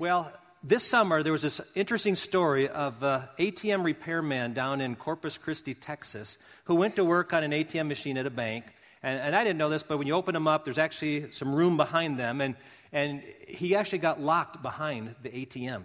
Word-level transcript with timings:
Well, 0.00 0.32
this 0.64 0.82
summer 0.82 1.22
there 1.22 1.32
was 1.32 1.42
this 1.42 1.60
interesting 1.74 2.14
story 2.14 2.70
of 2.70 3.04
uh, 3.04 3.26
an 3.36 3.44
ATM 3.52 3.84
repairman 3.84 4.54
down 4.54 4.80
in 4.80 4.96
Corpus 4.96 5.36
Christi, 5.36 5.74
Texas, 5.74 6.38
who 6.64 6.76
went 6.76 6.96
to 6.96 7.04
work 7.04 7.34
on 7.34 7.44
an 7.44 7.50
ATM 7.50 7.86
machine 7.86 8.16
at 8.16 8.24
a 8.24 8.30
bank. 8.30 8.64
And, 9.02 9.20
and 9.20 9.36
I 9.36 9.44
didn't 9.44 9.58
know 9.58 9.68
this, 9.68 9.82
but 9.82 9.98
when 9.98 10.06
you 10.06 10.14
open 10.14 10.32
them 10.32 10.48
up, 10.48 10.64
there's 10.64 10.78
actually 10.78 11.30
some 11.32 11.54
room 11.54 11.76
behind 11.76 12.18
them. 12.18 12.40
And, 12.40 12.54
and 12.92 13.22
he 13.46 13.74
actually 13.74 13.98
got 13.98 14.18
locked 14.18 14.62
behind 14.62 15.16
the 15.22 15.28
ATM. 15.28 15.82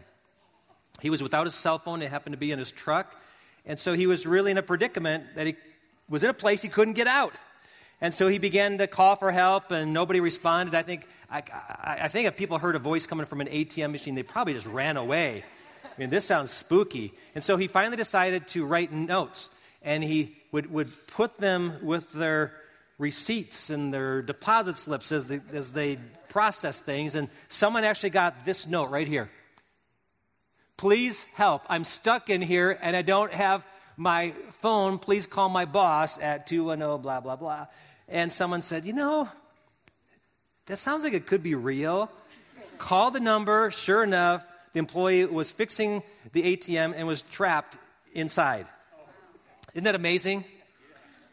He 1.01 1.09
was 1.09 1.21
without 1.21 1.45
his 1.45 1.53
cell 1.53 1.77
phone, 1.77 2.01
it 2.01 2.09
happened 2.09 2.35
to 2.35 2.39
be 2.39 2.53
in 2.53 2.59
his 2.59 2.71
truck. 2.71 3.21
And 3.65 3.77
so 3.77 3.95
he 3.95 4.07
was 4.07 4.25
really 4.25 4.51
in 4.51 4.57
a 4.57 4.63
predicament 4.63 5.25
that 5.35 5.45
he 5.45 5.57
was 6.07 6.23
in 6.23 6.29
a 6.29 6.33
place 6.33 6.61
he 6.61 6.69
couldn't 6.69 6.93
get 6.93 7.07
out. 7.07 7.35
And 8.01 8.13
so 8.13 8.27
he 8.27 8.37
began 8.37 8.77
to 8.79 8.87
call 8.87 9.15
for 9.15 9.31
help, 9.31 9.71
and 9.71 9.93
nobody 9.93 10.19
responded. 10.19 10.75
I 10.75 10.81
think, 10.81 11.07
I, 11.29 11.43
I, 11.83 12.07
think 12.09 12.27
if 12.27 12.35
people 12.35 12.57
heard 12.57 12.75
a 12.75 12.79
voice 12.79 13.05
coming 13.05 13.25
from 13.25 13.41
an 13.41 13.47
ATM 13.47 13.91
machine, 13.91 14.15
they 14.15 14.23
probably 14.23 14.53
just 14.53 14.67
ran 14.67 14.97
away. 14.97 15.43
I 15.83 15.99
mean, 15.99 16.09
this 16.09 16.25
sounds 16.25 16.51
spooky. 16.51 17.13
And 17.35 17.43
so 17.43 17.55
he 17.55 17.67
finally 17.67 17.95
decided 17.95 18.47
to 18.49 18.65
write 18.65 18.91
notes, 18.91 19.49
and 19.81 20.03
he 20.03 20.35
would, 20.51 20.69
would 20.71 20.91
put 21.07 21.37
them 21.37 21.73
with 21.81 22.11
their 22.11 22.51
receipts 22.97 23.69
and 23.69 23.93
their 23.93 24.21
deposit 24.21 24.75
slips 24.75 25.11
as 25.11 25.27
they, 25.27 25.41
as 25.53 25.71
they 25.71 25.97
process 26.29 26.81
things. 26.81 27.15
And 27.15 27.29
someone 27.47 27.83
actually 27.83 28.09
got 28.09 28.45
this 28.45 28.67
note 28.67 28.89
right 28.89 29.07
here 29.07 29.29
Please 30.77 31.23
help. 31.33 31.63
I'm 31.69 31.85
stuck 31.85 32.29
in 32.29 32.41
here, 32.41 32.77
and 32.81 32.97
I 32.97 33.01
don't 33.01 33.33
have 33.33 33.65
my 33.97 34.33
phone, 34.51 34.97
please 34.97 35.27
call 35.27 35.49
my 35.49 35.65
boss 35.65 36.17
at 36.19 36.47
210, 36.47 37.01
blah, 37.01 37.19
blah, 37.19 37.35
blah. 37.35 37.67
And 38.07 38.31
someone 38.31 38.61
said, 38.61 38.85
You 38.85 38.93
know, 38.93 39.29
that 40.65 40.77
sounds 40.77 41.03
like 41.03 41.13
it 41.13 41.27
could 41.27 41.43
be 41.43 41.55
real. 41.55 42.11
Call 42.77 43.11
the 43.11 43.19
number. 43.19 43.71
Sure 43.71 44.03
enough, 44.03 44.45
the 44.73 44.79
employee 44.79 45.25
was 45.25 45.51
fixing 45.51 46.03
the 46.33 46.57
ATM 46.57 46.93
and 46.95 47.07
was 47.07 47.21
trapped 47.21 47.77
inside. 48.13 48.67
Isn't 49.73 49.85
that 49.85 49.95
amazing? 49.95 50.43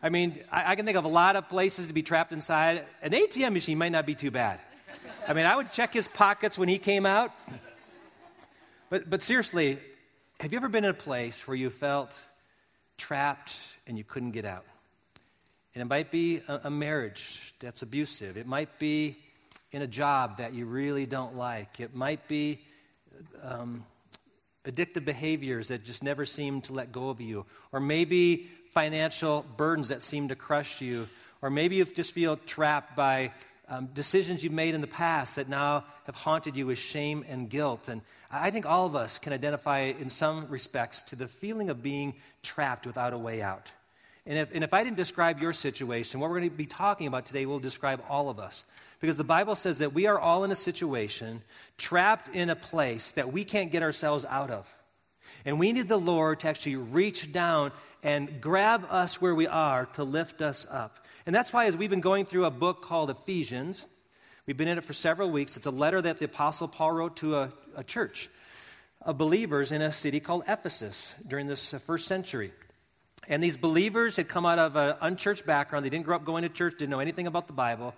I 0.03 0.09
mean, 0.09 0.39
I, 0.51 0.73
I, 0.73 0.75
can 0.75 0.85
think 0.85 0.99
of 0.99 1.05
a 1.05 1.09
lot 1.09 1.37
of 1.37 1.49
places 1.49 1.87
to 1.87 1.93
be 1.93 2.03
trapped 2.03 2.33
inside. 2.33 2.85
An 3.03 3.13
ATM 3.13 3.53
machine 3.53 3.79
might 3.79 3.93
not 3.93 4.05
be 4.05 4.17
too 4.17 4.33
bad. 4.33 4.59
I 5.29 5.33
mean, 5.33 5.47
I 5.47 5.55
would 5.55 5.71
check 5.71 5.93
his 5.93 6.09
pockets 6.09 6.59
when 6.59 6.69
he 6.69 6.79
came 6.79 7.07
out. 7.07 7.31
But, 8.91 9.09
but 9.09 9.23
seriously, 9.23 9.79
have 10.41 10.53
you 10.53 10.59
ever 10.59 10.69
been 10.69 10.85
in 10.85 10.91
a 10.91 10.95
place 10.95 11.47
where 11.47 11.57
you 11.57 11.71
felt 11.71 12.21
trapped 13.03 13.53
and 13.89 13.99
you 13.99 14.05
couldn't 14.05 14.31
get 14.31 14.45
out. 14.45 14.65
And 15.75 15.83
it 15.83 15.87
might 15.87 16.13
be 16.13 16.41
a, 16.47 16.61
a 16.65 16.71
marriage 16.71 17.53
that's 17.59 17.83
abusive. 17.83 18.37
It 18.37 18.47
might 18.47 18.79
be 18.79 19.17
in 19.73 19.83
a 19.83 19.89
job 19.89 20.39
that 20.39 20.55
you 20.55 20.67
really 20.67 21.05
don't 21.05 21.37
like. 21.37 21.81
It 21.81 21.97
might 21.97 22.29
be 22.29 22.61
um, 23.43 23.85
addictive 24.65 25.05
behaviors 25.05 25.69
that 25.69 25.83
just 25.83 26.05
never 26.05 26.25
seem 26.25 26.61
to 26.63 26.73
let 26.73 26.93
go 26.93 27.09
of 27.09 27.21
you. 27.21 27.45
Or 27.73 27.81
maybe 27.81 28.49
financial 28.71 29.45
burdens 29.57 29.89
that 29.89 30.01
seem 30.01 30.29
to 30.29 30.37
crush 30.37 30.81
you. 30.81 31.09
Or 31.41 31.51
maybe 31.51 31.77
you 31.77 31.85
just 31.85 32.13
feel 32.13 32.37
trapped 32.37 32.95
by 32.95 33.33
um, 33.73 33.89
decisions 33.95 34.45
you've 34.45 34.53
made 34.53 34.75
in 34.75 34.83
the 34.83 34.87
past 34.87 35.37
that 35.37 35.49
now 35.49 35.85
have 36.05 36.15
haunted 36.15 36.57
you 36.57 36.67
with 36.67 36.79
shame 36.79 37.25
and 37.27 37.49
guilt. 37.49 37.89
And 37.89 38.03
I 38.31 38.51
think 38.51 38.67
all 38.67 38.85
of 38.85 38.95
us 38.95 39.19
can 39.19 39.33
identify 39.33 39.93
in 39.99 40.11
some 40.11 40.47
respects 40.51 41.01
to 41.05 41.17
the 41.17 41.27
feeling 41.27 41.71
of 41.71 41.83
being 41.83 42.13
trapped 42.43 42.87
without 42.87 43.15
a 43.15 43.19
way 43.19 43.41
out. 43.41 43.73
And 44.27 44.39
if, 44.39 44.55
and 44.55 44.63
if 44.63 44.75
I 44.75 44.85
didn't 44.85 44.99
describe 44.99 45.41
your 45.41 45.55
situation, 45.55 46.21
what 46.21 46.29
we're 46.29 46.41
going 46.41 46.51
to 46.51 46.57
be 46.57 46.67
talking 46.67 47.07
about 47.07 47.25
today 47.25 47.47
will 47.47 47.61
describe 47.61 48.05
all 48.11 48.29
of 48.29 48.39
us. 48.39 48.67
Because 49.01 49.17
the 49.17 49.25
Bible 49.25 49.55
says 49.55 49.79
that 49.79 49.95
we 49.95 50.07
are 50.07 50.19
all 50.19 50.45
in 50.45 50.53
a 50.53 50.57
situation, 50.57 51.41
trapped 51.79 52.29
in 52.35 52.51
a 52.51 52.57
place 52.57 53.13
that 53.13 53.33
we 53.33 53.43
can't 53.43 53.73
get 53.73 53.83
ourselves 53.83 54.27
out 54.27 54.51
of. 54.51 54.73
And 55.47 55.59
we 55.59 55.73
need 55.73 55.89
the 55.89 55.97
Lord 55.97 56.41
to 56.41 56.49
actually 56.49 56.77
reach 56.77 57.33
down 57.33 57.73
and 58.03 58.39
grab 58.43 58.87
us 58.91 59.21
where 59.21 59.35
we 59.35 59.47
are 59.47 59.87
to 59.95 60.05
lift 60.05 60.43
us 60.43 60.67
up. 60.71 60.99
And 61.27 61.35
that's 61.35 61.53
why, 61.53 61.67
as 61.67 61.77
we've 61.77 61.91
been 61.91 62.01
going 62.01 62.25
through 62.25 62.45
a 62.45 62.51
book 62.51 62.83
called 62.83 63.11
Ephesians, 63.11 63.87
we've 64.47 64.57
been 64.57 64.69
in 64.69 64.79
it 64.79 64.85
for 64.85 64.93
several 64.93 65.31
weeks. 65.31 65.57
It's 65.57 65.67
a 65.67 65.71
letter 65.71 66.01
that 66.01 66.19
the 66.19 66.25
Apostle 66.25 66.69
Paul 66.69 66.93
wrote 66.93 67.17
to 67.19 67.37
a, 67.37 67.53
a 67.77 67.85
church 67.85 68.29
of 69.05 69.19
believers 69.19 69.73
in 69.73 69.83
a 69.83 69.93
city 69.93 70.21
called 70.21 70.45
Ephesus 70.49 71.15
during 71.27 71.47
this 71.47 71.75
uh, 71.75 71.79
first 71.79 72.07
century. 72.07 72.53
And 73.29 73.43
these 73.43 73.57
believers 73.57 74.17
had 74.17 74.29
come 74.29 74.45
out 74.47 74.59
of 74.59 74.75
an 74.77 74.97
unchurched 75.01 75.47
background. 75.47 75.85
They 75.85 75.91
didn't 75.91 76.07
grow 76.07 76.17
up 76.17 76.25
going 76.25 76.43
to 76.43 76.49
church, 76.49 76.79
didn't 76.79 76.91
know 76.91 77.01
anything 77.01 77.29
about 77.29 77.47
the 77.47 77.53
Bible, 77.53 77.95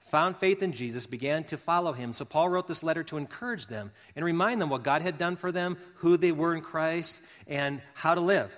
found 0.00 0.36
faith 0.36 0.62
in 0.62 0.72
Jesus, 0.72 1.06
began 1.06 1.44
to 1.44 1.56
follow 1.56 1.92
him. 1.92 2.12
So 2.12 2.24
Paul 2.24 2.48
wrote 2.48 2.66
this 2.66 2.82
letter 2.82 3.04
to 3.04 3.16
encourage 3.16 3.68
them 3.68 3.92
and 4.16 4.24
remind 4.24 4.60
them 4.60 4.68
what 4.68 4.82
God 4.82 5.02
had 5.02 5.16
done 5.16 5.36
for 5.36 5.52
them, 5.52 5.76
who 5.96 6.16
they 6.16 6.32
were 6.32 6.54
in 6.54 6.60
Christ, 6.60 7.22
and 7.46 7.80
how 7.94 8.14
to 8.14 8.20
live. 8.20 8.56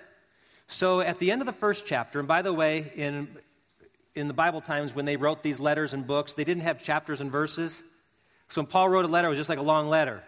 So 0.67 1.01
at 1.01 1.19
the 1.19 1.31
end 1.31 1.41
of 1.41 1.45
the 1.45 1.53
first 1.53 1.85
chapter, 1.85 2.19
and 2.19 2.27
by 2.27 2.41
the 2.41 2.53
way, 2.53 2.91
in, 2.95 3.27
in 4.17 4.27
the 4.27 4.33
Bible 4.33 4.61
times 4.61 4.95
when 4.95 5.05
they 5.05 5.15
wrote 5.15 5.43
these 5.43 5.59
letters 5.59 5.93
and 5.93 6.05
books, 6.05 6.33
they 6.33 6.43
didn't 6.43 6.63
have 6.63 6.81
chapters 6.81 7.21
and 7.21 7.31
verses. 7.31 7.83
So 8.49 8.61
when 8.61 8.67
Paul 8.67 8.89
wrote 8.89 9.05
a 9.05 9.07
letter, 9.07 9.27
it 9.27 9.29
was 9.29 9.37
just 9.37 9.49
like 9.49 9.59
a 9.59 9.63
long 9.63 9.87
letter. 9.87 10.23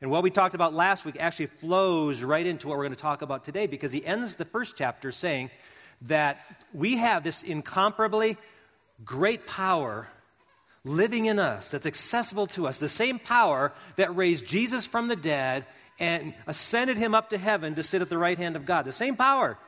And 0.00 0.10
what 0.10 0.22
we 0.22 0.30
talked 0.30 0.54
about 0.54 0.74
last 0.74 1.04
week 1.04 1.16
actually 1.18 1.46
flows 1.46 2.22
right 2.22 2.46
into 2.46 2.68
what 2.68 2.76
we're 2.76 2.84
going 2.84 2.94
to 2.94 3.00
talk 3.00 3.22
about 3.22 3.44
today 3.44 3.66
because 3.66 3.92
he 3.92 4.04
ends 4.04 4.36
the 4.36 4.44
first 4.44 4.76
chapter 4.76 5.10
saying 5.10 5.50
that 6.02 6.38
we 6.74 6.98
have 6.98 7.24
this 7.24 7.42
incomparably 7.42 8.36
great 9.04 9.46
power 9.46 10.06
living 10.84 11.26
in 11.26 11.38
us 11.38 11.70
that's 11.70 11.86
accessible 11.86 12.46
to 12.46 12.66
us, 12.66 12.78
the 12.78 12.88
same 12.88 13.18
power 13.18 13.72
that 13.96 14.14
raised 14.14 14.46
Jesus 14.46 14.86
from 14.86 15.08
the 15.08 15.16
dead 15.16 15.64
and 15.98 16.34
ascended 16.46 16.98
him 16.98 17.14
up 17.14 17.30
to 17.30 17.38
heaven 17.38 17.74
to 17.74 17.82
sit 17.82 18.02
at 18.02 18.08
the 18.08 18.18
right 18.18 18.36
hand 18.36 18.56
of 18.56 18.66
God. 18.66 18.84
The 18.84 18.92
same 18.92 19.16
power. 19.16 19.58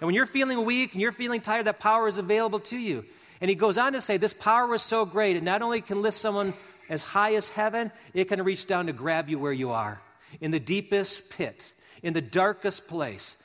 And 0.00 0.06
when 0.06 0.14
you're 0.14 0.26
feeling 0.26 0.64
weak 0.64 0.92
and 0.92 1.02
you're 1.02 1.12
feeling 1.12 1.40
tired, 1.40 1.66
that 1.66 1.80
power 1.80 2.06
is 2.06 2.18
available 2.18 2.60
to 2.60 2.78
you. 2.78 3.04
And 3.40 3.48
he 3.48 3.54
goes 3.54 3.78
on 3.78 3.92
to 3.92 4.00
say, 4.00 4.16
This 4.16 4.34
power 4.34 4.74
is 4.74 4.82
so 4.82 5.04
great, 5.04 5.36
it 5.36 5.42
not 5.42 5.62
only 5.62 5.80
can 5.80 6.02
lift 6.02 6.16
someone 6.16 6.54
as 6.88 7.02
high 7.02 7.34
as 7.34 7.48
heaven, 7.48 7.92
it 8.14 8.24
can 8.24 8.42
reach 8.42 8.66
down 8.66 8.86
to 8.86 8.92
grab 8.92 9.28
you 9.28 9.38
where 9.38 9.52
you 9.52 9.70
are, 9.70 10.00
in 10.40 10.50
the 10.50 10.60
deepest 10.60 11.30
pit, 11.30 11.72
in 12.02 12.12
the 12.12 12.22
darkest 12.22 12.88
place. 12.88 13.36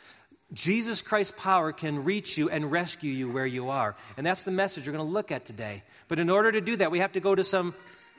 Jesus 0.53 1.01
Christ's 1.01 1.33
power 1.35 1.71
can 1.71 2.03
reach 2.03 2.37
you 2.37 2.49
and 2.49 2.71
rescue 2.71 3.11
you 3.11 3.31
where 3.31 3.45
you 3.45 3.69
are. 3.71 3.95
And 4.17 4.25
that's 4.25 4.43
the 4.43 4.51
message 4.51 4.85
we're 4.85 4.93
going 4.93 5.05
to 5.05 5.11
look 5.11 5.31
at 5.31 5.45
today. 5.45 5.81
But 6.07 6.19
in 6.19 6.29
order 6.29 6.51
to 6.51 6.61
do 6.61 6.75
that, 6.75 6.91
we 6.91 6.99
have 6.99 7.13
to 7.13 7.19
go 7.19 7.33
to 7.33 7.43
some 7.43 7.73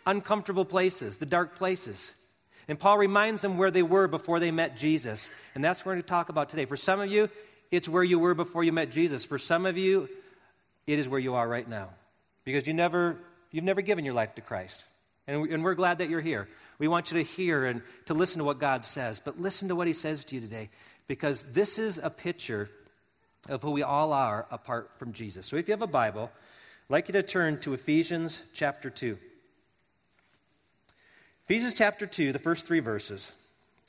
uncomfortable 0.05 0.65
places, 0.65 1.19
the 1.19 1.27
dark 1.27 1.55
places. 1.55 2.12
And 2.67 2.78
Paul 2.78 2.99
reminds 2.99 3.41
them 3.41 3.56
where 3.56 3.71
they 3.71 3.84
were 3.84 4.09
before 4.09 4.41
they 4.41 4.50
met 4.50 4.77
Jesus. 4.77 5.31
And 5.55 5.65
that's 5.65 5.81
what 5.81 5.87
we're 5.87 5.93
going 5.93 6.03
to 6.03 6.09
talk 6.09 6.28
about 6.28 6.49
today. 6.49 6.65
For 6.65 6.77
some 6.77 6.99
of 6.99 7.11
you, 7.11 7.31
it's 7.71 7.89
where 7.89 8.03
you 8.05 8.19
were 8.19 8.35
before 8.35 8.65
you 8.65 8.73
met 8.73 8.91
Jesus. 8.91 9.25
For 9.25 9.39
some 9.39 9.67
of 9.67 9.77
you, 9.77 10.09
it 10.87 10.99
is 10.99 11.09
where 11.09 11.21
you 11.21 11.35
are 11.35 11.49
right 11.49 11.69
now. 11.69 11.89
Because 12.45 12.67
you 12.67 12.75
never, 12.75 13.17
you've 13.51 13.65
never 13.65 13.81
given 13.81 14.05
your 14.05 14.15
life 14.15 14.35
to 14.35 14.41
Christ. 14.41 14.85
And, 15.27 15.49
and 15.51 15.65
we're 15.65 15.75
glad 15.75 15.99
that 15.99 16.11
you're 16.11 16.21
here. 16.21 16.49
We 16.79 16.89
want 16.89 17.11
you 17.11 17.19
to 17.19 17.25
hear 17.25 17.65
and 17.65 17.83
to 18.07 18.15
listen 18.15 18.39
to 18.39 18.45
what 18.45 18.59
God 18.59 18.85
says, 18.85 19.21
but 19.21 19.41
listen 19.41 19.69
to 19.69 19.77
what 19.77 19.87
He 19.87 19.93
says 19.93 20.25
to 20.27 20.35
you 20.35 20.41
today, 20.41 20.69
because 21.07 21.43
this 21.53 21.79
is 21.79 21.99
a 21.99 22.11
picture 22.11 22.69
of 23.49 23.63
who 23.63 23.73
we 23.73 23.83
all 23.83 24.13
are 24.13 24.47
apart 24.51 24.91
from 24.99 25.13
Jesus. 25.13 25.47
So 25.47 25.57
if 25.57 25.69
you 25.69 25.73
have 25.73 25.83
a 25.83 25.87
Bible, 25.87 26.31
I'd 26.35 26.93
like 26.93 27.09
you 27.09 27.13
to 27.13 27.23
turn 27.23 27.59
to 27.61 27.75
Ephesians 27.75 28.43
chapter 28.55 28.91
2. 28.91 29.17
Ephesians 31.47 31.75
chapter 31.75 32.07
2, 32.07 32.33
the 32.33 32.39
first 32.39 32.67
three 32.67 32.81
verses. 32.81 33.33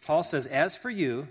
Paul 0.06 0.24
says, 0.24 0.46
As 0.46 0.76
for 0.76 0.90
you, 0.90 1.28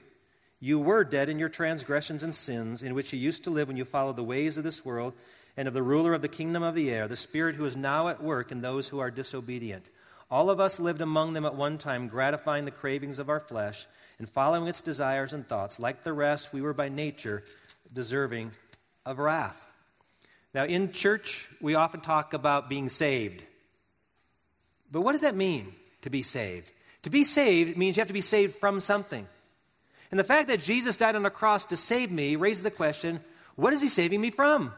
you 0.64 0.78
were 0.78 1.04
dead 1.04 1.28
in 1.28 1.38
your 1.38 1.50
transgressions 1.50 2.22
and 2.22 2.34
sins, 2.34 2.82
in 2.82 2.94
which 2.94 3.12
you 3.12 3.18
used 3.18 3.44
to 3.44 3.50
live 3.50 3.68
when 3.68 3.76
you 3.76 3.84
followed 3.84 4.16
the 4.16 4.24
ways 4.24 4.56
of 4.56 4.64
this 4.64 4.82
world 4.82 5.12
and 5.58 5.68
of 5.68 5.74
the 5.74 5.82
ruler 5.82 6.14
of 6.14 6.22
the 6.22 6.26
kingdom 6.26 6.62
of 6.62 6.74
the 6.74 6.90
air, 6.90 7.06
the 7.06 7.16
Spirit 7.16 7.54
who 7.54 7.66
is 7.66 7.76
now 7.76 8.08
at 8.08 8.22
work 8.22 8.50
in 8.50 8.62
those 8.62 8.88
who 8.88 8.98
are 8.98 9.10
disobedient. 9.10 9.90
All 10.30 10.48
of 10.48 10.60
us 10.60 10.80
lived 10.80 11.02
among 11.02 11.34
them 11.34 11.44
at 11.44 11.54
one 11.54 11.76
time, 11.76 12.08
gratifying 12.08 12.64
the 12.64 12.70
cravings 12.70 13.18
of 13.18 13.28
our 13.28 13.40
flesh 13.40 13.86
and 14.18 14.26
following 14.26 14.66
its 14.66 14.80
desires 14.80 15.34
and 15.34 15.46
thoughts. 15.46 15.78
Like 15.78 16.02
the 16.02 16.14
rest, 16.14 16.54
we 16.54 16.62
were 16.62 16.72
by 16.72 16.88
nature 16.88 17.42
deserving 17.92 18.52
of 19.04 19.18
wrath. 19.18 19.70
Now, 20.54 20.64
in 20.64 20.92
church, 20.92 21.46
we 21.60 21.74
often 21.74 22.00
talk 22.00 22.32
about 22.32 22.70
being 22.70 22.88
saved. 22.88 23.44
But 24.90 25.02
what 25.02 25.12
does 25.12 25.20
that 25.20 25.36
mean, 25.36 25.74
to 26.00 26.08
be 26.08 26.22
saved? 26.22 26.72
To 27.02 27.10
be 27.10 27.22
saved 27.22 27.76
means 27.76 27.98
you 27.98 28.00
have 28.00 28.08
to 28.08 28.14
be 28.14 28.22
saved 28.22 28.54
from 28.54 28.80
something. 28.80 29.28
And 30.10 30.20
the 30.20 30.24
fact 30.24 30.48
that 30.48 30.60
Jesus 30.60 30.96
died 30.96 31.16
on 31.16 31.22
the 31.22 31.30
cross 31.30 31.66
to 31.66 31.76
save 31.76 32.10
me 32.10 32.36
raises 32.36 32.62
the 32.62 32.70
question 32.70 33.20
what 33.56 33.72
is 33.72 33.80
he 33.80 33.88
saving 33.88 34.20
me 34.20 34.30
from? 34.30 34.72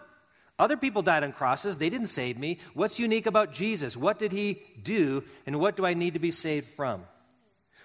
Other 0.59 0.77
people 0.77 1.03
died 1.03 1.23
on 1.23 1.33
crosses. 1.33 1.79
They 1.79 1.91
didn't 1.91 2.07
save 2.09 2.39
me. 2.39 2.59
What's 2.75 2.99
unique 2.99 3.27
about 3.27 3.53
Jesus? 3.53 3.97
What 3.97 4.19
did 4.19 4.33
he 4.33 4.63
do? 4.83 5.23
And 5.47 5.61
what 5.61 5.77
do 5.77 5.85
I 5.85 5.95
need 5.95 6.15
to 6.15 6.21
be 6.21 6.31
saved 6.31 6.69
from? 6.69 7.05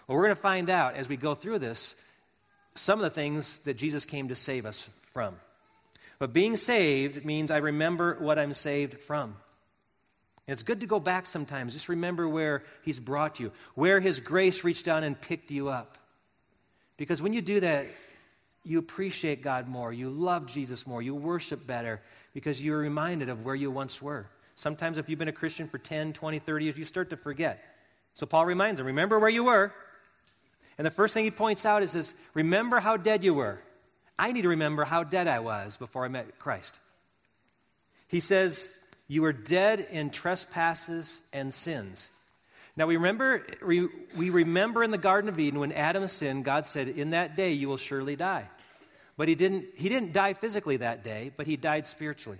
Well, 0.07 0.17
we're 0.17 0.23
going 0.23 0.35
to 0.35 0.41
find 0.41 0.69
out 0.69 0.95
as 0.95 1.09
we 1.09 1.17
go 1.17 1.35
through 1.35 1.59
this 1.59 1.95
some 2.75 2.99
of 2.99 3.03
the 3.03 3.09
things 3.09 3.59
that 3.59 3.73
Jesus 3.73 4.05
came 4.05 4.29
to 4.29 4.35
save 4.35 4.65
us 4.65 4.89
from. 5.13 5.35
But 6.19 6.33
being 6.33 6.55
saved 6.55 7.25
means 7.25 7.51
I 7.51 7.57
remember 7.57 8.15
what 8.19 8.39
I'm 8.39 8.53
saved 8.53 8.99
from. 8.99 9.35
And 10.47 10.53
it's 10.53 10.63
good 10.63 10.79
to 10.79 10.87
go 10.87 10.99
back 10.99 11.25
sometimes. 11.25 11.73
Just 11.73 11.89
remember 11.89 12.27
where 12.27 12.63
He's 12.83 12.99
brought 12.99 13.39
you, 13.39 13.51
where 13.75 13.99
His 13.99 14.19
grace 14.19 14.63
reached 14.63 14.85
down 14.85 15.03
and 15.03 15.19
picked 15.19 15.51
you 15.51 15.69
up. 15.69 15.97
Because 17.01 17.19
when 17.19 17.33
you 17.33 17.41
do 17.41 17.59
that, 17.61 17.87
you 18.63 18.77
appreciate 18.77 19.41
God 19.41 19.67
more, 19.67 19.91
you 19.91 20.11
love 20.11 20.45
Jesus 20.45 20.85
more, 20.85 21.01
you 21.01 21.15
worship 21.15 21.65
better 21.65 21.99
because 22.35 22.61
you're 22.61 22.77
reminded 22.77 23.27
of 23.27 23.43
where 23.43 23.55
you 23.55 23.71
once 23.71 23.99
were. 24.03 24.27
Sometimes, 24.53 24.99
if 24.99 25.09
you've 25.09 25.17
been 25.17 25.27
a 25.27 25.31
Christian 25.31 25.67
for 25.67 25.79
10, 25.79 26.13
20, 26.13 26.37
30 26.37 26.65
years, 26.65 26.77
you 26.77 26.85
start 26.85 27.09
to 27.09 27.17
forget. 27.17 27.59
So, 28.13 28.27
Paul 28.27 28.45
reminds 28.45 28.77
them 28.77 28.85
remember 28.85 29.17
where 29.17 29.31
you 29.31 29.45
were. 29.45 29.73
And 30.77 30.85
the 30.85 30.91
first 30.91 31.15
thing 31.15 31.23
he 31.23 31.31
points 31.31 31.65
out 31.65 31.81
is 31.81 31.93
this 31.93 32.13
remember 32.35 32.79
how 32.79 32.97
dead 32.97 33.23
you 33.23 33.33
were. 33.33 33.59
I 34.19 34.31
need 34.31 34.43
to 34.43 34.49
remember 34.49 34.83
how 34.83 35.03
dead 35.03 35.27
I 35.27 35.39
was 35.39 35.77
before 35.77 36.05
I 36.05 36.07
met 36.07 36.37
Christ. 36.37 36.79
He 38.09 38.19
says, 38.19 38.79
You 39.07 39.23
were 39.23 39.33
dead 39.33 39.87
in 39.89 40.11
trespasses 40.11 41.23
and 41.33 41.51
sins. 41.51 42.11
Now, 42.77 42.87
we 42.87 42.95
remember, 42.95 43.45
we 43.61 44.29
remember 44.29 44.83
in 44.83 44.91
the 44.91 44.97
Garden 44.97 45.29
of 45.29 45.39
Eden 45.39 45.59
when 45.59 45.73
Adam 45.73 46.07
sinned, 46.07 46.45
God 46.45 46.65
said, 46.65 46.87
In 46.87 47.11
that 47.11 47.35
day 47.35 47.51
you 47.51 47.67
will 47.67 47.77
surely 47.77 48.15
die. 48.15 48.47
But 49.17 49.27
he 49.27 49.35
didn't, 49.35 49.65
he 49.75 49.89
didn't 49.89 50.13
die 50.13 50.33
physically 50.33 50.77
that 50.77 51.03
day, 51.03 51.31
but 51.35 51.47
he 51.47 51.57
died 51.57 51.85
spiritually. 51.85 52.39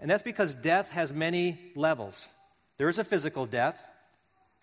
And 0.00 0.10
that's 0.10 0.22
because 0.22 0.54
death 0.54 0.90
has 0.90 1.12
many 1.12 1.58
levels. 1.74 2.28
There 2.76 2.88
is 2.88 2.98
a 2.98 3.04
physical 3.04 3.46
death, 3.46 3.82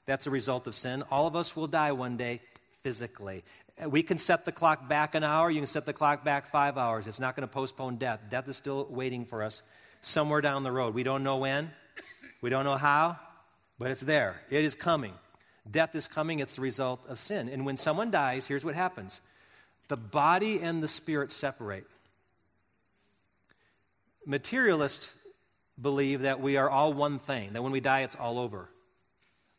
that's 0.05 0.27
a 0.27 0.29
result 0.29 0.67
of 0.67 0.75
sin. 0.75 1.03
All 1.09 1.27
of 1.27 1.35
us 1.35 1.55
will 1.55 1.67
die 1.67 1.93
one 1.93 2.17
day 2.17 2.41
physically. 2.83 3.43
We 3.87 4.03
can 4.03 4.17
set 4.17 4.45
the 4.45 4.51
clock 4.51 4.87
back 4.87 5.15
an 5.15 5.23
hour, 5.23 5.49
you 5.49 5.59
can 5.59 5.67
set 5.67 5.85
the 5.85 5.93
clock 5.93 6.23
back 6.23 6.45
five 6.45 6.77
hours. 6.77 7.07
It's 7.07 7.19
not 7.19 7.35
going 7.35 7.47
to 7.47 7.51
postpone 7.51 7.95
death. 7.97 8.19
Death 8.29 8.47
is 8.47 8.57
still 8.57 8.85
waiting 8.89 9.25
for 9.25 9.41
us 9.41 9.63
somewhere 10.01 10.41
down 10.41 10.63
the 10.63 10.71
road. 10.71 10.93
We 10.93 11.03
don't 11.03 11.23
know 11.23 11.37
when, 11.37 11.71
we 12.41 12.49
don't 12.49 12.65
know 12.65 12.77
how, 12.77 13.17
but 13.79 13.91
it's 13.91 14.01
there. 14.01 14.41
It 14.49 14.63
is 14.63 14.75
coming. 14.75 15.13
Death 15.69 15.95
is 15.95 16.07
coming, 16.07 16.39
it's 16.39 16.57
the 16.57 16.61
result 16.61 17.01
of 17.07 17.17
sin. 17.17 17.47
And 17.47 17.65
when 17.65 17.77
someone 17.77 18.11
dies, 18.11 18.45
here's 18.47 18.65
what 18.65 18.75
happens 18.75 19.21
the 19.87 19.97
body 19.97 20.59
and 20.61 20.81
the 20.81 20.87
spirit 20.87 21.31
separate. 21.31 21.85
Materialists 24.25 25.15
believe 25.81 26.21
that 26.21 26.39
we 26.39 26.57
are 26.57 26.69
all 26.69 26.93
one 26.93 27.19
thing, 27.19 27.53
that 27.53 27.61
when 27.61 27.71
we 27.71 27.81
die, 27.81 28.01
it's 28.01 28.15
all 28.15 28.39
over. 28.39 28.69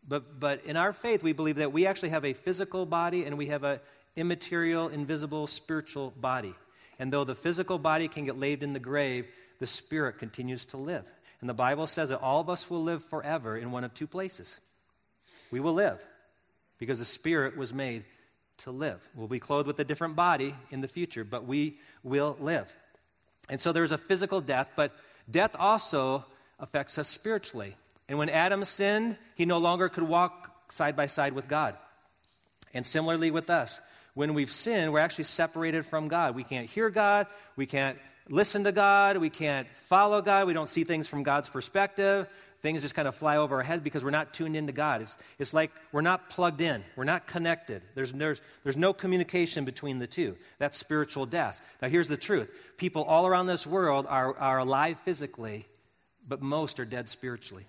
But, 0.07 0.39
but 0.39 0.65
in 0.65 0.77
our 0.77 0.93
faith, 0.93 1.23
we 1.23 1.33
believe 1.33 1.57
that 1.57 1.73
we 1.73 1.87
actually 1.87 2.11
have 2.11 2.25
a 2.25 2.33
physical 2.33 2.87
body 2.87 3.25
and 3.25 3.39
we 3.39 3.47
have 3.47 3.65
an 3.65 3.81
immaterial, 4.17 4.89
invisible, 4.89 5.47
spiritual 5.47 6.13
body. 6.17 6.55
And 6.99 7.13
though 7.13 7.25
the 7.25 7.35
physical 7.35 7.79
body 7.79 8.09
can 8.09 8.25
get 8.25 8.39
laid 8.39 8.63
in 8.63 8.73
the 8.73 8.79
grave, 8.79 9.27
the 9.61 9.67
spirit 9.67 10.19
continues 10.19 10.67
to 10.67 10.77
live. 10.77 11.11
And 11.45 11.49
the 11.51 11.53
Bible 11.53 11.87
says 11.87 12.09
that 12.09 12.23
all 12.23 12.41
of 12.41 12.49
us 12.49 12.71
will 12.71 12.83
live 12.83 13.05
forever 13.05 13.55
in 13.55 13.71
one 13.71 13.85
of 13.85 13.93
two 13.93 14.07
places. 14.07 14.59
We 15.51 15.61
will 15.61 15.75
live 15.75 16.03
because 16.79 17.01
the 17.01 17.05
spirit 17.05 17.55
was 17.55 17.75
made 17.75 18.05
to 18.61 18.71
live. 18.71 19.07
We'll 19.15 19.29
be 19.29 19.41
clothed 19.41 19.67
with 19.67 19.79
a 19.79 19.85
different 19.85 20.17
body 20.17 20.55
in 20.71 20.81
the 20.81 20.89
future, 20.89 21.23
but 21.23 21.45
we 21.45 21.77
will 22.03 22.39
live. 22.41 22.75
And 23.51 23.61
so 23.61 23.73
there's 23.73 23.93
a 23.93 23.99
physical 23.99 24.41
death, 24.41 24.71
but 24.75 24.93
death 25.31 25.55
also 25.59 26.25
affects 26.59 26.97
us 26.97 27.09
spiritually. 27.09 27.77
And 28.09 28.19
when 28.19 28.31
Adam 28.31 28.65
sinned, 28.65 29.19
he 29.35 29.45
no 29.45 29.59
longer 29.59 29.91
could 29.91 30.05
walk 30.05 30.73
side 30.73 30.97
by 30.97 31.09
side 31.09 31.35
with 31.35 31.47
God. 31.47 31.77
And 32.73 32.87
similarly 32.87 33.31
with 33.31 33.51
us, 33.51 33.83
when 34.15 34.33
we've 34.33 34.51
sinned, 34.51 34.95
we're 34.95 35.01
actually 35.01 35.25
separated 35.25 35.85
from 35.85 36.09
God. 36.09 36.37
We 36.37 36.45
can't 36.45 36.71
hear 36.71 36.89
God, 36.89 37.27
we 37.55 37.67
can't 37.67 37.99
listen 38.29 38.65
to 38.65 38.73
God, 38.73 39.17
we 39.19 39.31
can't 39.31 39.69
follow 39.69 40.23
God, 40.23 40.47
we 40.47 40.53
don't 40.53 40.69
see 40.69 40.85
things 40.85 41.09
from 41.09 41.23
God's 41.23 41.49
perspective. 41.49 42.29
Things 42.65 42.81
just 42.81 42.95
kind 42.95 43.07
of 43.07 43.15
fly 43.15 43.37
over 43.37 43.57
our 43.57 43.63
head 43.63 43.85
because 43.85 44.03
we're 44.03 44.11
not 44.11 44.33
tuned 44.33 44.57
into 44.57 44.73
God. 44.73 45.03
It's, 45.03 45.19
it's 45.39 45.53
like 45.53 45.71
we're 45.93 46.01
not 46.01 46.31
plugged 46.31 46.63
in, 46.63 46.83
we're 46.97 47.05
not 47.05 47.27
connected. 47.27 47.83
There's, 47.95 48.11
there's, 48.11 48.41
there's 48.63 48.77
no 48.79 48.95
communication 48.95 49.67
between 49.67 49.99
the 49.99 50.07
two. 50.07 50.39
That's 50.59 50.79
spiritual 50.79 51.27
death. 51.27 51.61
Now, 51.83 51.89
here's 51.89 52.09
the 52.09 52.17
truth 52.17 52.51
people 52.79 53.05
all 53.05 53.27
around 53.27 53.49
this 53.49 53.67
world 53.67 54.07
are, 54.09 54.35
are 54.39 54.59
alive 54.61 54.99
physically, 55.01 55.67
but 56.27 56.41
most 56.41 56.81
are 56.81 56.87
dead 56.87 57.07
spiritually. 57.11 57.67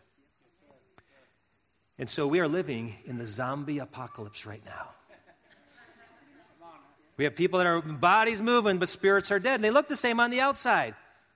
And 1.98 2.10
so 2.10 2.26
we 2.26 2.40
are 2.40 2.48
living 2.48 2.96
in 3.06 3.18
the 3.18 3.26
zombie 3.26 3.80
apocalypse 3.80 4.46
right 4.46 4.64
now. 4.66 4.90
We 7.18 7.24
have 7.24 7.36
people 7.36 7.60
that 7.60 7.68
are 7.68 7.82
bodies 7.82 8.42
moving, 8.42 8.78
but 8.78 8.90
spirits 8.90 9.32
are 9.32 9.40
dead. 9.40 9.56
And 9.56 9.64
they 9.64 9.72
look 9.72 9.88
the 9.88 9.96
same 9.96 10.20
on 10.20 10.32
the 10.32 10.42
outside. 10.42 10.96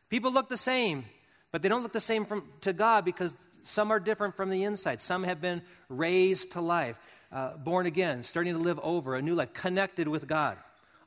People 0.10 0.32
look 0.32 0.50
the 0.50 0.58
same, 0.58 1.06
but 1.52 1.62
they 1.62 1.70
don't 1.70 1.84
look 1.84 1.94
the 1.94 2.00
same 2.00 2.26
from, 2.26 2.44
to 2.62 2.74
God 2.74 3.06
because 3.06 3.36
some 3.62 3.92
are 3.92 4.00
different 4.00 4.36
from 4.36 4.50
the 4.50 4.64
inside. 4.64 5.02
Some 5.02 5.24
have 5.24 5.40
been 5.40 5.62
raised 5.88 6.52
to 6.52 6.62
life, 6.62 7.00
uh, 7.32 7.58
born 7.58 7.86
again, 7.86 8.24
starting 8.24 8.54
to 8.54 8.60
live 8.60 8.80
over 8.84 9.16
a 9.16 9.22
new 9.22 9.36
life, 9.36 9.54
connected 9.54 10.08
with 10.08 10.28
God, 10.28 10.58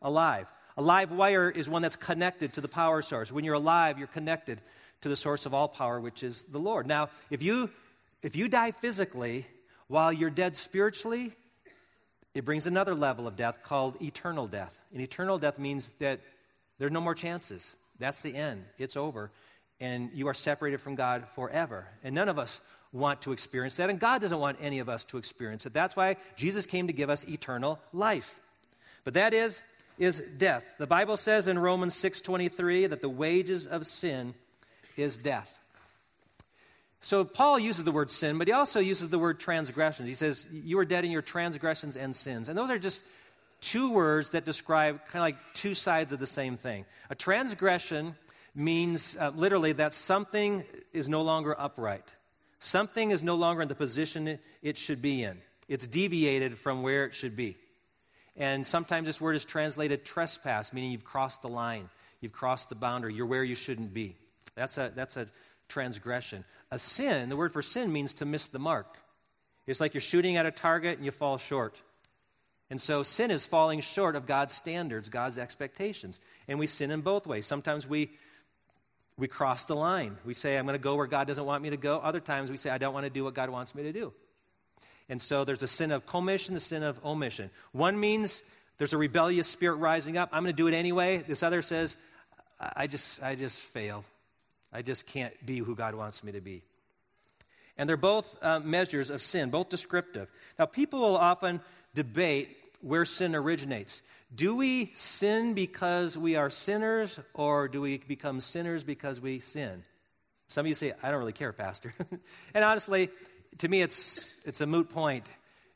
alive. 0.01 0.51
A 0.77 0.83
live 0.83 1.11
wire 1.11 1.51
is 1.51 1.69
one 1.69 1.83
that's 1.83 1.97
connected 1.97 2.55
to 2.55 2.61
the 2.61 2.69
power 2.69 3.03
source. 3.03 3.31
When 3.31 3.45
you're 3.45 3.55
alive, 3.55 3.99
you're 3.99 4.07
connected 4.07 4.61
to 5.03 5.09
the 5.09 5.17
source 5.17 5.45
of 5.45 5.53
all 5.53 5.69
power, 5.69 6.01
which 6.01 6.23
is 6.23 6.45
the 6.45 6.59
Lord. 6.59 6.87
Now, 6.87 7.11
if 7.31 7.43
you 7.43 7.71
if 8.23 8.37
you 8.37 8.49
die 8.49 8.71
physically 8.71 9.47
while 9.89 10.13
you're 10.13 10.31
dead 10.31 10.55
spiritually, 10.57 11.33
it 12.35 12.45
brings 12.45 12.67
another 12.67 12.95
level 12.95 13.27
of 13.27 13.37
death 13.37 13.63
called 13.63 14.01
eternal 14.03 14.47
death. 14.47 14.81
And 14.93 15.01
eternal 15.01 15.39
death 15.39 15.59
means 15.59 15.91
that 15.99 16.21
there's 16.79 16.93
no 16.93 17.01
more 17.01 17.15
chances. 17.15 17.77
That's 17.99 18.23
the 18.23 18.35
end. 18.35 18.65
It's 18.79 18.97
over. 18.97 19.31
And 19.81 20.11
you 20.15 20.29
are 20.29 20.35
separated 20.35 20.81
from 20.81 20.95
God 20.95 21.25
forever. 21.35 21.87
And 22.03 22.15
none 22.15 22.29
of 22.29 22.39
us 22.39 22.61
want 22.93 23.23
to 23.23 23.33
experience 23.33 23.77
that. 23.77 23.91
And 23.91 23.99
God 23.99 24.21
doesn't 24.21 24.39
want 24.39 24.59
any 24.61 24.79
of 24.79 24.89
us 24.89 25.05
to 25.07 25.19
experience 25.19 25.67
it. 25.67 25.73
That's 25.73 25.97
why 25.97 26.17
Jesus 26.37 26.67
came 26.67 26.87
to 26.87 26.93
give 26.93 27.11
us 27.11 27.25
eternal 27.25 27.79
life. 27.93 28.41
But 29.05 29.15
that 29.15 29.35
is 29.35 29.63
is 29.99 30.21
death. 30.21 30.75
The 30.79 30.87
Bible 30.87 31.17
says 31.17 31.49
in 31.49 31.59
Romans 31.59 31.95
6:23 31.95 32.87
that 32.89 33.03
the 33.03 33.09
wages 33.09 33.67
of 33.67 33.87
sin 33.87 34.35
is 34.97 35.19
death. 35.19 35.59
So 37.05 37.25
Paul 37.25 37.59
uses 37.59 37.83
the 37.83 37.91
word 37.91 38.13
sin, 38.13 38.39
but 38.39 38.47
he 38.47 38.53
also 38.53 38.79
uses 38.79 39.09
the 39.09 39.19
word 39.19 39.41
transgressions. 39.41 40.09
He 40.09 40.15
says, 40.15 40.47
You 40.53 40.79
are 40.79 40.85
dead 40.85 41.05
in 41.05 41.11
your 41.11 41.21
transgressions 41.21 41.97
and 41.97 42.15
sins. 42.15 42.49
And 42.49 42.57
those 42.57 42.71
are 42.71 42.79
just 42.79 43.05
two 43.61 43.93
words 43.93 44.31
that 44.31 44.45
describe 44.45 45.05
kind 45.07 45.17
of 45.17 45.23
like 45.23 45.37
two 45.53 45.75
sides 45.75 46.13
of 46.13 46.21
the 46.21 46.29
same 46.29 46.57
thing. 46.57 46.85
A 47.11 47.17
transgression 47.17 48.15
means 48.55 49.17
uh, 49.19 49.33
literally 49.35 49.73
that 49.73 49.95
something 49.95 50.65
is 50.93 51.09
no 51.09 51.23
longer 51.23 51.59
upright, 51.59 52.15
something 52.61 53.11
is 53.11 53.21
no 53.21 53.35
longer 53.35 53.63
in 53.63 53.69
the 53.69 53.75
position 53.75 54.39
it 54.63 54.79
should 54.79 55.03
be 55.03 55.25
in. 55.25 55.39
It's 55.69 55.89
deviated 55.89 56.57
from 56.57 56.83
where 56.83 57.05
it 57.05 57.15
should 57.15 57.35
be. 57.35 57.57
And 58.37 58.65
sometimes 58.65 59.07
this 59.07 59.21
word 59.21 59.35
is 59.35 59.45
translated 59.45 60.05
trespass, 60.05 60.73
meaning 60.73 60.93
you've 60.93 61.05
crossed 61.05 61.43
the 61.43 61.49
line, 61.49 61.89
you've 62.21 62.33
crossed 62.33 62.69
the 62.69 62.77
boundary, 62.77 63.13
you're 63.13 63.27
where 63.27 63.43
you 63.43 63.57
shouldn't 63.57 63.93
be. 63.93 64.15
That's 64.55 64.79
a, 64.79 64.93
that's 64.95 65.17
a 65.17 65.27
transgression. 65.73 66.45
A 66.71 66.79
sin, 66.79 67.29
the 67.29 67.37
word 67.37 67.53
for 67.53 67.63
sin 67.63 67.93
means 67.93 68.15
to 68.15 68.25
miss 68.25 68.49
the 68.49 68.59
mark. 68.59 68.99
It's 69.67 69.81
like 69.81 69.95
you're 69.95 70.01
shooting 70.01 70.37
at 70.37 70.47
a 70.47 70.51
target 70.51 70.99
and 70.99 71.05
you 71.05 71.11
fall 71.11 71.39
short. 71.39 71.81
And 72.71 72.81
so 72.81 73.03
sin 73.03 73.31
is 73.31 73.47
falling 73.47 73.81
short 73.81 74.17
of 74.17 74.27
God's 74.27 74.55
standards, 74.55 75.09
God's 75.09 75.39
expectations. 75.39 76.21
And 76.49 76.59
we 76.59 76.67
sin 76.67 76.91
in 76.91 77.01
both 77.01 77.27
ways. 77.27 77.47
Sometimes 77.47 77.87
we 77.87 78.11
we 79.19 79.29
cross 79.29 79.67
the 79.67 79.77
line. 79.77 80.17
We 80.25 80.35
say, 80.35 80.57
I'm 80.57 80.65
going 80.65 80.79
to 80.79 80.83
go 80.83 80.95
where 80.97 81.07
God 81.07 81.27
doesn't 81.27 81.45
want 81.45 81.63
me 81.63 81.71
to 81.71 81.77
go. 81.77 81.99
Other 81.99 82.21
times 82.21 82.51
we 82.51 82.57
say, 82.57 82.71
I 82.71 82.79
don't 82.79 82.95
want 82.95 83.05
to 83.05 83.11
do 83.11 83.25
what 83.25 83.35
God 83.35 83.51
wants 83.51 83.75
me 83.75 83.83
to 83.83 83.93
do. 83.93 84.13
And 85.09 85.21
so 85.21 85.45
there's 85.45 85.63
a 85.63 85.67
sin 85.67 85.93
of 85.93 86.07
commission, 86.07 86.55
the 86.55 86.61
sin 86.61 86.83
of 86.83 86.99
omission. 87.05 87.51
One 87.73 88.01
means 88.01 88.43
there's 88.79 88.95
a 88.95 88.99
rebellious 88.99 89.47
spirit 89.47 89.77
rising 89.77 90.17
up. 90.17 90.31
I'm 90.33 90.43
going 90.43 90.53
to 90.53 90.57
do 90.57 90.67
it 90.67 90.75
anyway. 90.75 91.19
This 91.19 91.43
other 91.43 91.61
says, 91.61 91.97
I 92.59 92.87
just, 92.87 93.23
I 93.23 93.35
just 93.35 93.61
failed. 93.61 94.05
I 94.73 94.83
just 94.83 95.07
can't 95.07 95.35
be 95.45 95.59
who 95.59 95.75
God 95.75 95.95
wants 95.95 96.25
me 96.25 96.33
to 96.33 96.41
be. 96.41 96.63
And 97.77 97.89
they're 97.89 97.97
both 97.97 98.37
uh, 98.43 98.61
measures 98.61 99.11
of 99.11 99.23
sin, 99.23 99.51
both 99.51 99.69
descriptive. 99.69 100.31
Now, 100.59 100.67
people 100.67 101.01
will 101.01 101.17
often 101.17 101.61
debate 101.95 102.57
where 102.81 103.05
sin 103.05 103.35
originates. 103.35 104.03
Do 104.35 104.55
we 104.55 104.87
sin 104.95 105.55
because 105.55 106.17
we 106.17 106.37
are 106.37 106.51
sinners, 106.51 107.19
or 107.35 107.69
do 107.69 107.81
we 107.81 107.99
become 107.99 108.41
sinners 108.41 108.85
because 108.85 109.21
we 109.21 109.39
sin? 109.39 109.85
Some 110.49 110.67
of 110.67 110.69
you 110.69 110.75
say, 110.75 110.93
I 111.03 111.11
don't 111.11 111.19
really 111.19 111.33
care, 111.33 111.53
Pastor. 111.53 111.95
and 112.55 112.65
honestly, 112.65 113.09
to 113.59 113.69
me, 113.69 113.83
it's, 113.83 114.41
it's 114.47 114.61
a 114.61 114.67
moot 114.67 114.89
point. 114.89 115.29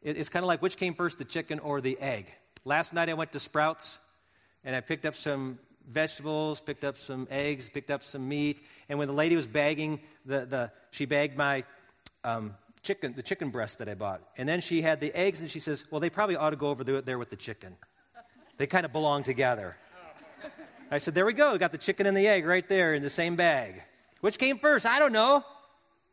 It, 0.03 0.17
it's 0.17 0.29
kind 0.29 0.43
of 0.43 0.49
like 0.49 0.63
which 0.63 0.77
came 0.77 0.95
first, 0.95 1.19
the 1.19 1.25
chicken 1.25 1.59
or 1.61 1.81
the 1.81 1.99
egg? 1.99 2.33
Last 2.65 2.93
night 2.93 3.09
I 3.09 3.15
went 3.15 3.33
to 3.33 3.41
Sprouts 3.41 4.01
and 4.65 4.75
I 4.75 4.81
picked 4.81 5.07
up 5.07 5.15
some 5.15 5.59
vegetables, 5.87 6.61
picked 6.61 6.85
up 6.85 6.97
some 6.97 7.27
eggs, 7.31 7.71
picked 7.71 7.91
up 7.91 8.03
some 8.03 8.29
meat. 8.29 8.63
And 8.89 8.99
when 8.99 9.09
the 9.09 9.15
lady 9.15 9.37
was 9.37 9.47
bagging, 9.47 10.01
the, 10.25 10.47
the, 10.47 10.73
she 10.91 11.07
bagged 11.07 11.37
my 11.37 11.65
um, 12.25 12.55
chicken, 12.83 13.15
the 13.15 13.23
chicken 13.23 13.51
breast 13.51 13.79
that 13.79 13.89
I 13.89 13.95
bought. 13.95 14.23
And 14.37 14.49
then 14.49 14.61
she 14.61 14.83
had 14.83 15.01
the 15.01 15.15
eggs, 15.15 15.41
and 15.41 15.51
she 15.51 15.61
says, 15.61 15.85
Well, 15.91 16.01
they 16.01 16.11
probably 16.11 16.37
ought 16.37 16.51
to 16.51 16.57
go 16.57 16.69
over 16.69 16.85
there 16.85 17.19
with 17.19 17.31
the 17.31 17.37
chicken. 17.37 17.77
They 18.59 18.67
kind 18.67 18.87
of 18.87 18.93
belong 18.93 19.23
together. 19.23 19.77
I 20.91 20.99
said, 20.99 21.15
There 21.15 21.27
we 21.27 21.33
go. 21.33 21.53
We 21.53 21.59
got 21.59 21.73
the 21.73 21.79
chicken 21.79 22.07
and 22.07 22.17
the 22.17 22.27
egg 22.27 22.47
right 22.47 22.67
there 22.69 22.95
in 22.95 23.03
the 23.03 23.11
same 23.11 23.37
bag. 23.37 23.83
Which 24.21 24.39
came 24.39 24.59
first? 24.59 24.87
I 24.87 24.99
don't 24.99 25.13
know. 25.13 25.45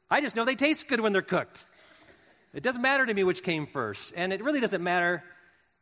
I 0.09 0.21
just 0.21 0.35
know 0.35 0.45
they 0.45 0.55
taste 0.55 0.87
good 0.87 0.99
when 0.99 1.13
they're 1.13 1.21
cooked. 1.21 1.65
It 2.53 2.61
doesn't 2.61 2.81
matter 2.81 3.05
to 3.05 3.13
me 3.13 3.23
which 3.23 3.41
came 3.41 3.65
first. 3.65 4.13
And 4.15 4.31
it 4.31 4.43
really 4.43 4.59
doesn't 4.59 4.83
matter 4.83 5.23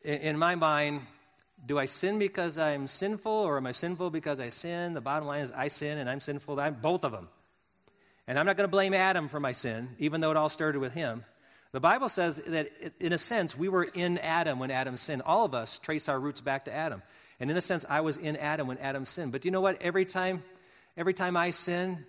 in, 0.04 0.18
in 0.20 0.38
my 0.38 0.56
mind 0.56 1.02
do 1.66 1.78
I 1.78 1.86
sin 1.86 2.20
because 2.20 2.58
I'm 2.58 2.88
sinful 2.88 3.32
or 3.32 3.58
am 3.58 3.68
I 3.68 3.72
sinful 3.72 4.10
because 4.10 4.40
I 4.40 4.50
sin? 4.50 4.94
The 4.94 5.02
bottom 5.02 5.28
line 5.28 5.42
is 5.42 5.52
I 5.52 5.68
sin 5.68 5.98
and 5.98 6.10
I'm 6.10 6.20
sinful. 6.20 6.60
I'm 6.60 6.76
both 6.76 7.04
of 7.04 7.12
them. 7.12 7.30
And 8.28 8.40
I'm 8.40 8.46
not 8.46 8.58
going 8.58 8.68
to 8.68 8.72
blame 8.72 8.94
Adam 8.94 9.28
for 9.28 9.40
my 9.40 9.52
sin, 9.52 9.90
even 10.00 10.22
though 10.22 10.32
it 10.32 10.38
all 10.38 10.50
started 10.50 10.80
with 10.80 10.94
him. 10.94 11.24
The 11.72 11.80
Bible 11.80 12.10
says 12.10 12.42
that, 12.48 12.70
in 13.00 13.14
a 13.14 13.18
sense, 13.18 13.58
we 13.58 13.70
were 13.70 13.84
in 13.84 14.18
Adam 14.18 14.60
when 14.60 14.72
Adam 14.72 14.98
sinned. 14.98 15.22
All 15.22 15.46
of 15.46 15.54
us 15.54 15.78
trace 15.78 16.10
our 16.10 16.20
roots 16.20 16.42
back 16.42 16.66
to 16.66 16.74
Adam. 16.74 17.02
And 17.40 17.50
in 17.50 17.58
a 17.58 17.62
sense, 17.62 17.86
I 17.88 18.02
was 18.02 18.18
in 18.18 18.38
Adam 18.38 18.68
when 18.68 18.78
Adam 18.80 19.06
sinned. 19.06 19.32
But 19.32 19.46
you 19.46 19.52
know 19.52 19.62
what? 19.62 19.82
Every 19.82 20.06
time, 20.06 20.44
every 20.98 21.14
time 21.14 21.38
I 21.38 21.52
sin, 21.52 22.06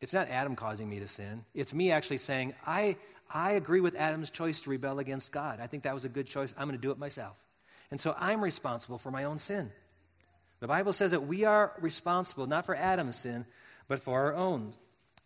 it's 0.00 0.12
not 0.12 0.28
Adam 0.28 0.54
causing 0.54 0.88
me 0.88 1.00
to 1.00 1.08
sin. 1.08 1.44
It's 1.54 1.72
me 1.72 1.92
actually 1.92 2.18
saying, 2.18 2.54
I, 2.66 2.96
I 3.32 3.52
agree 3.52 3.80
with 3.80 3.96
Adam's 3.96 4.30
choice 4.30 4.60
to 4.62 4.70
rebel 4.70 4.98
against 4.98 5.32
God. 5.32 5.58
I 5.60 5.66
think 5.66 5.84
that 5.84 5.94
was 5.94 6.04
a 6.04 6.10
good 6.10 6.26
choice. 6.26 6.52
I'm 6.56 6.68
going 6.68 6.78
to 6.78 6.82
do 6.82 6.90
it 6.90 6.98
myself. 6.98 7.42
And 7.90 8.00
so 8.00 8.14
I'm 8.18 8.42
responsible 8.42 8.98
for 8.98 9.10
my 9.10 9.24
own 9.24 9.38
sin. 9.38 9.70
The 10.60 10.66
Bible 10.66 10.92
says 10.92 11.10
that 11.10 11.26
we 11.26 11.44
are 11.44 11.72
responsible 11.80 12.46
not 12.46 12.66
for 12.66 12.74
Adam's 12.74 13.16
sin, 13.16 13.46
but 13.88 14.00
for 14.00 14.20
our 14.20 14.34
own. 14.34 14.72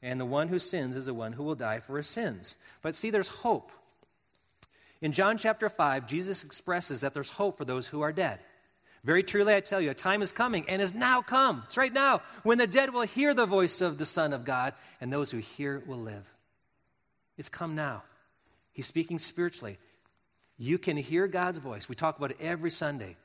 And 0.02 0.21
the 0.21 0.26
one 0.26 0.49
who 0.49 0.59
sins 0.59 0.97
is 0.97 1.07
the 1.07 1.14
one 1.14 1.33
who 1.33 1.43
will 1.43 1.55
die 1.55 1.81
for 1.81 1.97
his 1.97 2.07
sins. 2.07 2.59
But 2.83 2.95
see, 2.95 3.11
there's 3.11 3.29
hope. 3.29 3.73
In 5.00 5.12
John 5.12 5.38
chapter 5.38 5.69
5, 5.69 6.07
Jesus 6.07 6.45
expresses 6.45 7.00
that 7.00 7.14
there's 7.14 7.31
hope 7.31 7.59
for 7.59 7.64
those 7.64 7.87
who 7.87 8.02
are 8.02 8.12
dead. 8.12 8.40
Very 9.02 9.23
truly, 9.23 9.55
I 9.55 9.61
tell 9.61 9.81
you, 9.81 9.90
a 9.90 9.95
time 9.95 10.21
is 10.21 10.33
coming 10.33 10.69
and 10.69 10.83
has 10.83 10.93
now 10.93 11.23
come. 11.23 11.62
It's 11.67 11.79
right 11.79 11.93
now 11.93 12.21
when 12.43 12.59
the 12.59 12.67
dead 12.67 12.93
will 12.93 13.02
hear 13.02 13.33
the 13.33 13.47
voice 13.47 13.81
of 13.81 13.97
the 13.97 14.05
Son 14.05 14.35
of 14.35 14.45
God, 14.45 14.75
and 15.00 15.11
those 15.11 15.31
who 15.31 15.38
hear 15.38 15.83
will 15.87 15.99
live. 15.99 16.31
It's 17.38 17.49
come 17.49 17.75
now. 17.75 18.02
He's 18.73 18.87
speaking 18.87 19.19
spiritually. 19.19 19.79
You 20.62 20.76
can 20.76 20.99
hear 20.99 21.26
God's 21.26 21.57
voice. 21.57 21.88
We 21.88 21.95
talk 21.95 22.19
about 22.19 22.33
it 22.33 22.37
every 22.38 22.71
Sunday. 22.71 23.17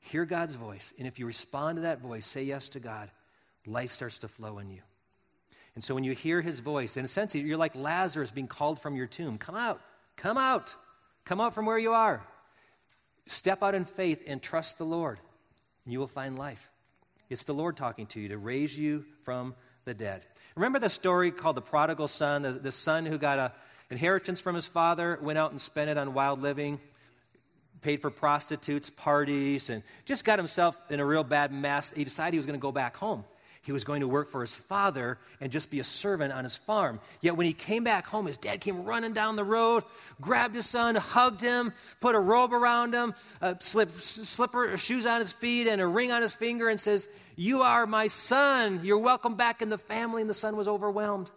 Hear 0.00 0.26
God's 0.26 0.54
voice. 0.54 0.92
And 0.98 1.08
if 1.08 1.18
you 1.18 1.24
respond 1.24 1.76
to 1.76 1.82
that 1.82 2.02
voice, 2.02 2.26
say 2.26 2.42
yes 2.42 2.68
to 2.70 2.80
God, 2.80 3.10
life 3.64 3.90
starts 3.90 4.18
to 4.18 4.28
flow 4.28 4.58
in 4.58 4.68
you. 4.70 4.82
And 5.74 5.82
so 5.82 5.94
when 5.94 6.04
you 6.04 6.12
hear 6.12 6.42
his 6.42 6.60
voice, 6.60 6.98
in 6.98 7.04
a 7.06 7.08
sense, 7.08 7.34
you're 7.34 7.56
like 7.56 7.74
Lazarus 7.74 8.30
being 8.30 8.46
called 8.46 8.78
from 8.78 8.94
your 8.94 9.06
tomb. 9.06 9.38
Come 9.38 9.56
out. 9.56 9.80
Come 10.16 10.36
out. 10.36 10.76
Come 11.24 11.40
out 11.40 11.54
from 11.54 11.64
where 11.64 11.78
you 11.78 11.94
are. 11.94 12.22
Step 13.24 13.62
out 13.62 13.74
in 13.74 13.86
faith 13.86 14.24
and 14.26 14.42
trust 14.42 14.76
the 14.76 14.84
Lord, 14.84 15.18
and 15.86 15.94
you 15.94 15.98
will 15.98 16.06
find 16.06 16.38
life. 16.38 16.70
It's 17.30 17.44
the 17.44 17.54
Lord 17.54 17.78
talking 17.78 18.04
to 18.08 18.20
you 18.20 18.28
to 18.28 18.38
raise 18.38 18.76
you 18.76 19.06
from 19.22 19.54
the 19.86 19.94
dead. 19.94 20.26
Remember 20.56 20.78
the 20.78 20.90
story 20.90 21.30
called 21.30 21.56
the 21.56 21.62
prodigal 21.62 22.08
son, 22.08 22.42
the, 22.42 22.50
the 22.50 22.70
son 22.70 23.06
who 23.06 23.16
got 23.16 23.38
an 23.38 23.50
inheritance 23.92 24.40
from 24.40 24.56
his 24.56 24.66
father, 24.66 25.18
went 25.22 25.38
out 25.38 25.52
and 25.52 25.60
spent 25.60 25.90
it 25.90 25.98
on 25.98 26.14
wild 26.14 26.42
living, 26.42 26.80
paid 27.82 28.00
for 28.00 28.10
prostitutes, 28.10 28.90
parties, 28.90 29.70
and 29.70 29.82
just 30.04 30.24
got 30.24 30.38
himself 30.38 30.80
in 30.90 30.98
a 30.98 31.04
real 31.04 31.22
bad 31.22 31.52
mess. 31.52 31.92
He 31.92 32.02
decided 32.02 32.32
he 32.32 32.38
was 32.38 32.46
going 32.46 32.58
to 32.58 32.62
go 32.62 32.72
back 32.72 32.96
home. 32.96 33.24
He 33.64 33.70
was 33.70 33.84
going 33.84 34.00
to 34.00 34.08
work 34.08 34.28
for 34.28 34.40
his 34.40 34.54
father 34.54 35.18
and 35.40 35.52
just 35.52 35.70
be 35.70 35.78
a 35.78 35.84
servant 35.84 36.32
on 36.32 36.42
his 36.42 36.56
farm. 36.56 36.98
Yet 37.20 37.36
when 37.36 37.46
he 37.46 37.52
came 37.52 37.84
back 37.84 38.06
home, 38.06 38.26
his 38.26 38.36
dad 38.36 38.60
came 38.60 38.84
running 38.84 39.12
down 39.12 39.36
the 39.36 39.44
road, 39.44 39.84
grabbed 40.20 40.56
his 40.56 40.66
son, 40.66 40.96
hugged 40.96 41.40
him, 41.40 41.72
put 42.00 42.16
a 42.16 42.18
robe 42.18 42.52
around 42.52 42.92
him, 42.92 43.14
uh, 43.40 43.54
slip, 43.60 43.90
slipper, 43.90 44.76
shoes 44.76 45.06
on 45.06 45.20
his 45.20 45.32
feet, 45.32 45.68
and 45.68 45.80
a 45.80 45.86
ring 45.86 46.10
on 46.10 46.22
his 46.22 46.34
finger, 46.34 46.68
and 46.68 46.80
says, 46.80 47.08
You 47.36 47.62
are 47.62 47.86
my 47.86 48.08
son. 48.08 48.80
You're 48.82 48.98
welcome 48.98 49.36
back 49.36 49.62
in 49.62 49.68
the 49.68 49.78
family. 49.78 50.22
And 50.22 50.30
the 50.30 50.34
son 50.34 50.56
was 50.56 50.66
overwhelmed. 50.66 51.30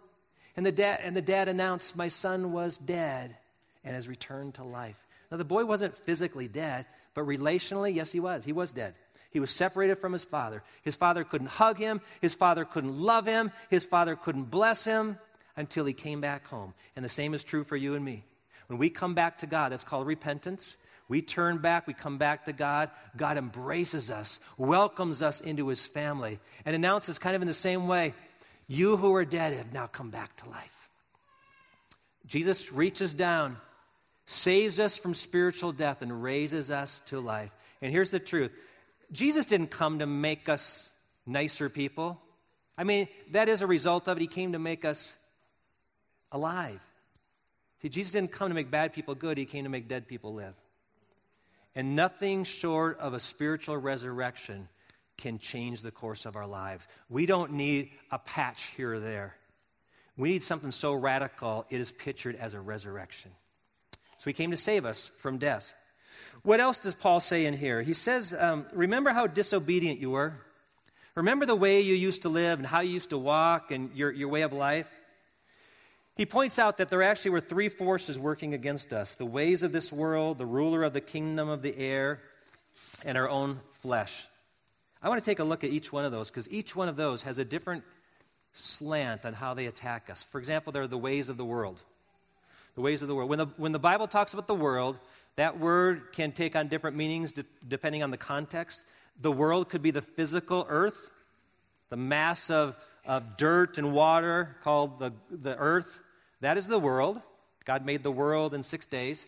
And 0.56 0.64
the 0.64 0.72
dad, 0.72 1.00
and 1.02 1.16
the 1.16 1.22
dad 1.22 1.48
announced, 1.48 1.96
My 1.96 2.08
son 2.08 2.52
was 2.52 2.78
dead 2.78 3.36
and 3.84 3.94
has 3.94 4.08
returned 4.08 4.54
to 4.54 4.64
life. 4.64 4.98
Now, 5.30 5.36
the 5.36 5.44
boy 5.44 5.64
wasn't 5.64 5.96
physically 5.96 6.48
dead, 6.48 6.86
but 7.14 7.26
relationally, 7.26 7.94
yes, 7.94 8.12
he 8.12 8.20
was. 8.20 8.44
He 8.44 8.52
was 8.52 8.72
dead. 8.72 8.94
He 9.30 9.40
was 9.40 9.50
separated 9.50 9.96
from 9.96 10.12
his 10.12 10.24
father. 10.24 10.62
His 10.82 10.96
father 10.96 11.24
couldn't 11.24 11.48
hug 11.48 11.78
him. 11.78 12.00
His 12.20 12.34
father 12.34 12.64
couldn't 12.64 12.96
love 12.96 13.26
him. 13.26 13.50
His 13.68 13.84
father 13.84 14.16
couldn't 14.16 14.44
bless 14.44 14.84
him 14.84 15.18
until 15.56 15.84
he 15.84 15.92
came 15.92 16.20
back 16.20 16.46
home. 16.46 16.74
And 16.94 17.04
the 17.04 17.10
same 17.10 17.34
is 17.34 17.44
true 17.44 17.64
for 17.64 17.76
you 17.76 17.94
and 17.94 18.04
me. 18.04 18.24
When 18.68 18.78
we 18.78 18.88
come 18.88 19.14
back 19.14 19.38
to 19.38 19.46
God, 19.46 19.72
that's 19.72 19.84
called 19.84 20.06
repentance. 20.06 20.76
We 21.08 21.22
turn 21.22 21.58
back, 21.58 21.86
we 21.86 21.94
come 21.94 22.18
back 22.18 22.46
to 22.46 22.52
God. 22.52 22.90
God 23.16 23.36
embraces 23.36 24.10
us, 24.10 24.40
welcomes 24.58 25.22
us 25.22 25.40
into 25.40 25.68
his 25.68 25.86
family, 25.86 26.40
and 26.64 26.74
announces 26.74 27.18
kind 27.18 27.36
of 27.36 27.42
in 27.42 27.48
the 27.48 27.54
same 27.54 27.86
way 27.86 28.14
you 28.68 28.96
who 28.96 29.14
are 29.14 29.24
dead 29.24 29.52
have 29.52 29.72
now 29.72 29.86
come 29.86 30.10
back 30.10 30.36
to 30.36 30.48
life. 30.48 30.90
Jesus 32.26 32.72
reaches 32.72 33.14
down, 33.14 33.56
saves 34.26 34.80
us 34.80 34.96
from 34.96 35.14
spiritual 35.14 35.72
death, 35.72 36.02
and 36.02 36.22
raises 36.22 36.70
us 36.70 37.00
to 37.06 37.20
life. 37.20 37.52
And 37.80 37.92
here's 37.92 38.10
the 38.10 38.18
truth 38.18 38.50
Jesus 39.12 39.46
didn't 39.46 39.70
come 39.70 40.00
to 40.00 40.06
make 40.06 40.48
us 40.48 40.94
nicer 41.26 41.68
people. 41.68 42.20
I 42.78 42.84
mean, 42.84 43.08
that 43.30 43.48
is 43.48 43.62
a 43.62 43.66
result 43.66 44.08
of 44.08 44.18
it. 44.18 44.20
He 44.20 44.26
came 44.26 44.52
to 44.52 44.58
make 44.58 44.84
us 44.84 45.16
alive. 46.32 46.80
See, 47.80 47.88
Jesus 47.88 48.12
didn't 48.12 48.32
come 48.32 48.48
to 48.48 48.54
make 48.54 48.70
bad 48.70 48.92
people 48.92 49.14
good, 49.14 49.38
He 49.38 49.46
came 49.46 49.64
to 49.64 49.70
make 49.70 49.88
dead 49.88 50.08
people 50.08 50.34
live. 50.34 50.54
And 51.74 51.94
nothing 51.94 52.44
short 52.44 52.98
of 52.98 53.14
a 53.14 53.20
spiritual 53.20 53.76
resurrection 53.76 54.68
can 55.16 55.38
change 55.38 55.82
the 55.82 55.90
course 55.90 56.26
of 56.26 56.36
our 56.36 56.46
lives. 56.46 56.88
We 57.08 57.26
don't 57.26 57.52
need 57.52 57.90
a 58.10 58.18
patch 58.18 58.64
here 58.76 58.94
or 58.94 59.00
there. 59.00 59.36
We 60.16 60.30
need 60.30 60.42
something 60.42 60.70
so 60.70 60.94
radical, 60.94 61.66
it 61.68 61.80
is 61.80 61.92
pictured 61.92 62.36
as 62.36 62.54
a 62.54 62.60
resurrection. 62.60 63.30
So 64.18 64.30
He 64.30 64.32
came 64.32 64.50
to 64.50 64.56
save 64.56 64.84
us 64.84 65.10
from 65.18 65.38
death. 65.38 65.74
What 66.42 66.60
else 66.60 66.78
does 66.78 66.94
Paul 66.94 67.20
say 67.20 67.44
in 67.44 67.54
here? 67.54 67.82
He 67.82 67.92
says, 67.92 68.34
um, 68.38 68.66
Remember 68.72 69.10
how 69.10 69.26
disobedient 69.26 70.00
you 70.00 70.10
were? 70.10 70.34
Remember 71.14 71.46
the 71.46 71.56
way 71.56 71.80
you 71.80 71.94
used 71.94 72.22
to 72.22 72.28
live 72.28 72.58
and 72.58 72.66
how 72.66 72.80
you 72.80 72.92
used 72.92 73.10
to 73.10 73.18
walk 73.18 73.70
and 73.70 73.94
your, 73.94 74.12
your 74.12 74.28
way 74.28 74.42
of 74.42 74.52
life? 74.52 74.88
He 76.14 76.24
points 76.24 76.58
out 76.58 76.78
that 76.78 76.88
there 76.88 77.02
actually 77.02 77.32
were 77.32 77.40
three 77.40 77.68
forces 77.68 78.18
working 78.18 78.54
against 78.54 78.92
us 78.92 79.16
the 79.16 79.26
ways 79.26 79.62
of 79.62 79.72
this 79.72 79.92
world, 79.92 80.38
the 80.38 80.46
ruler 80.46 80.82
of 80.82 80.92
the 80.92 81.00
kingdom 81.00 81.48
of 81.48 81.62
the 81.62 81.76
air, 81.76 82.20
and 83.04 83.18
our 83.18 83.28
own 83.28 83.60
flesh. 83.72 84.26
I 85.02 85.08
want 85.08 85.22
to 85.22 85.30
take 85.30 85.38
a 85.38 85.44
look 85.44 85.64
at 85.64 85.70
each 85.70 85.92
one 85.92 86.04
of 86.04 86.12
those 86.12 86.30
because 86.30 86.50
each 86.50 86.74
one 86.74 86.88
of 86.88 86.96
those 86.96 87.22
has 87.22 87.38
a 87.38 87.44
different 87.44 87.84
slant 88.52 89.26
on 89.26 89.34
how 89.34 89.54
they 89.54 89.66
attack 89.66 90.08
us. 90.10 90.22
For 90.22 90.38
example, 90.38 90.72
there 90.72 90.82
are 90.82 90.88
the 90.88 90.98
ways 90.98 91.28
of 91.28 91.36
the 91.36 91.44
world. 91.44 91.82
The 92.74 92.80
ways 92.80 93.02
of 93.02 93.08
the 93.08 93.14
world. 93.14 93.30
When 93.30 93.38
the, 93.38 93.46
when 93.56 93.72
the 93.72 93.78
Bible 93.78 94.06
talks 94.06 94.32
about 94.34 94.46
the 94.46 94.54
world, 94.54 94.98
that 95.36 95.58
word 95.58 96.12
can 96.12 96.32
take 96.32 96.56
on 96.56 96.68
different 96.68 96.96
meanings 96.96 97.32
de- 97.32 97.44
depending 97.66 98.02
on 98.02 98.10
the 98.10 98.16
context. 98.16 98.84
The 99.20 99.32
world 99.32 99.68
could 99.68 99.82
be 99.82 99.90
the 99.90 100.02
physical 100.02 100.66
earth, 100.68 101.10
the 101.90 101.96
mass 101.96 102.50
of, 102.50 102.76
of 103.04 103.36
dirt 103.36 103.78
and 103.78 103.92
water 103.92 104.56
called 104.62 104.98
the, 104.98 105.12
the 105.30 105.56
earth. 105.56 106.02
That 106.40 106.56
is 106.56 106.66
the 106.66 106.78
world. 106.78 107.20
God 107.64 107.84
made 107.84 108.02
the 108.02 108.10
world 108.10 108.54
in 108.54 108.62
six 108.62 108.86
days. 108.86 109.26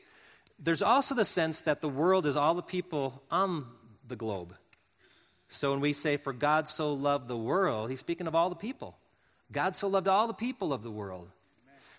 There's 0.58 0.82
also 0.82 1.14
the 1.14 1.25
sense 1.25 1.62
that 1.62 1.80
the 1.80 1.88
world 1.88 2.26
is 2.26 2.37
all 2.37 2.54
the 2.54 2.62
people 2.62 3.22
on 3.30 3.66
the 4.06 4.16
globe. 4.16 4.54
So 5.48 5.70
when 5.70 5.80
we 5.80 5.92
say, 5.92 6.16
For 6.16 6.32
God 6.32 6.68
so 6.68 6.92
loved 6.92 7.28
the 7.28 7.36
world, 7.36 7.90
he's 7.90 8.00
speaking 8.00 8.26
of 8.26 8.34
all 8.34 8.50
the 8.50 8.56
people. 8.56 8.96
God 9.50 9.74
so 9.74 9.88
loved 9.88 10.08
all 10.08 10.26
the 10.26 10.34
people 10.34 10.72
of 10.72 10.82
the 10.82 10.90
world. 10.90 11.28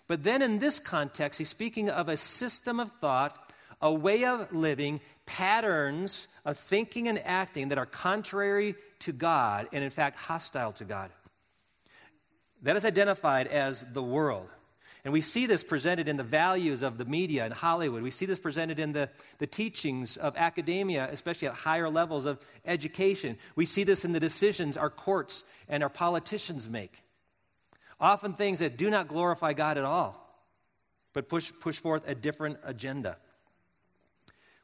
But 0.06 0.22
then 0.22 0.42
in 0.42 0.58
this 0.58 0.78
context, 0.78 1.38
he's 1.38 1.48
speaking 1.48 1.90
of 1.90 2.08
a 2.08 2.16
system 2.16 2.80
of 2.80 2.90
thought 3.00 3.36
a 3.82 3.92
way 3.92 4.24
of 4.24 4.52
living, 4.52 5.00
patterns 5.26 6.28
of 6.44 6.58
thinking 6.58 7.08
and 7.08 7.18
acting 7.24 7.68
that 7.68 7.78
are 7.78 7.86
contrary 7.86 8.74
to 9.00 9.12
God 9.12 9.68
and, 9.72 9.82
in 9.82 9.90
fact, 9.90 10.18
hostile 10.18 10.72
to 10.72 10.84
God. 10.84 11.10
That 12.62 12.76
is 12.76 12.84
identified 12.84 13.46
as 13.46 13.84
the 13.92 14.02
world. 14.02 14.48
And 15.04 15.12
we 15.12 15.22
see 15.22 15.46
this 15.46 15.64
presented 15.64 16.08
in 16.08 16.16
the 16.16 16.22
values 16.22 16.82
of 16.82 16.98
the 16.98 17.04
media 17.04 17.46
in 17.46 17.52
Hollywood. 17.52 18.02
We 18.02 18.10
see 18.10 18.26
this 18.26 18.38
presented 18.38 18.78
in 18.78 18.92
the, 18.92 19.08
the 19.38 19.46
teachings 19.46 20.16
of 20.16 20.36
academia, 20.36 21.08
especially 21.10 21.48
at 21.48 21.54
higher 21.54 21.88
levels 21.88 22.26
of 22.26 22.38
education. 22.66 23.38
We 23.56 23.64
see 23.64 23.84
this 23.84 24.04
in 24.04 24.12
the 24.12 24.20
decisions 24.20 24.76
our 24.76 24.90
courts 24.90 25.44
and 25.68 25.82
our 25.82 25.88
politicians 25.88 26.68
make. 26.68 27.02
Often 27.98 28.34
things 28.34 28.58
that 28.58 28.76
do 28.76 28.90
not 28.90 29.08
glorify 29.08 29.54
God 29.54 29.78
at 29.78 29.84
all, 29.84 30.16
but 31.14 31.28
push, 31.28 31.50
push 31.60 31.78
forth 31.78 32.06
a 32.06 32.14
different 32.14 32.58
agenda. 32.64 33.16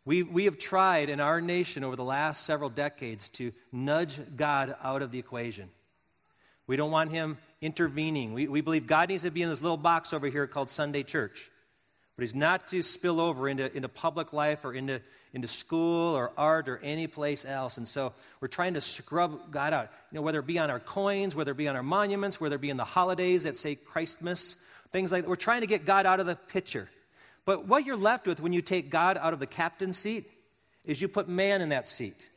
We, 0.05 0.23
we 0.23 0.45
have 0.45 0.59
tried 0.59 1.09
in 1.09 1.19
our 1.19 1.41
nation 1.41 1.83
over 1.83 1.97
the 1.97 2.05
last 2.05 2.45
several 2.45 2.71
decades 2.71 3.29
to 3.31 3.53
nudge 3.73 4.21
God 4.37 4.77
out 4.83 5.03
of 5.03 5.11
the 5.11 5.19
equation. 5.19 5.69
We 6.67 6.77
don't 6.77 6.91
want 6.91 7.11
Him 7.11 7.39
intervening. 7.61 8.35
We, 8.35 8.49
we 8.49 8.61
believe 8.61 8.87
God 8.87 9.09
needs 9.09 9.23
to 9.23 9.31
be 9.31 9.43
in 9.43 9.49
this 9.49 9.63
little 9.63 9.77
box 9.77 10.13
over 10.13 10.29
here 10.29 10.47
called 10.47 10.69
Sunday 10.69 11.03
church. 11.03 11.51
but 12.17 12.23
he's 12.23 12.35
not 12.35 12.67
to 12.69 12.83
spill 12.83 13.21
over 13.21 13.49
into, 13.49 13.75
into 13.75 13.89
public 13.89 14.33
life 14.33 14.65
or 14.65 14.75
into, 14.75 15.01
into 15.33 15.49
school 15.49 16.15
or 16.15 16.33
art 16.37 16.69
or 16.69 16.79
any 16.83 17.07
place 17.07 17.45
else. 17.45 17.77
And 17.77 17.87
so 17.87 18.13
we're 18.41 18.49
trying 18.49 18.75
to 18.75 18.81
scrub 18.81 19.51
God 19.51 19.73
out. 19.73 19.91
You 20.11 20.17
know, 20.17 20.23
whether 20.23 20.41
it 20.41 20.47
be 20.47 20.59
on 20.59 20.71
our 20.71 20.81
coins, 20.81 21.35
whether 21.35 21.53
it 21.53 21.57
be 21.57 21.69
on 21.69 21.77
our 21.77 21.83
monuments, 21.83 22.41
whether 22.41 22.57
it 22.57 22.61
be 22.61 22.71
in 22.71 22.77
the 22.77 22.85
holidays 22.85 23.45
that 23.45 23.57
say 23.57 23.75
Christmas, 23.75 24.57
things 24.93 25.13
like 25.13 25.23
that. 25.23 25.29
We're 25.29 25.37
trying 25.37 25.63
to 25.63 25.67
get 25.67 25.85
God 25.85 26.07
out 26.07 26.21
of 26.21 26.27
the 26.27 26.37
picture. 26.37 26.89
But 27.45 27.67
what 27.67 27.87
you're 27.87 27.97
left 27.97 28.27
with 28.27 28.41
when 28.41 28.53
you 28.53 28.61
take 28.61 28.91
God 28.91 29.17
out 29.17 29.33
of 29.33 29.39
the 29.39 29.47
captain's 29.47 29.97
seat 29.97 30.31
is 30.85 31.01
you 31.01 31.09
put 31.09 31.29
man 31.29 31.63
in 31.63 31.71
that 31.71 31.87
seat. 31.87 32.29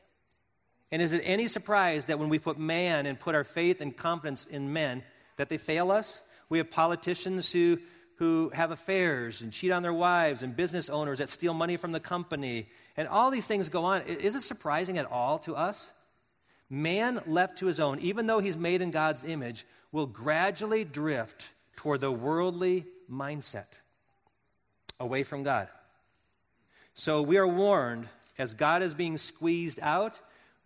And 0.92 1.02
is 1.02 1.14
it 1.14 1.22
any 1.24 1.48
surprise 1.48 2.06
that 2.06 2.20
when 2.20 2.30
we 2.30 2.40
put 2.40 2.58
man 2.58 3.06
and 3.06 3.20
put 3.20 3.36
our 3.36 3.44
faith 3.44 3.82
and 3.82 3.96
confidence 3.96 4.46
in 4.46 4.74
men, 4.74 5.04
that 5.38 5.50
they 5.50 5.58
fail 5.58 5.92
us? 5.92 6.22
We 6.50 6.58
have 6.58 6.72
politicians 6.72 7.52
who 7.52 7.80
who 8.20 8.52
have 8.54 8.72
affairs 8.72 9.42
and 9.42 9.54
cheat 9.54 9.72
on 9.72 9.82
their 9.82 9.94
wives, 9.94 10.44
and 10.44 10.54
business 10.54 10.90
owners 10.90 11.20
that 11.20 11.30
steal 11.30 11.54
money 11.54 11.78
from 11.78 11.94
the 11.94 12.02
company, 12.02 12.68
and 12.98 13.08
all 13.08 13.32
these 13.32 13.48
things 13.48 13.70
go 13.70 13.86
on. 13.86 14.02
Is 14.02 14.36
it 14.36 14.42
surprising 14.42 14.98
at 14.98 15.10
all 15.10 15.40
to 15.40 15.56
us? 15.56 15.94
Man 16.70 17.22
left 17.26 17.60
to 17.60 17.66
his 17.66 17.80
own, 17.80 18.00
even 18.00 18.28
though 18.28 18.40
he's 18.40 18.58
made 18.58 18.82
in 18.82 18.92
God's 18.92 19.24
image, 19.24 19.66
will 19.94 20.06
gradually 20.06 20.84
drift 20.84 21.50
toward 21.78 22.02
the 22.02 22.12
worldly 22.12 22.86
mindset 23.10 23.80
away 25.00 25.24
from 25.24 25.44
God. 25.44 25.70
So 26.94 27.22
we 27.22 27.38
are 27.38 27.48
warned 27.48 28.10
as 28.38 28.54
God 28.54 28.84
is 28.84 28.94
being 28.94 29.18
squeezed 29.18 29.80
out, 29.82 30.20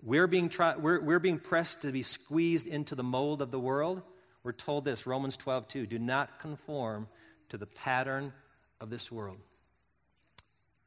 we're 0.04 0.28
being, 0.28 0.50
try, 0.50 0.76
we're, 0.76 1.00
we're 1.00 1.20
being 1.20 1.40
pressed 1.40 1.82
to 1.82 1.92
be 1.92 2.02
squeezed 2.02 2.68
into 2.68 2.96
the 2.96 3.04
mold 3.04 3.42
of 3.42 3.52
the 3.52 3.60
world. 3.60 4.02
We're 4.44 4.52
told 4.52 4.84
this, 4.84 5.08
Romans 5.08 5.38
12, 5.38 5.68
2. 5.68 5.86
Do 5.88 6.00
not 6.00 6.40
conform 6.40 7.08
to 7.50 7.58
the 7.58 7.66
pattern 7.66 8.34
of 8.82 8.90
this 8.90 9.12
world. 9.12 9.38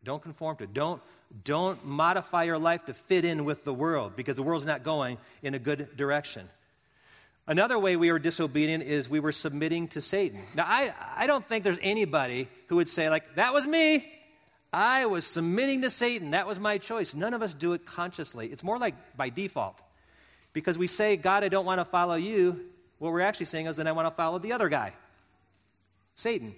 Don't 0.04 0.23
conform 0.23 0.56
to 0.58 0.64
it. 0.64 0.75
Don't, 0.75 1.02
don't 1.44 1.85
modify 1.85 2.44
your 2.44 2.58
life 2.58 2.85
to 2.85 2.94
fit 2.94 3.25
in 3.25 3.44
with 3.44 3.64
the 3.64 3.75
world 3.75 4.14
because 4.14 4.37
the 4.37 4.42
world's 4.42 4.66
not 4.66 4.82
going 4.82 5.18
in 5.42 5.54
a 5.54 5.58
good 5.58 5.96
direction. 5.96 6.49
Another 7.46 7.78
way 7.78 7.96
we 7.96 8.12
were 8.12 8.18
disobedient 8.18 8.82
is 8.82 9.08
we 9.08 9.20
were 9.20 9.32
submitting 9.32 9.88
to 9.88 10.02
Satan. 10.02 10.42
Now, 10.54 10.64
I, 10.66 10.92
I 11.16 11.26
don't 11.26 11.44
think 11.44 11.64
there's 11.64 11.78
anybody 11.80 12.49
who 12.66 12.76
would 12.76 12.88
say, 12.88 13.08
like, 13.08 13.37
that 13.37 13.54
was 13.54 13.66
me. 13.66 14.06
I 14.76 15.06
was 15.06 15.25
submitting 15.26 15.80
to 15.83 15.90
Satan. 15.90 16.33
That 16.33 16.47
was 16.47 16.61
my 16.61 16.76
choice. 16.76 17.14
None 17.14 17.33
of 17.33 17.40
us 17.40 17.54
do 17.54 17.73
it 17.73 17.87
consciously. 17.87 18.49
It's 18.49 18.62
more 18.62 18.78
like 18.78 18.95
by 19.16 19.30
default. 19.30 19.80
Because 20.52 20.76
we 20.76 20.87
say, 20.87 21.16
God, 21.16 21.45
I 21.45 21.49
don't 21.49 21.64
want 21.64 21.80
to 21.80 21.87
follow 21.87 22.16
you. 22.16 22.61
What 22.99 23.11
we're 23.11 23.23
actually 23.23 23.47
saying 23.47 23.68
is, 23.68 23.76
then 23.76 23.87
I 23.87 23.92
want 23.92 24.06
to 24.06 24.14
follow 24.14 24.38
the 24.38 24.52
other 24.52 24.68
guy. 24.68 24.92
Satan. 26.14 26.54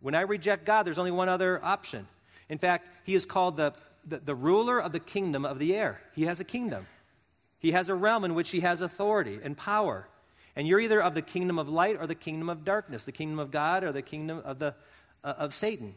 When 0.00 0.14
I 0.14 0.22
reject 0.22 0.64
God, 0.64 0.84
there's 0.84 0.98
only 0.98 1.10
one 1.10 1.28
other 1.28 1.62
option. 1.62 2.06
In 2.48 2.56
fact, 2.56 2.88
he 3.04 3.14
is 3.14 3.26
called 3.26 3.58
the, 3.58 3.74
the, 4.06 4.20
the, 4.20 4.34
ruler 4.34 4.80
of 4.80 4.92
the 4.92 5.00
kingdom 5.00 5.44
of 5.44 5.58
the 5.58 5.76
air. 5.76 6.00
He 6.14 6.24
has 6.24 6.40
a 6.40 6.44
kingdom, 6.44 6.86
he 7.58 7.72
has 7.72 7.90
a 7.90 7.94
realm 7.94 8.24
in 8.24 8.34
which 8.34 8.50
he 8.50 8.60
has 8.60 8.80
authority 8.80 9.38
and 9.42 9.54
power. 9.54 10.08
And 10.56 10.66
you're 10.66 10.80
either 10.80 11.02
of 11.02 11.14
the 11.14 11.22
kingdom 11.22 11.58
of 11.58 11.68
light 11.68 11.98
or 12.00 12.06
the 12.06 12.14
kingdom 12.14 12.48
of 12.48 12.64
darkness, 12.64 13.04
the 13.04 13.12
kingdom 13.12 13.38
of 13.38 13.50
God 13.50 13.84
or 13.84 13.92
the 13.92 14.00
kingdom 14.00 14.40
of, 14.46 14.58
the, 14.58 14.74
uh, 15.22 15.34
of 15.36 15.52
Satan. 15.52 15.94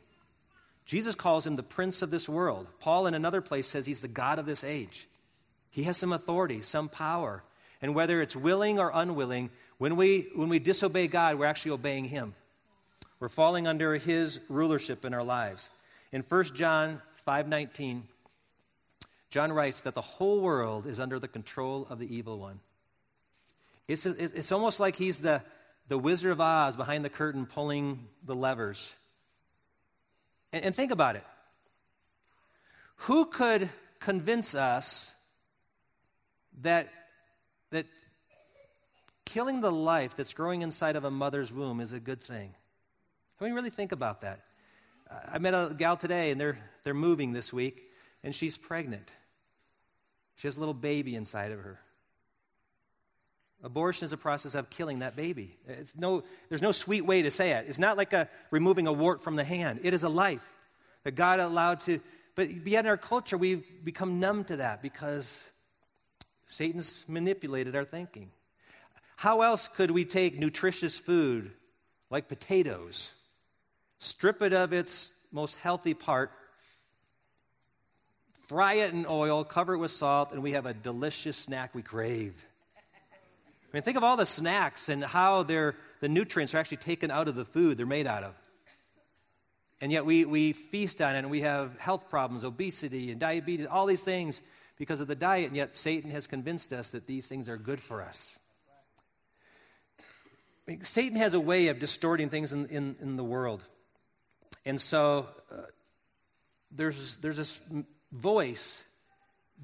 Jesus 0.86 1.16
calls 1.16 1.46
him 1.46 1.56
the 1.56 1.64
prince 1.64 2.02
of 2.02 2.12
this 2.12 2.28
world. 2.28 2.68
Paul, 2.80 3.08
in 3.08 3.14
another 3.14 3.42
place, 3.42 3.68
says 3.68 3.86
he's 3.86 4.02
the 4.02 4.08
God 4.08 4.40
of 4.40 4.46
this 4.46 4.64
age. 4.64 5.08
He 5.70 5.84
has 5.84 5.98
some 5.98 6.14
authority, 6.14 6.62
some 6.62 6.90
power. 6.90 7.44
And 7.82 7.96
whether 7.96 8.22
it's 8.22 8.36
willing 8.36 8.80
or 8.80 8.92
unwilling, 8.94 9.50
when 9.78 9.96
we, 9.96 10.28
when 10.36 10.50
we 10.50 10.60
disobey 10.60 11.08
God, 11.08 11.40
we're 11.40 11.46
actually 11.46 11.72
obeying 11.72 12.06
him. 12.06 12.36
We're 13.20 13.30
falling 13.30 13.68
under 13.68 13.96
his 13.96 14.40
rulership 14.50 15.06
in 15.06 15.14
our 15.14 15.24
lives. 15.24 15.72
In 16.12 16.24
1 16.24 16.56
John 16.56 17.02
5:19, 17.28 18.04
John 19.30 19.54
writes 19.54 19.82
that 19.82 19.94
the 19.94 20.02
whole 20.02 20.42
world 20.42 20.86
is 20.86 21.00
under 21.00 21.20
the 21.20 21.28
control 21.28 21.88
of 21.90 22.00
the 22.00 22.14
evil 22.14 22.38
one. 22.38 22.60
It's, 23.88 24.06
it's 24.06 24.52
almost 24.52 24.80
like 24.80 24.96
he's 24.96 25.20
the, 25.20 25.42
the 25.88 25.98
Wizard 25.98 26.32
of 26.32 26.42
Oz 26.42 26.76
behind 26.76 27.06
the 27.06 27.10
curtain 27.10 27.46
pulling 27.46 28.08
the 28.26 28.36
levers. 28.36 28.94
And, 30.54 30.66
and 30.66 30.76
think 30.76 30.92
about 30.92 31.16
it. 31.16 31.24
Who 32.98 33.26
could 33.26 33.70
convince 34.00 34.54
us 34.56 35.16
that, 36.62 36.90
that 37.72 37.86
killing 39.26 39.62
the 39.62 39.72
life 39.72 40.16
that's 40.16 40.34
growing 40.34 40.62
inside 40.62 40.96
of 40.96 41.04
a 41.04 41.12
mother's 41.12 41.52
womb 41.52 41.80
is 41.80 41.94
a 41.94 42.00
good 42.00 42.22
thing? 42.22 42.54
Can 43.38 43.48
we 43.48 43.52
really 43.52 43.70
think 43.70 43.92
about 43.92 44.22
that? 44.22 44.42
I 45.32 45.40
met 45.40 45.54
a 45.54 45.74
gal 45.78 45.98
today, 45.98 46.32
and 46.32 46.40
they're, 46.40 46.58
they're 46.84 46.94
moving 46.94 47.34
this 47.34 47.52
week, 47.52 47.90
and 48.24 48.34
she's 48.34 48.58
pregnant. 48.58 49.12
She 50.36 50.48
has 50.48 50.58
a 50.58 50.60
little 50.60 50.74
baby 50.74 51.16
inside 51.16 51.52
of 51.52 51.60
her. 51.60 51.80
Abortion 53.64 54.06
is 54.06 54.14
a 54.14 54.18
process 54.18 54.56
of 54.56 54.70
killing 54.70 55.00
that 55.00 55.16
baby. 55.16 55.56
It's 55.68 55.96
no, 55.96 56.24
there's 56.50 56.62
no 56.62 56.72
sweet 56.72 57.02
way 57.02 57.22
to 57.22 57.32
say 57.32 57.52
it. 57.52 57.66
It's 57.68 57.80
not 57.80 57.98
like 57.98 58.14
a, 58.14 58.28
removing 58.50 58.88
a 58.88 58.94
wart 58.94 59.22
from 59.22 59.36
the 59.36 59.44
hand. 59.44 59.82
It 59.84 59.94
is 59.94 60.04
a 60.04 60.10
life 60.10 60.46
that 61.04 61.16
God 61.16 61.40
allowed 61.40 61.82
to. 61.82 62.00
But 62.36 62.50
yet 62.66 62.86
in 62.86 62.90
our 62.90 62.98
culture, 62.98 63.38
we've 63.38 63.64
become 63.84 64.20
numb 64.20 64.46
to 64.46 64.58
that 64.58 64.82
because 64.82 65.50
Satan's 66.48 67.06
manipulated 67.08 67.76
our 67.76 67.86
thinking. 67.86 68.32
How 69.16 69.42
else 69.42 69.68
could 69.68 69.92
we 69.92 70.06
take 70.06 70.40
nutritious 70.40 70.98
food 70.98 71.52
like 72.10 72.28
potatoes 72.28 73.14
strip 74.02 74.42
it 74.42 74.52
of 74.52 74.74
its 74.74 75.14
most 75.32 75.58
healthy 75.58 75.94
part, 75.94 76.32
fry 78.48 78.74
it 78.74 78.94
in 78.94 79.06
oil, 79.08 79.44
cover 79.44 79.76
it 79.76 79.78
with 79.78 79.92
salt, 79.92 80.34
and 80.34 80.42
we 80.44 80.54
have 80.54 80.66
a 80.66 80.74
delicious 80.74 81.38
snack 81.38 81.74
we 81.74 81.84
crave. 81.84 82.46
I 83.72 83.78
mean, 83.78 83.84
think 83.84 83.96
of 83.96 84.04
all 84.04 84.18
the 84.18 84.26
snacks 84.26 84.90
and 84.90 85.02
how 85.02 85.44
the 85.44 85.74
nutrients 86.02 86.54
are 86.54 86.58
actually 86.58 86.78
taken 86.78 87.10
out 87.10 87.30
of 87.30 87.36
the 87.36 87.46
food 87.46 87.78
they're 87.78 87.86
made 87.86 88.06
out 88.06 88.24
of. 88.24 88.34
And 89.80 89.92
yet 89.92 90.06
we, 90.06 90.26
we 90.26 90.54
feast 90.54 91.02
on 91.02 91.16
it 91.16 91.20
and 91.20 91.32
we 91.32 91.42
have 91.42 91.78
health 91.80 92.10
problems, 92.10 92.44
obesity 92.44 93.12
and 93.12 93.20
diabetes, 93.20 93.66
all 93.66 93.86
these 93.86 94.02
things 94.02 94.42
because 94.78 95.00
of 95.00 95.08
the 95.08 95.16
diet, 95.16 95.48
and 95.48 95.56
yet 95.56 95.76
Satan 95.76 96.12
has 96.12 96.28
convinced 96.28 96.74
us 96.74 96.92
that 96.92 97.08
these 97.08 97.28
things 97.28 97.48
are 97.48 97.58
good 97.58 97.80
for 97.80 98.02
us. 98.02 98.38
I 100.68 100.72
mean, 100.72 100.82
Satan 100.82 101.18
has 101.18 101.34
a 101.34 101.40
way 101.40 101.68
of 101.68 101.80
distorting 101.80 102.30
things 102.30 102.52
in, 102.52 102.68
in, 102.68 102.96
in 103.00 103.16
the 103.16 103.24
world. 103.24 103.64
And 104.66 104.80
so 104.80 105.28
uh, 105.52 105.62
there's, 106.72 107.18
there's 107.18 107.38
this 107.38 107.60
voice 108.12 108.84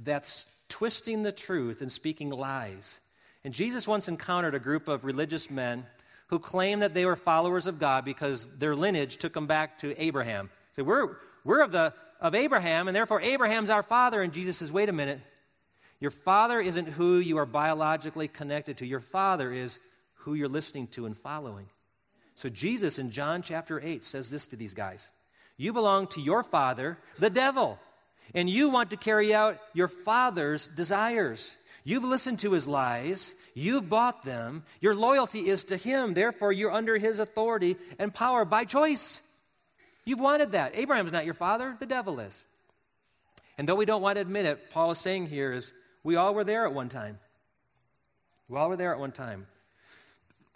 that's 0.03 0.51
twisting 0.69 1.23
the 1.23 1.31
truth 1.31 1.81
and 1.81 1.91
speaking 1.91 2.29
lies. 2.29 2.99
And 3.47 3.53
Jesus 3.53 3.87
once 3.87 4.09
encountered 4.09 4.55
a 4.55 4.59
group 4.59 4.89
of 4.89 5.05
religious 5.05 5.49
men 5.49 5.85
who 6.27 6.37
claimed 6.37 6.81
that 6.81 6.93
they 6.93 7.05
were 7.05 7.15
followers 7.15 7.65
of 7.65 7.79
God 7.79 8.03
because 8.03 8.49
their 8.57 8.75
lineage 8.75 9.15
took 9.15 9.31
them 9.31 9.47
back 9.47 9.77
to 9.77 9.97
Abraham. 10.03 10.49
So 10.73 10.83
we're, 10.83 11.15
we're 11.45 11.63
of, 11.63 11.71
the, 11.71 11.93
of 12.19 12.35
Abraham, 12.35 12.89
and 12.89 12.93
therefore 12.93 13.21
Abraham's 13.21 13.69
our 13.69 13.83
father. 13.83 14.21
And 14.21 14.33
Jesus 14.33 14.57
says, 14.57 14.69
wait 14.69 14.89
a 14.89 14.91
minute. 14.91 15.21
Your 16.01 16.11
father 16.11 16.59
isn't 16.59 16.89
who 16.89 17.19
you 17.19 17.37
are 17.37 17.45
biologically 17.45 18.27
connected 18.27 18.79
to. 18.79 18.85
Your 18.85 18.99
father 18.99 19.53
is 19.53 19.79
who 20.15 20.33
you're 20.33 20.49
listening 20.49 20.87
to 20.87 21.05
and 21.05 21.17
following. 21.17 21.67
So 22.35 22.49
Jesus 22.49 22.99
in 22.99 23.11
John 23.11 23.43
chapter 23.43 23.79
8 23.79 24.03
says 24.03 24.29
this 24.29 24.47
to 24.47 24.57
these 24.57 24.73
guys 24.73 25.09
You 25.55 25.71
belong 25.71 26.07
to 26.07 26.21
your 26.21 26.43
father, 26.43 26.97
the 27.17 27.29
devil, 27.29 27.79
and 28.35 28.49
you 28.49 28.71
want 28.71 28.89
to 28.89 28.97
carry 28.97 29.33
out 29.33 29.57
your 29.73 29.87
father's 29.87 30.67
desires. 30.67 31.55
You've 31.87 32.03
listened 32.03 32.39
to 32.39 32.51
his 32.51 32.67
lies. 32.67 33.33
You've 33.53 33.87
bought 33.87 34.23
them. 34.23 34.63
Your 34.81 34.93
loyalty 34.93 35.47
is 35.47 35.63
to 35.65 35.77
him. 35.77 36.13
Therefore, 36.13 36.51
you're 36.51 36.73
under 36.73 36.97
his 36.97 37.19
authority 37.19 37.77
and 37.97 38.13
power 38.13 38.43
by 38.43 38.65
choice. 38.65 39.21
You've 40.03 40.19
wanted 40.19 40.51
that. 40.51 40.73
Abraham's 40.75 41.13
not 41.13 41.23
your 41.23 41.33
father, 41.33 41.77
the 41.79 41.85
devil 41.85 42.19
is. 42.19 42.45
And 43.57 43.69
though 43.69 43.75
we 43.75 43.85
don't 43.85 44.01
want 44.01 44.17
to 44.17 44.21
admit 44.21 44.45
it, 44.45 44.69
Paul 44.69 44.91
is 44.91 44.97
saying 44.97 45.27
here 45.27 45.53
is 45.53 45.71
we 46.03 46.17
all 46.17 46.33
were 46.33 46.43
there 46.43 46.65
at 46.65 46.73
one 46.73 46.89
time. 46.89 47.19
We 48.49 48.57
all 48.57 48.67
were 48.67 48.75
there 48.75 48.91
at 48.91 48.99
one 48.99 49.13
time. 49.13 49.47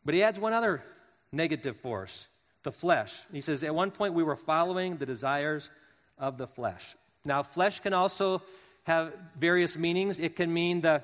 But 0.03 0.15
he 0.15 0.23
adds 0.23 0.37
one 0.37 0.51
other 0.51 0.83
negative 1.31 1.79
force, 1.79 2.27
the 2.63 2.73
flesh. 2.73 3.17
He 3.31 3.39
says, 3.39 3.63
at 3.63 3.73
one 3.73 3.91
point 3.91 4.15
we 4.15 4.23
were 4.23 4.35
following 4.35 4.97
the 4.97 5.05
desires 5.05 5.71
of 6.17 6.37
the 6.37 6.47
flesh. 6.47 6.93
Now, 7.23 7.41
flesh 7.41 7.79
can 7.79 7.93
also 7.93 8.41
have 8.83 9.13
various 9.39 9.77
meanings. 9.77 10.19
It 10.19 10.35
can 10.35 10.53
mean 10.53 10.81
the, 10.81 11.03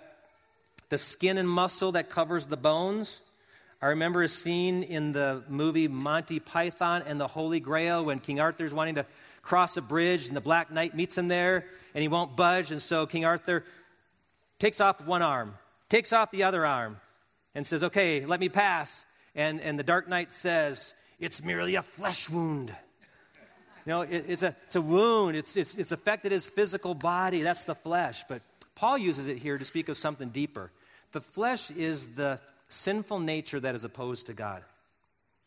the 0.89 0.97
skin 0.97 1.38
and 1.38 1.50
muscle 1.50 1.93
that 1.93 2.10
covers 2.10 2.45
the 2.45 2.58
bones. 2.58 3.21
I 3.82 3.88
remember 3.88 4.23
a 4.23 4.28
scene 4.28 4.84
in 4.84 5.12
the 5.12 5.43
movie 5.47 5.88
Monty 5.88 6.39
Python 6.39 7.04
and 7.06 7.19
the 7.19 7.28
Holy 7.28 7.60
Grail 7.60 8.04
when 8.04 8.19
King 8.19 8.39
Arthur's 8.39 8.73
wanting 8.73 8.95
to 8.95 9.06
cross 9.41 9.78
a 9.78 9.82
bridge 9.82 10.28
and 10.28 10.36
the 10.36 10.41
Black 10.41 10.71
Knight 10.71 10.95
meets 10.95 11.17
him 11.17 11.28
there 11.28 11.65
and 11.93 12.02
he 12.02 12.08
won't 12.08 12.36
budge. 12.36 12.71
And 12.71 12.82
so 12.82 13.06
King 13.06 13.26
Arthur 13.26 13.63
takes 14.60 14.82
off 14.82 15.02
one 15.02 15.21
arm, 15.21 15.56
takes 15.89 16.12
off 16.12 16.32
the 16.32 16.43
other 16.43 16.65
arm, 16.65 17.00
and 17.54 17.65
says, 17.65 17.84
Okay, 17.84 18.26
let 18.26 18.39
me 18.39 18.50
pass. 18.50 19.06
And, 19.36 19.62
and 19.62 19.78
the 19.78 19.84
Dark 19.84 20.10
Knight 20.10 20.32
says, 20.32 20.93
It's 21.19 21.43
merely 21.43 21.76
a 21.76 21.84
flesh 21.84 22.30
wound. 22.30 22.73
You 23.86 23.93
know, 23.93 24.02
it, 24.02 24.26
it's, 24.28 24.43
a, 24.43 24.56
it's 24.65 24.76
a 24.76 24.82
wound, 24.82 25.38
it's, 25.38 25.56
it's, 25.56 25.76
it's 25.76 25.91
affected 25.91 26.32
his 26.32 26.47
physical 26.47 26.93
body. 26.93 27.41
That's 27.41 27.63
the 27.63 27.76
flesh. 27.76 28.23
But 28.28 28.41
Paul 28.77 28.99
uses 28.99 29.27
it 29.27 29.37
here 29.37 29.57
to 29.57 29.65
speak 29.65 29.89
of 29.89 29.97
something 29.97 30.29
deeper. 30.29 30.71
The 31.11 31.19
flesh 31.19 31.71
is 31.71 32.09
the 32.09 32.39
sinful 32.69 33.19
nature 33.19 33.59
that 33.59 33.73
is 33.73 33.83
opposed 33.83 34.27
to 34.27 34.33
God. 34.33 34.61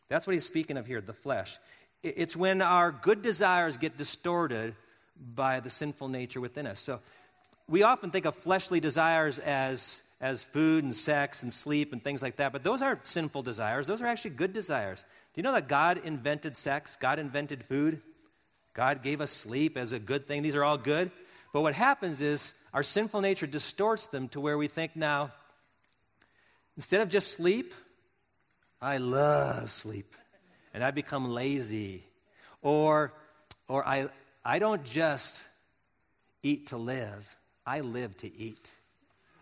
That's 0.09 0.27
what 0.27 0.33
he's 0.33 0.43
speaking 0.43 0.75
of 0.75 0.85
here, 0.85 0.99
the 0.99 1.13
flesh. 1.13 1.57
It's 2.03 2.35
when 2.35 2.61
our 2.61 2.91
good 2.91 3.21
desires 3.21 3.77
get 3.77 3.95
distorted 3.95 4.75
by 5.33 5.61
the 5.61 5.69
sinful 5.69 6.09
nature 6.09 6.41
within 6.41 6.67
us. 6.67 6.81
So 6.81 6.99
we 7.69 7.83
often 7.83 8.11
think 8.11 8.25
of 8.25 8.35
fleshly 8.35 8.81
desires 8.81 9.39
as, 9.39 10.03
as 10.19 10.43
food 10.43 10.83
and 10.83 10.93
sex 10.93 11.41
and 11.41 11.53
sleep 11.53 11.93
and 11.93 12.03
things 12.03 12.21
like 12.21 12.35
that, 12.35 12.51
but 12.51 12.65
those 12.65 12.81
aren't 12.81 13.05
sinful 13.05 13.43
desires. 13.43 13.87
Those 13.87 14.01
are 14.01 14.07
actually 14.07 14.31
good 14.31 14.51
desires. 14.51 15.05
Do 15.33 15.39
you 15.39 15.43
know 15.43 15.53
that 15.53 15.69
God 15.69 16.01
invented 16.03 16.57
sex? 16.57 16.97
God 16.99 17.17
invented 17.17 17.63
food? 17.63 18.01
God 18.73 19.03
gave 19.03 19.21
us 19.21 19.31
sleep 19.31 19.77
as 19.77 19.93
a 19.93 19.99
good 19.99 20.27
thing. 20.27 20.41
These 20.41 20.57
are 20.57 20.65
all 20.65 20.77
good. 20.77 21.11
But 21.53 21.61
what 21.61 21.73
happens 21.73 22.21
is 22.21 22.53
our 22.73 22.83
sinful 22.83 23.21
nature 23.21 23.47
distorts 23.47 24.07
them 24.07 24.29
to 24.29 24.39
where 24.39 24.57
we 24.57 24.67
think 24.67 24.95
now, 24.95 25.31
instead 26.77 27.01
of 27.01 27.09
just 27.09 27.33
sleep, 27.33 27.73
I 28.81 28.97
love 28.97 29.69
sleep 29.69 30.15
and 30.73 30.83
I 30.83 30.91
become 30.91 31.29
lazy. 31.29 32.03
Or, 32.61 33.13
or 33.67 33.85
I, 33.85 34.09
I 34.45 34.59
don't 34.59 34.83
just 34.83 35.43
eat 36.43 36.67
to 36.67 36.77
live, 36.77 37.35
I 37.65 37.81
live 37.81 38.15
to 38.17 38.35
eat. 38.35 38.71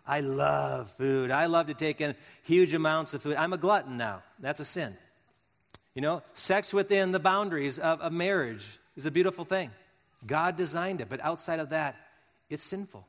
I 0.06 0.20
love 0.20 0.90
food. 0.90 1.30
I 1.30 1.46
love 1.46 1.68
to 1.68 1.74
take 1.74 2.00
in 2.00 2.16
huge 2.42 2.74
amounts 2.74 3.14
of 3.14 3.22
food. 3.22 3.36
I'm 3.36 3.52
a 3.52 3.58
glutton 3.58 3.96
now. 3.96 4.24
That's 4.40 4.58
a 4.58 4.64
sin. 4.64 4.96
You 5.94 6.02
know, 6.02 6.22
sex 6.32 6.74
within 6.74 7.12
the 7.12 7.20
boundaries 7.20 7.78
of, 7.78 8.00
of 8.00 8.12
marriage 8.12 8.80
is 8.96 9.06
a 9.06 9.10
beautiful 9.12 9.44
thing. 9.44 9.70
God 10.26 10.56
designed 10.56 11.00
it, 11.00 11.08
but 11.08 11.20
outside 11.20 11.60
of 11.60 11.70
that, 11.70 11.96
it's 12.48 12.62
sinful. 12.62 13.06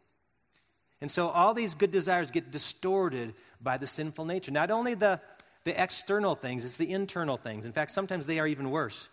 And 1.02 1.10
so 1.10 1.30
all 1.30 1.54
these 1.54 1.74
good 1.74 1.92
desires 1.92 2.32
get 2.32 2.52
distorted 2.52 3.34
by 3.60 3.78
the 3.78 3.88
sinful 3.88 4.26
nature. 4.26 4.52
Not 4.52 4.72
only 4.72 4.94
the, 4.94 5.20
the 5.64 5.82
external 5.82 6.36
things, 6.36 6.64
it's 6.64 6.78
the 6.78 6.92
internal 6.92 7.38
things. 7.38 7.66
In 7.66 7.74
fact, 7.74 7.92
sometimes 7.92 8.28
they 8.28 8.40
are 8.40 8.48
even 8.48 8.70
worse. 8.70 9.10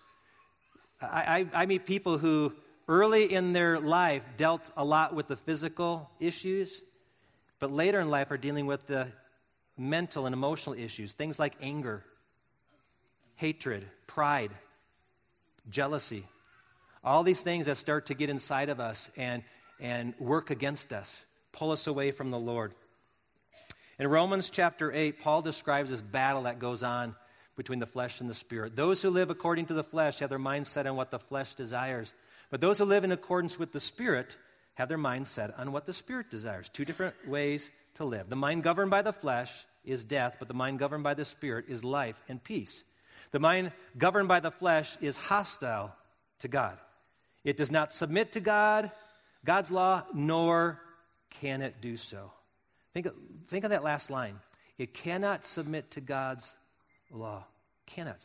I, 1.01 1.47
I, 1.55 1.63
I 1.63 1.67
meet 1.67 1.87
people 1.87 2.19
who 2.19 2.53
early 2.89 3.33
in 3.33 3.53
their 3.53 3.81
life 3.81 4.25
dealt 4.37 4.71
a 4.77 4.85
lot 4.85 5.15
with 5.15 5.29
the 5.29 5.37
physical 5.37 6.11
issues, 6.21 6.83
but 7.59 7.71
later 7.71 8.01
in 8.01 8.11
life 8.11 8.31
are 8.31 8.39
dealing 8.39 8.67
with 8.67 8.87
the 8.87 9.09
mental 9.77 10.27
and 10.27 10.35
emotional 10.35 10.79
issues, 10.79 11.15
things 11.15 11.39
like 11.39 11.55
anger, 11.63 12.05
hatred, 13.37 13.87
pride, 14.07 14.51
jealousy, 15.71 16.25
all 17.05 17.23
these 17.23 17.41
things 17.41 17.67
that 17.67 17.77
start 17.77 18.07
to 18.07 18.15
get 18.15 18.31
inside 18.31 18.69
of 18.69 18.81
us 18.81 19.11
and, 19.17 19.43
and 19.81 20.15
work 20.19 20.51
against 20.51 20.93
us, 20.93 21.25
pull 21.53 21.71
us 21.71 21.87
away 21.87 22.11
from 22.11 22.31
the 22.31 22.39
Lord. 22.39 22.75
In 23.99 24.07
Romans 24.07 24.51
chapter 24.51 24.93
8, 24.93 25.19
Paul 25.19 25.43
describes 25.43 25.91
this 25.91 26.01
battle 26.01 26.43
that 26.43 26.59
goes 26.59 26.83
on 26.83 27.17
between 27.57 27.81
the 27.81 27.87
flesh 27.87 28.21
and 28.21 28.31
the 28.31 28.35
spirit. 28.35 28.77
Those 28.77 29.03
who 29.03 29.11
live 29.11 29.31
according 29.31 29.67
to 29.67 29.75
the 29.75 29.83
flesh 29.83 30.21
have 30.21 30.31
their 30.31 30.39
mind 30.39 30.67
set 30.67 30.87
on 30.87 30.95
what 30.95 31.11
the 31.11 31.19
flesh 31.19 31.55
desires, 31.55 32.15
but 32.51 32.61
those 32.61 32.79
who 32.79 32.85
live 32.85 33.05
in 33.05 33.13
accordance 33.13 33.59
with 33.59 33.73
the 33.73 33.81
spirit 33.81 34.37
have 34.75 34.89
their 34.89 34.97
mind 34.97 35.27
set 35.27 35.59
on 35.59 35.73
what 35.73 35.85
the 35.85 35.93
spirit 35.93 36.31
desires. 36.31 36.69
Two 36.69 36.85
different 36.85 37.15
ways 37.27 37.71
to 37.95 38.05
live. 38.05 38.29
The 38.29 38.37
mind 38.37 38.63
governed 38.63 38.93
by 38.93 39.03
the 39.03 39.13
flesh 39.13 39.67
is 39.85 40.05
death, 40.05 40.37
but 40.39 40.47
the 40.47 40.55
mind 40.55 40.79
governed 40.79 41.03
by 41.03 41.15
the 41.15 41.25
spirit 41.25 41.65
is 41.69 41.83
life 41.83 42.23
and 42.29 42.43
peace. 42.43 42.85
The 43.33 43.41
mind 43.41 43.73
governed 43.99 44.29
by 44.29 44.39
the 44.39 44.53
flesh 44.53 44.97
is 45.01 45.17
hostile 45.17 45.93
to 46.39 46.49
God. 46.49 46.79
It 47.45 47.57
does 47.57 47.71
not 47.71 47.93
submit 47.93 48.33
to 48.33 48.41
God, 48.41 48.91
God's 49.45 49.71
law, 49.71 50.05
nor 50.13 50.81
can 51.31 51.63
it 51.63 51.81
do 51.81 51.97
so. 51.97 52.33
Think 52.95 53.07
of, 53.07 53.15
think 53.47 53.65
of 53.65 53.71
that 53.71 53.85
last 53.85 54.11
line. 54.11 54.39
It 54.79 54.95
cannot 54.95 55.45
submit 55.45 55.91
to 55.93 56.01
God's 56.01 56.55
law. 57.11 57.45
Cannot. 57.87 58.19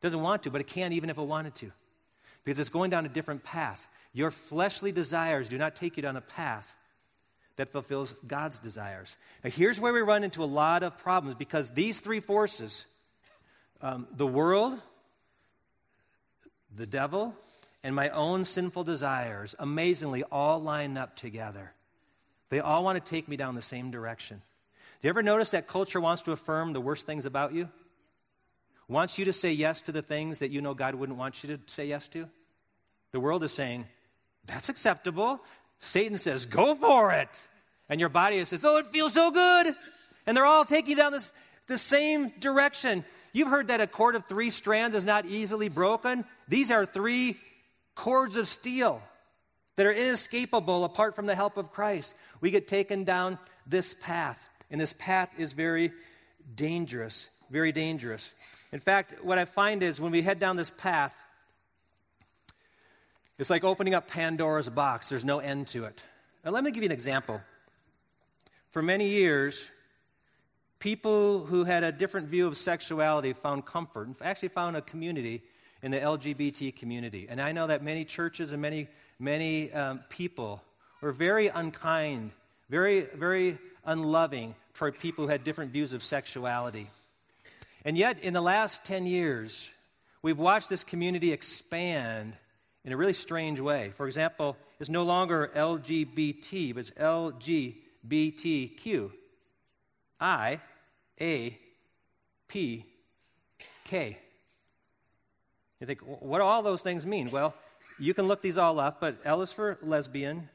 Doesn't 0.00 0.22
want 0.22 0.42
to, 0.42 0.50
but 0.50 0.60
it 0.60 0.66
can 0.66 0.92
even 0.92 1.10
if 1.10 1.18
it 1.18 1.22
wanted 1.22 1.54
to. 1.56 1.72
Because 2.44 2.58
it's 2.58 2.68
going 2.68 2.90
down 2.90 3.06
a 3.06 3.08
different 3.08 3.42
path. 3.42 3.88
Your 4.12 4.30
fleshly 4.30 4.92
desires 4.92 5.48
do 5.48 5.56
not 5.56 5.76
take 5.76 5.96
you 5.96 6.02
down 6.02 6.16
a 6.16 6.20
path 6.20 6.76
that 7.56 7.70
fulfills 7.70 8.12
God's 8.26 8.58
desires. 8.58 9.16
Now, 9.42 9.50
here's 9.50 9.80
where 9.80 9.92
we 9.92 10.00
run 10.00 10.24
into 10.24 10.42
a 10.42 10.46
lot 10.46 10.82
of 10.82 10.98
problems 10.98 11.36
because 11.36 11.70
these 11.70 12.00
three 12.00 12.20
forces 12.20 12.86
um, 13.80 14.06
the 14.12 14.26
world, 14.26 14.78
the 16.74 16.86
devil, 16.86 17.34
and 17.84 17.94
my 17.94 18.08
own 18.08 18.46
sinful 18.46 18.82
desires 18.82 19.54
amazingly 19.58 20.24
all 20.24 20.60
line 20.60 20.96
up 20.96 21.14
together. 21.14 21.70
They 22.48 22.58
all 22.58 22.82
want 22.82 23.02
to 23.02 23.10
take 23.10 23.28
me 23.28 23.36
down 23.36 23.54
the 23.54 23.62
same 23.62 23.90
direction. 23.90 24.38
Do 24.38 25.06
you 25.06 25.10
ever 25.10 25.22
notice 25.22 25.50
that 25.50 25.68
culture 25.68 26.00
wants 26.00 26.22
to 26.22 26.32
affirm 26.32 26.72
the 26.72 26.80
worst 26.80 27.06
things 27.06 27.26
about 27.26 27.52
you? 27.52 27.68
Wants 28.88 29.18
you 29.18 29.26
to 29.26 29.34
say 29.34 29.52
yes 29.52 29.82
to 29.82 29.92
the 29.92 30.00
things 30.00 30.38
that 30.38 30.50
you 30.50 30.62
know 30.62 30.72
God 30.72 30.94
wouldn't 30.94 31.18
want 31.18 31.44
you 31.44 31.56
to 31.56 31.62
say 31.66 31.84
yes 31.84 32.08
to? 32.08 32.26
The 33.12 33.20
world 33.20 33.44
is 33.44 33.52
saying, 33.52 33.84
that's 34.46 34.70
acceptable. 34.70 35.40
Satan 35.76 36.16
says, 36.16 36.46
go 36.46 36.74
for 36.74 37.12
it. 37.12 37.46
And 37.90 38.00
your 38.00 38.08
body 38.08 38.42
says, 38.46 38.64
oh, 38.64 38.78
it 38.78 38.86
feels 38.86 39.12
so 39.12 39.30
good. 39.30 39.74
And 40.26 40.34
they're 40.34 40.46
all 40.46 40.64
taking 40.64 40.90
you 40.90 40.96
down 40.96 41.12
this, 41.12 41.34
the 41.66 41.76
same 41.76 42.30
direction. 42.40 43.04
You've 43.34 43.48
heard 43.48 43.66
that 43.66 43.82
a 43.82 43.86
cord 43.86 44.16
of 44.16 44.24
three 44.24 44.48
strands 44.48 44.94
is 44.94 45.04
not 45.04 45.26
easily 45.26 45.68
broken. 45.68 46.24
These 46.48 46.70
are 46.70 46.86
three 46.86 47.36
cords 47.94 48.36
of 48.36 48.48
steel 48.48 49.00
that 49.76 49.86
are 49.86 49.92
inescapable 49.92 50.84
apart 50.84 51.16
from 51.16 51.26
the 51.26 51.34
help 51.34 51.56
of 51.56 51.72
Christ. 51.72 52.14
We 52.40 52.50
get 52.50 52.68
taken 52.68 53.04
down 53.04 53.38
this 53.66 53.94
path, 53.94 54.42
and 54.70 54.80
this 54.80 54.92
path 54.92 55.30
is 55.38 55.52
very 55.52 55.92
dangerous, 56.54 57.30
very 57.50 57.72
dangerous. 57.72 58.34
In 58.72 58.80
fact, 58.80 59.14
what 59.22 59.38
I 59.38 59.44
find 59.44 59.82
is 59.82 60.00
when 60.00 60.12
we 60.12 60.22
head 60.22 60.38
down 60.38 60.56
this 60.56 60.70
path, 60.70 61.22
it's 63.38 63.50
like 63.50 63.64
opening 63.64 63.94
up 63.94 64.08
Pandora's 64.08 64.68
box. 64.68 65.08
There's 65.08 65.24
no 65.24 65.40
end 65.40 65.68
to 65.68 65.84
it. 65.84 66.04
Now, 66.44 66.52
let 66.52 66.62
me 66.62 66.70
give 66.70 66.82
you 66.82 66.88
an 66.88 66.92
example. 66.92 67.40
For 68.70 68.82
many 68.82 69.08
years, 69.08 69.70
people 70.78 71.46
who 71.46 71.64
had 71.64 71.82
a 71.82 71.90
different 71.90 72.28
view 72.28 72.46
of 72.46 72.56
sexuality 72.56 73.32
found 73.32 73.64
comfort, 73.64 74.08
actually 74.20 74.48
found 74.48 74.76
a 74.76 74.82
community 74.82 75.42
in 75.84 75.90
the 75.90 76.00
LGBT 76.00 76.74
community. 76.74 77.26
And 77.28 77.38
I 77.42 77.52
know 77.52 77.66
that 77.66 77.82
many 77.82 78.06
churches 78.06 78.52
and 78.52 78.62
many, 78.62 78.88
many 79.18 79.70
um, 79.70 80.00
people 80.08 80.62
were 81.02 81.12
very 81.12 81.48
unkind, 81.48 82.30
very, 82.70 83.02
very 83.02 83.58
unloving 83.84 84.54
toward 84.72 84.98
people 84.98 85.24
who 85.24 85.30
had 85.30 85.44
different 85.44 85.72
views 85.72 85.92
of 85.92 86.02
sexuality. 86.02 86.86
And 87.84 87.98
yet, 87.98 88.18
in 88.20 88.32
the 88.32 88.40
last 88.40 88.82
10 88.86 89.04
years, 89.04 89.70
we've 90.22 90.38
watched 90.38 90.70
this 90.70 90.84
community 90.84 91.34
expand 91.34 92.32
in 92.86 92.92
a 92.94 92.96
really 92.96 93.12
strange 93.12 93.60
way. 93.60 93.92
For 93.94 94.06
example, 94.06 94.56
it's 94.80 94.88
no 94.88 95.02
longer 95.02 95.50
LGBT, 95.54 96.74
but 96.74 96.80
it's 96.80 96.92
LGBTQ. 98.08 99.10
I, 100.18 100.60
A, 101.20 101.58
P, 102.48 102.86
K. 103.84 104.18
You 105.84 105.86
think, 105.86 106.00
what 106.00 106.38
do 106.38 106.44
all 106.44 106.62
those 106.62 106.80
things 106.80 107.04
mean? 107.04 107.28
Well, 107.28 107.54
you 107.98 108.14
can 108.14 108.26
look 108.26 108.40
these 108.40 108.56
all 108.56 108.80
up, 108.80 109.02
but 109.02 109.18
L 109.22 109.42
is 109.42 109.52
for 109.52 109.76
lesbian, 109.82 110.48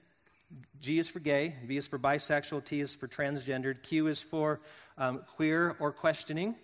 G 0.82 0.98
is 0.98 1.08
for 1.08 1.20
gay, 1.20 1.54
B 1.68 1.78
is 1.78 1.86
for 1.86 2.00
bisexual, 2.00 2.66
T 2.66 2.82
is 2.82 2.96
for 2.96 3.08
transgendered, 3.08 3.84
Q 3.84 4.08
is 4.08 4.20
for 4.20 4.60
um, 4.98 5.22
queer 5.36 5.76
or 5.80 5.92
questioning, 5.92 6.56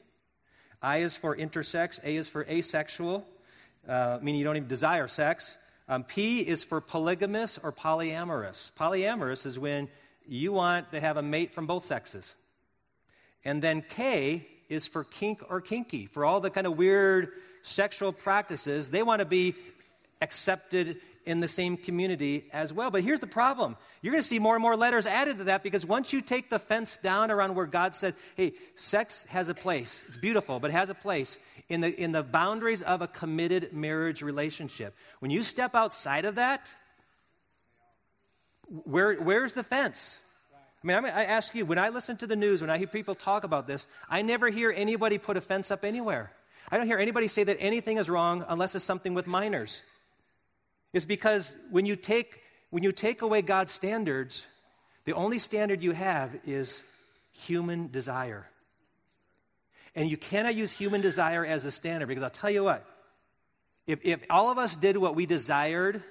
I 0.81 1.03
is 1.03 1.15
for 1.15 1.37
intersex, 1.37 2.03
A 2.03 2.15
is 2.15 2.27
for 2.27 2.43
asexual, 2.49 3.23
uh, 3.87 4.17
meaning 4.23 4.39
you 4.39 4.45
don't 4.45 4.57
even 4.57 4.67
desire 4.67 5.07
sex. 5.07 5.59
Um, 5.87 6.03
P 6.03 6.39
is 6.39 6.63
for 6.63 6.81
polygamous 6.81 7.59
or 7.61 7.71
polyamorous. 7.71 8.71
Polyamorous 8.71 9.45
is 9.45 9.59
when 9.59 9.89
you 10.27 10.53
want 10.53 10.89
to 10.89 10.99
have 10.99 11.17
a 11.17 11.21
mate 11.21 11.53
from 11.53 11.67
both 11.67 11.83
sexes. 11.83 12.33
And 13.43 13.61
then 13.61 13.83
K 13.87 14.47
is 14.69 14.87
for 14.87 15.03
kink 15.03 15.43
or 15.51 15.61
kinky, 15.61 16.07
for 16.07 16.25
all 16.25 16.39
the 16.39 16.49
kind 16.49 16.65
of 16.65 16.75
weird 16.75 17.31
sexual 17.65 18.13
practices. 18.13 18.89
They 18.89 19.03
want 19.03 19.19
to 19.19 19.25
be 19.25 19.55
accepted 20.21 20.97
in 21.25 21.39
the 21.39 21.47
same 21.47 21.75
community 21.75 22.45
as 22.53 22.71
well. 22.71 22.91
But 22.91 23.03
here's 23.03 23.19
the 23.19 23.27
problem 23.27 23.75
you're 24.01 24.11
going 24.11 24.21
to 24.21 24.27
see 24.27 24.39
more 24.39 24.55
and 24.55 24.61
more 24.61 24.75
letters 24.75 25.07
added 25.07 25.39
to 25.39 25.43
that 25.45 25.63
because 25.63 25.85
once 25.85 26.13
you 26.13 26.21
take 26.21 26.49
the 26.49 26.59
fence 26.59 26.97
down 26.97 27.31
around 27.31 27.55
where 27.55 27.65
God 27.65 27.95
said, 27.95 28.13
hey, 28.35 28.53
sex 28.75 29.25
has 29.25 29.49
a 29.49 29.55
place, 29.55 30.03
it's 30.07 30.17
beautiful, 30.17 30.59
but 30.59 30.69
it 30.69 30.73
has 30.73 30.89
a 30.89 30.95
place 30.95 31.39
in 31.69 31.81
the, 31.81 31.93
in 32.01 32.11
the 32.11 32.23
boundaries 32.23 32.83
of 32.83 33.01
a 33.01 33.07
committed 33.07 33.73
marriage 33.73 34.21
relationship. 34.21 34.95
When 35.19 35.31
you 35.31 35.41
step 35.41 35.73
outside 35.73 36.25
of 36.25 36.35
that, 36.35 36.69
where, 38.83 39.15
where's 39.15 39.53
the 39.53 39.63
fence? 39.63 40.19
I 40.83 40.87
mean, 40.87 40.97
I 40.97 41.25
ask 41.25 41.55
you, 41.55 41.65
when 41.65 41.79
I 41.79 41.89
listen 41.89 42.15
to 42.17 42.27
the 42.27 42.35
news, 42.35 42.61
when 42.61 42.69
I 42.69 42.77
hear 42.77 42.85
people 42.85 43.15
talk 43.15 43.43
about 43.43 43.65
this, 43.65 43.87
I 44.07 44.21
never 44.21 44.49
hear 44.49 44.71
anybody 44.71 45.17
put 45.17 45.35
a 45.35 45.41
fence 45.41 45.71
up 45.71 45.83
anywhere. 45.83 46.31
I 46.71 46.77
don't 46.77 46.87
hear 46.87 46.97
anybody 46.97 47.27
say 47.27 47.43
that 47.43 47.57
anything 47.59 47.97
is 47.97 48.09
wrong 48.09 48.43
unless 48.47 48.75
it's 48.75 48.85
something 48.85 49.13
with 49.13 49.27
minors. 49.27 49.81
is 50.93 51.05
because 51.05 51.55
when 51.69 51.85
you 51.85 51.95
take, 51.95 52.41
when 52.69 52.83
you 52.83 52.91
take 52.91 53.21
away 53.21 53.41
God's 53.41 53.71
standards, 53.71 54.47
the 55.05 55.13
only 55.13 55.39
standard 55.39 55.83
you 55.83 55.91
have 55.91 56.35
is 56.45 56.83
human 57.33 57.89
desire. 57.91 58.47
And 59.93 60.09
you 60.09 60.17
cannot 60.17 60.55
use 60.55 60.71
human 60.71 61.01
desire 61.01 61.45
as 61.45 61.65
a 61.65 61.71
standard 61.71 62.07
because 62.07 62.23
I'll 62.23 62.29
tell 62.29 62.49
you 62.49 62.63
what, 62.63 62.85
if, 63.87 63.99
if 64.03 64.23
all 64.29 64.51
of 64.51 64.57
us 64.57 64.75
did 64.75 64.97
what 64.97 65.15
we 65.15 65.25
desired, 65.25 66.01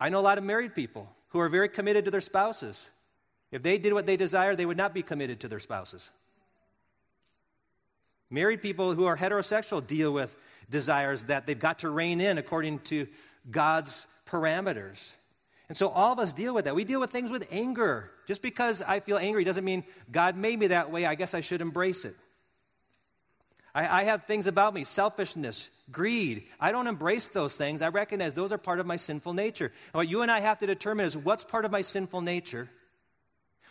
I 0.00 0.08
know 0.08 0.18
a 0.18 0.22
lot 0.22 0.38
of 0.38 0.44
married 0.44 0.74
people 0.74 1.08
who 1.28 1.38
are 1.38 1.48
very 1.48 1.68
committed 1.68 2.04
to 2.06 2.10
their 2.10 2.20
spouses. 2.20 2.86
If 3.52 3.62
they 3.62 3.78
did 3.78 3.92
what 3.92 4.06
they 4.06 4.16
desired, 4.16 4.56
they 4.56 4.66
would 4.66 4.76
not 4.76 4.92
be 4.92 5.02
committed 5.02 5.40
to 5.40 5.48
their 5.48 5.60
spouses. 5.60 6.10
Married 8.34 8.62
people 8.62 8.94
who 8.94 9.04
are 9.04 9.16
heterosexual 9.16 9.86
deal 9.86 10.12
with 10.12 10.36
desires 10.68 11.22
that 11.24 11.46
they've 11.46 11.56
got 11.56 11.78
to 11.78 11.88
rein 11.88 12.20
in 12.20 12.36
according 12.36 12.80
to 12.80 13.06
God's 13.48 14.08
parameters. 14.26 15.14
And 15.68 15.78
so 15.78 15.88
all 15.88 16.12
of 16.12 16.18
us 16.18 16.32
deal 16.32 16.52
with 16.52 16.64
that. 16.64 16.74
We 16.74 16.82
deal 16.82 16.98
with 16.98 17.10
things 17.10 17.30
with 17.30 17.46
anger. 17.52 18.10
Just 18.26 18.42
because 18.42 18.82
I 18.82 18.98
feel 18.98 19.18
angry 19.18 19.44
doesn't 19.44 19.64
mean 19.64 19.84
God 20.10 20.36
made 20.36 20.58
me 20.58 20.66
that 20.66 20.90
way. 20.90 21.06
I 21.06 21.14
guess 21.14 21.32
I 21.32 21.42
should 21.42 21.60
embrace 21.60 22.04
it. 22.04 22.16
I, 23.72 24.00
I, 24.00 24.04
have 24.04 24.24
things 24.24 24.48
about 24.48 24.74
me 24.74 24.82
selfishness, 24.82 25.70
greed. 25.92 26.48
I 26.58 26.72
don't 26.72 26.88
embrace 26.88 27.28
those 27.28 27.56
things. 27.56 27.82
I 27.82 27.88
recognize 27.90 28.34
those 28.34 28.52
are 28.52 28.58
part 28.58 28.80
of 28.80 28.86
my 28.86 28.96
sinful 28.96 29.34
nature. 29.34 29.66
And 29.66 29.94
what 29.94 30.08
you 30.08 30.22
and 30.22 30.30
I 30.30 30.40
have 30.40 30.58
to 30.58 30.66
determine 30.66 31.06
is 31.06 31.16
what's 31.16 31.44
part 31.44 31.64
of 31.64 31.70
my 31.70 31.82
sinful 31.82 32.20
nature? 32.20 32.68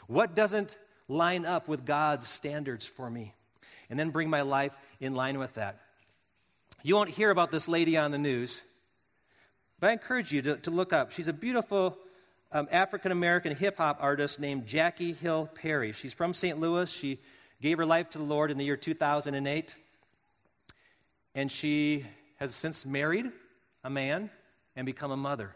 What 0.08 0.36
doesn't 0.36 0.78
line 1.10 1.46
up 1.46 1.68
with 1.68 1.86
God's 1.86 2.28
standards 2.28 2.86
for 2.86 3.10
me? 3.10 3.34
And 3.90 4.00
then 4.00 4.10
bring 4.10 4.30
my 4.30 4.42
life 4.42 4.78
in 5.00 5.16
line 5.16 5.40
with 5.40 5.54
that. 5.56 5.80
You 6.84 6.96
won't 6.96 7.10
hear 7.10 7.30
about 7.30 7.52
this 7.52 7.68
lady 7.68 7.98
on 7.98 8.12
the 8.12 8.18
news, 8.18 8.62
but 9.80 9.90
I 9.90 9.94
encourage 9.94 10.32
you 10.32 10.42
to, 10.42 10.58
to 10.58 10.72
look 10.72 10.92
up. 10.92 11.12
She's 11.12 11.28
a 11.28 11.34
beautiful 11.34 11.98
um, 12.52 12.68
African 12.72 13.12
American 13.12 13.56
hip 13.56 13.78
hop 13.78 13.98
artist 14.02 14.40
named 14.40 14.68
Jackie 14.68 15.14
Hill 15.14 15.50
Perry. 15.56 15.92
She's 15.92 16.14
from 16.14 16.34
St. 16.34 16.60
Louis. 16.60 16.92
She 16.92 17.20
gave 17.62 17.78
her 17.78 17.86
life 17.86 18.10
to 18.12 18.18
the 18.18 18.24
Lord 18.24 18.52
in 18.52 18.58
the 18.58 18.66
year 18.66 18.78
2008. 18.78 19.76
And 21.36 21.52
she 21.52 22.06
has 22.38 22.54
since 22.54 22.86
married 22.86 23.32
a 23.84 23.90
man 23.90 24.30
and 24.76 24.86
become 24.86 25.12
a 25.12 25.18
mother. 25.18 25.56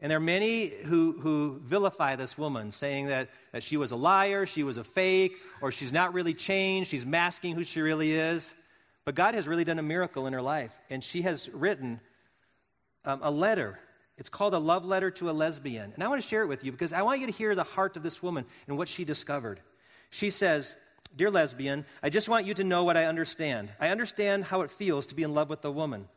And 0.00 0.10
there 0.10 0.18
are 0.18 0.20
many 0.20 0.66
who, 0.66 1.12
who 1.20 1.60
vilify 1.64 2.16
this 2.16 2.36
woman, 2.36 2.70
saying 2.70 3.06
that, 3.06 3.30
that 3.52 3.62
she 3.62 3.76
was 3.76 3.92
a 3.92 3.96
liar, 3.96 4.44
she 4.44 4.62
was 4.62 4.76
a 4.76 4.84
fake, 4.84 5.36
or 5.62 5.72
she's 5.72 5.92
not 5.92 6.12
really 6.12 6.34
changed, 6.34 6.90
she's 6.90 7.06
masking 7.06 7.54
who 7.54 7.64
she 7.64 7.80
really 7.80 8.12
is. 8.12 8.54
But 9.04 9.14
God 9.14 9.34
has 9.34 9.46
really 9.46 9.64
done 9.64 9.78
a 9.78 9.82
miracle 9.82 10.26
in 10.26 10.32
her 10.32 10.42
life. 10.42 10.72
And 10.90 11.02
she 11.02 11.22
has 11.22 11.48
written 11.50 12.00
um, 13.04 13.20
a 13.22 13.30
letter. 13.30 13.78
It's 14.16 14.28
called 14.28 14.54
A 14.54 14.58
Love 14.58 14.84
Letter 14.84 15.10
to 15.12 15.30
a 15.30 15.32
Lesbian. 15.32 15.92
And 15.92 16.02
I 16.02 16.08
want 16.08 16.22
to 16.22 16.28
share 16.28 16.42
it 16.42 16.46
with 16.46 16.64
you 16.64 16.72
because 16.72 16.92
I 16.92 17.02
want 17.02 17.20
you 17.20 17.26
to 17.26 17.32
hear 17.32 17.54
the 17.54 17.64
heart 17.64 17.96
of 17.96 18.02
this 18.02 18.22
woman 18.22 18.44
and 18.66 18.78
what 18.78 18.88
she 18.88 19.04
discovered. 19.04 19.60
She 20.10 20.30
says, 20.30 20.76
Dear 21.16 21.30
lesbian, 21.30 21.84
I 22.02 22.10
just 22.10 22.28
want 22.28 22.44
you 22.44 22.54
to 22.54 22.64
know 22.64 22.82
what 22.82 22.96
I 22.96 23.04
understand. 23.04 23.70
I 23.78 23.90
understand 23.90 24.44
how 24.44 24.62
it 24.62 24.70
feels 24.70 25.06
to 25.06 25.14
be 25.14 25.22
in 25.22 25.32
love 25.32 25.48
with 25.48 25.64
a 25.64 25.70
woman, 25.70 26.08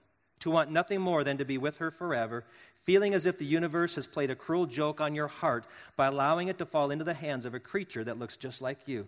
to 0.41 0.52
want 0.52 0.71
nothing 0.71 1.02
more 1.02 1.23
than 1.23 1.38
to 1.38 1.45
be 1.45 1.58
with 1.58 1.78
her 1.78 1.91
forever, 1.91 2.43
feeling 2.84 3.13
as 3.13 3.26
if 3.26 3.38
the 3.38 3.45
universe 3.45 3.95
has 3.95 4.08
played 4.08 4.32
a 4.32 4.36
cruel 4.36 4.65
joke 4.65 5.02
on 5.02 5.15
your 5.15 5.28
heart 5.28 5.65
by 5.95 6.08
allowing 6.08 6.47
it 6.47 6.58
to 6.60 6.65
fall 6.65 6.91
into 6.91 7.04
the 7.04 7.13
hands 7.13 7.45
of 7.45 7.54
a 7.54 7.60
creature 7.60 8.04
that 8.04 8.19
looks 8.19 8.38
just 8.38 8.62
like 8.62 8.88
you. 8.88 9.08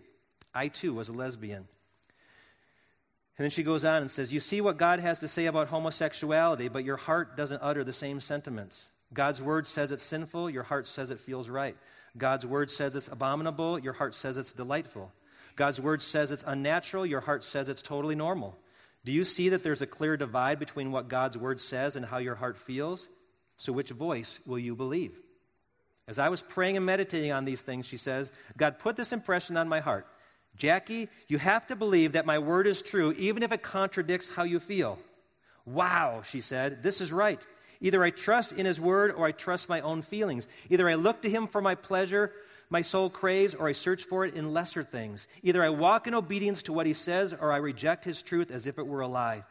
I 0.54 0.68
too 0.68 0.92
was 0.92 1.08
a 1.08 1.12
lesbian. 1.12 1.66
And 3.38 3.44
then 3.44 3.50
she 3.50 3.62
goes 3.62 3.86
on 3.86 4.02
and 4.02 4.10
says, 4.10 4.32
You 4.32 4.40
see 4.40 4.60
what 4.60 4.76
God 4.76 5.00
has 5.00 5.20
to 5.20 5.28
say 5.28 5.46
about 5.46 5.68
homosexuality, 5.68 6.68
but 6.68 6.84
your 6.84 6.98
heart 6.98 7.38
doesn't 7.38 7.62
utter 7.62 7.84
the 7.84 7.92
same 7.92 8.20
sentiments. 8.20 8.90
God's 9.14 9.42
word 9.42 9.66
says 9.66 9.92
it's 9.92 10.02
sinful, 10.02 10.50
your 10.50 10.62
heart 10.62 10.86
says 10.86 11.10
it 11.10 11.20
feels 11.20 11.48
right. 11.48 11.76
God's 12.18 12.44
word 12.44 12.70
says 12.70 12.96
it's 12.96 13.08
abominable, 13.08 13.78
your 13.78 13.92
heart 13.92 14.14
says 14.14 14.36
it's 14.36 14.52
delightful. 14.52 15.10
God's 15.56 15.80
word 15.80 16.02
says 16.02 16.30
it's 16.32 16.44
unnatural, 16.46 17.06
your 17.06 17.20
heart 17.20 17.42
says 17.42 17.68
it's 17.68 17.82
totally 17.82 18.14
normal. 18.14 18.56
Do 19.04 19.12
you 19.12 19.24
see 19.24 19.50
that 19.50 19.62
there's 19.62 19.82
a 19.82 19.86
clear 19.86 20.16
divide 20.16 20.58
between 20.58 20.92
what 20.92 21.08
God's 21.08 21.38
word 21.38 21.60
says 21.60 21.96
and 21.96 22.04
how 22.04 22.18
your 22.18 22.34
heart 22.34 22.58
feels? 22.58 23.08
So, 23.56 23.72
which 23.72 23.90
voice 23.90 24.40
will 24.46 24.58
you 24.58 24.74
believe? 24.74 25.18
As 26.08 26.18
I 26.18 26.28
was 26.28 26.42
praying 26.42 26.76
and 26.76 26.84
meditating 26.84 27.32
on 27.32 27.44
these 27.44 27.62
things, 27.62 27.86
she 27.86 27.96
says, 27.96 28.32
God 28.56 28.78
put 28.78 28.96
this 28.96 29.12
impression 29.12 29.56
on 29.56 29.68
my 29.68 29.80
heart. 29.80 30.06
Jackie, 30.56 31.08
you 31.28 31.38
have 31.38 31.66
to 31.68 31.76
believe 31.76 32.12
that 32.12 32.26
my 32.26 32.38
word 32.38 32.66
is 32.66 32.82
true, 32.82 33.12
even 33.16 33.42
if 33.42 33.52
it 33.52 33.62
contradicts 33.62 34.34
how 34.34 34.42
you 34.42 34.58
feel. 34.58 34.98
Wow, 35.64 36.22
she 36.22 36.40
said, 36.40 36.82
this 36.82 37.00
is 37.00 37.12
right. 37.12 37.46
Either 37.80 38.02
I 38.02 38.10
trust 38.10 38.52
in 38.52 38.66
his 38.66 38.80
word 38.80 39.12
or 39.12 39.26
I 39.26 39.32
trust 39.32 39.68
my 39.68 39.80
own 39.80 40.02
feelings. 40.02 40.48
Either 40.68 40.88
I 40.88 40.94
look 40.94 41.22
to 41.22 41.30
him 41.30 41.46
for 41.46 41.62
my 41.62 41.74
pleasure 41.74 42.32
my 42.70 42.82
soul 42.82 43.10
craves, 43.10 43.54
or 43.54 43.68
I 43.68 43.72
search 43.72 44.04
for 44.04 44.24
it 44.24 44.34
in 44.34 44.54
lesser 44.54 44.84
things. 44.84 45.26
Either 45.42 45.62
I 45.62 45.70
walk 45.70 46.06
in 46.06 46.14
obedience 46.14 46.62
to 46.64 46.72
what 46.72 46.86
he 46.86 46.92
says, 46.92 47.34
or 47.34 47.52
I 47.52 47.56
reject 47.56 48.04
his 48.04 48.22
truth 48.22 48.50
as 48.52 48.66
if 48.66 48.78
it 48.78 48.86
were 48.86 49.00
a 49.00 49.08
lie. 49.08 49.42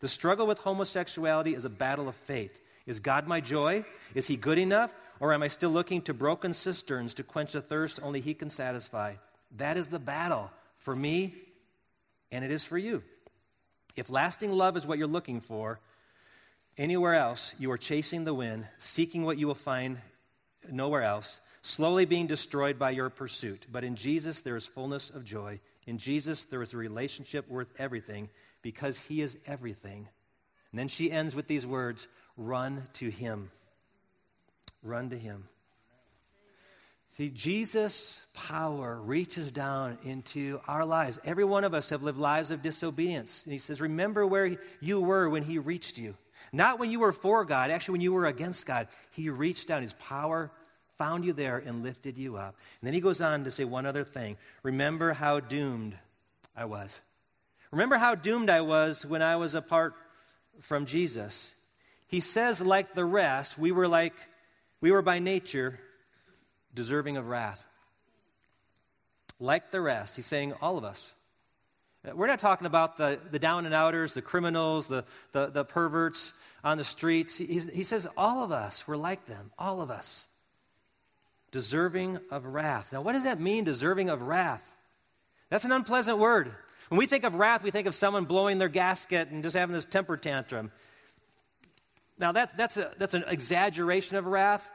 The 0.00 0.08
struggle 0.08 0.46
with 0.46 0.58
homosexuality 0.58 1.56
is 1.56 1.64
a 1.64 1.70
battle 1.70 2.08
of 2.08 2.14
faith. 2.14 2.60
Is 2.86 3.00
God 3.00 3.26
my 3.26 3.40
joy? 3.40 3.84
Is 4.14 4.28
he 4.28 4.36
good 4.36 4.58
enough? 4.58 4.92
Or 5.18 5.34
am 5.34 5.42
I 5.42 5.48
still 5.48 5.70
looking 5.70 6.02
to 6.02 6.14
broken 6.14 6.52
cisterns 6.52 7.14
to 7.14 7.24
quench 7.24 7.56
a 7.56 7.60
thirst 7.60 7.98
only 8.02 8.20
he 8.20 8.32
can 8.32 8.48
satisfy? 8.48 9.14
That 9.56 9.76
is 9.76 9.88
the 9.88 9.98
battle 9.98 10.50
for 10.78 10.94
me, 10.94 11.34
and 12.30 12.44
it 12.44 12.52
is 12.52 12.64
for 12.64 12.78
you. 12.78 13.02
If 13.96 14.08
lasting 14.08 14.52
love 14.52 14.76
is 14.76 14.86
what 14.86 14.98
you're 14.98 15.08
looking 15.08 15.40
for, 15.40 15.80
anywhere 16.76 17.14
else, 17.14 17.56
you 17.58 17.72
are 17.72 17.78
chasing 17.78 18.24
the 18.24 18.34
wind, 18.34 18.68
seeking 18.78 19.24
what 19.24 19.38
you 19.38 19.48
will 19.48 19.56
find 19.56 20.00
nowhere 20.70 21.02
else 21.02 21.40
slowly 21.62 22.04
being 22.04 22.26
destroyed 22.26 22.78
by 22.78 22.90
your 22.90 23.10
pursuit. 23.10 23.66
But 23.70 23.84
in 23.84 23.96
Jesus, 23.96 24.40
there 24.40 24.56
is 24.56 24.66
fullness 24.66 25.10
of 25.10 25.24
joy. 25.24 25.60
In 25.86 25.98
Jesus, 25.98 26.44
there 26.46 26.62
is 26.62 26.74
a 26.74 26.78
relationship 26.78 27.48
worth 27.48 27.72
everything 27.78 28.28
because 28.62 28.98
He 28.98 29.20
is 29.20 29.36
everything. 29.46 30.08
And 30.72 30.78
then 30.78 30.88
she 30.88 31.10
ends 31.10 31.34
with 31.34 31.46
these 31.46 31.66
words 31.66 32.08
run 32.36 32.82
to 32.94 33.10
Him. 33.10 33.50
Run 34.82 35.10
to 35.10 35.18
Him. 35.18 35.48
See, 37.10 37.30
Jesus' 37.30 38.26
power 38.34 39.00
reaches 39.00 39.50
down 39.50 39.96
into 40.04 40.60
our 40.68 40.84
lives. 40.84 41.18
Every 41.24 41.44
one 41.44 41.64
of 41.64 41.72
us 41.72 41.88
have 41.88 42.02
lived 42.02 42.18
lives 42.18 42.50
of 42.50 42.60
disobedience. 42.60 43.44
And 43.44 43.52
he 43.52 43.58
says, 43.58 43.80
Remember 43.80 44.26
where 44.26 44.58
you 44.80 45.00
were 45.00 45.28
when 45.28 45.42
he 45.42 45.58
reached 45.58 45.96
you. 45.96 46.14
Not 46.52 46.78
when 46.78 46.90
you 46.90 47.00
were 47.00 47.12
for 47.12 47.44
God, 47.44 47.70
actually, 47.70 47.92
when 47.92 48.00
you 48.00 48.12
were 48.12 48.26
against 48.26 48.66
God. 48.66 48.88
He 49.12 49.30
reached 49.30 49.68
down. 49.68 49.82
His 49.82 49.92
power 49.94 50.50
found 50.96 51.24
you 51.24 51.32
there 51.32 51.58
and 51.58 51.82
lifted 51.82 52.18
you 52.18 52.36
up. 52.36 52.56
And 52.80 52.86
then 52.86 52.94
he 52.94 53.00
goes 53.00 53.20
on 53.20 53.44
to 53.44 53.50
say 53.50 53.64
one 53.64 53.86
other 53.86 54.04
thing. 54.04 54.36
Remember 54.62 55.12
how 55.12 55.40
doomed 55.40 55.96
I 56.56 56.64
was. 56.64 57.00
Remember 57.70 57.96
how 57.96 58.14
doomed 58.14 58.50
I 58.50 58.62
was 58.62 59.06
when 59.06 59.22
I 59.22 59.36
was 59.36 59.54
apart 59.54 59.94
from 60.60 60.86
Jesus. 60.86 61.54
He 62.08 62.20
says, 62.20 62.60
like 62.60 62.94
the 62.94 63.04
rest, 63.04 63.58
we 63.58 63.70
were 63.70 63.86
like, 63.86 64.14
we 64.80 64.90
were 64.90 65.02
by 65.02 65.18
nature 65.18 65.78
deserving 66.74 67.16
of 67.16 67.28
wrath. 67.28 67.66
Like 69.38 69.70
the 69.70 69.80
rest, 69.80 70.16
he's 70.16 70.26
saying 70.26 70.54
all 70.60 70.78
of 70.78 70.84
us. 70.84 71.14
Uh, 72.06 72.14
we're 72.14 72.26
not 72.26 72.38
talking 72.38 72.66
about 72.66 72.96
the, 72.96 73.18
the 73.30 73.38
down 73.38 73.66
and 73.66 73.74
outers, 73.74 74.14
the 74.14 74.22
criminals, 74.22 74.86
the, 74.88 75.04
the, 75.32 75.46
the 75.46 75.64
perverts 75.64 76.32
on 76.62 76.78
the 76.78 76.84
streets. 76.84 77.36
He, 77.38 77.58
he 77.58 77.82
says 77.82 78.06
all 78.16 78.44
of 78.44 78.52
us 78.52 78.86
were 78.86 78.96
like 78.96 79.26
them, 79.26 79.50
all 79.58 79.80
of 79.80 79.90
us 79.90 80.26
deserving 81.50 82.18
of 82.30 82.46
wrath. 82.46 82.92
Now, 82.92 83.02
what 83.02 83.14
does 83.14 83.24
that 83.24 83.40
mean, 83.40 83.64
deserving 83.64 84.10
of 84.10 84.22
wrath? 84.22 84.76
That's 85.50 85.64
an 85.64 85.72
unpleasant 85.72 86.18
word. 86.18 86.52
When 86.88 86.98
we 86.98 87.06
think 87.06 87.24
of 87.24 87.34
wrath, 87.34 87.62
we 87.62 87.70
think 87.70 87.86
of 87.86 87.94
someone 87.94 88.24
blowing 88.24 88.58
their 88.58 88.68
gasket 88.68 89.30
and 89.30 89.42
just 89.42 89.56
having 89.56 89.74
this 89.74 89.84
temper 89.84 90.16
tantrum. 90.16 90.70
Now, 92.18 92.32
that, 92.32 92.56
that's, 92.56 92.76
a, 92.76 92.90
that's 92.98 93.14
an 93.14 93.24
exaggeration 93.28 94.16
of 94.16 94.26
wrath. 94.26 94.70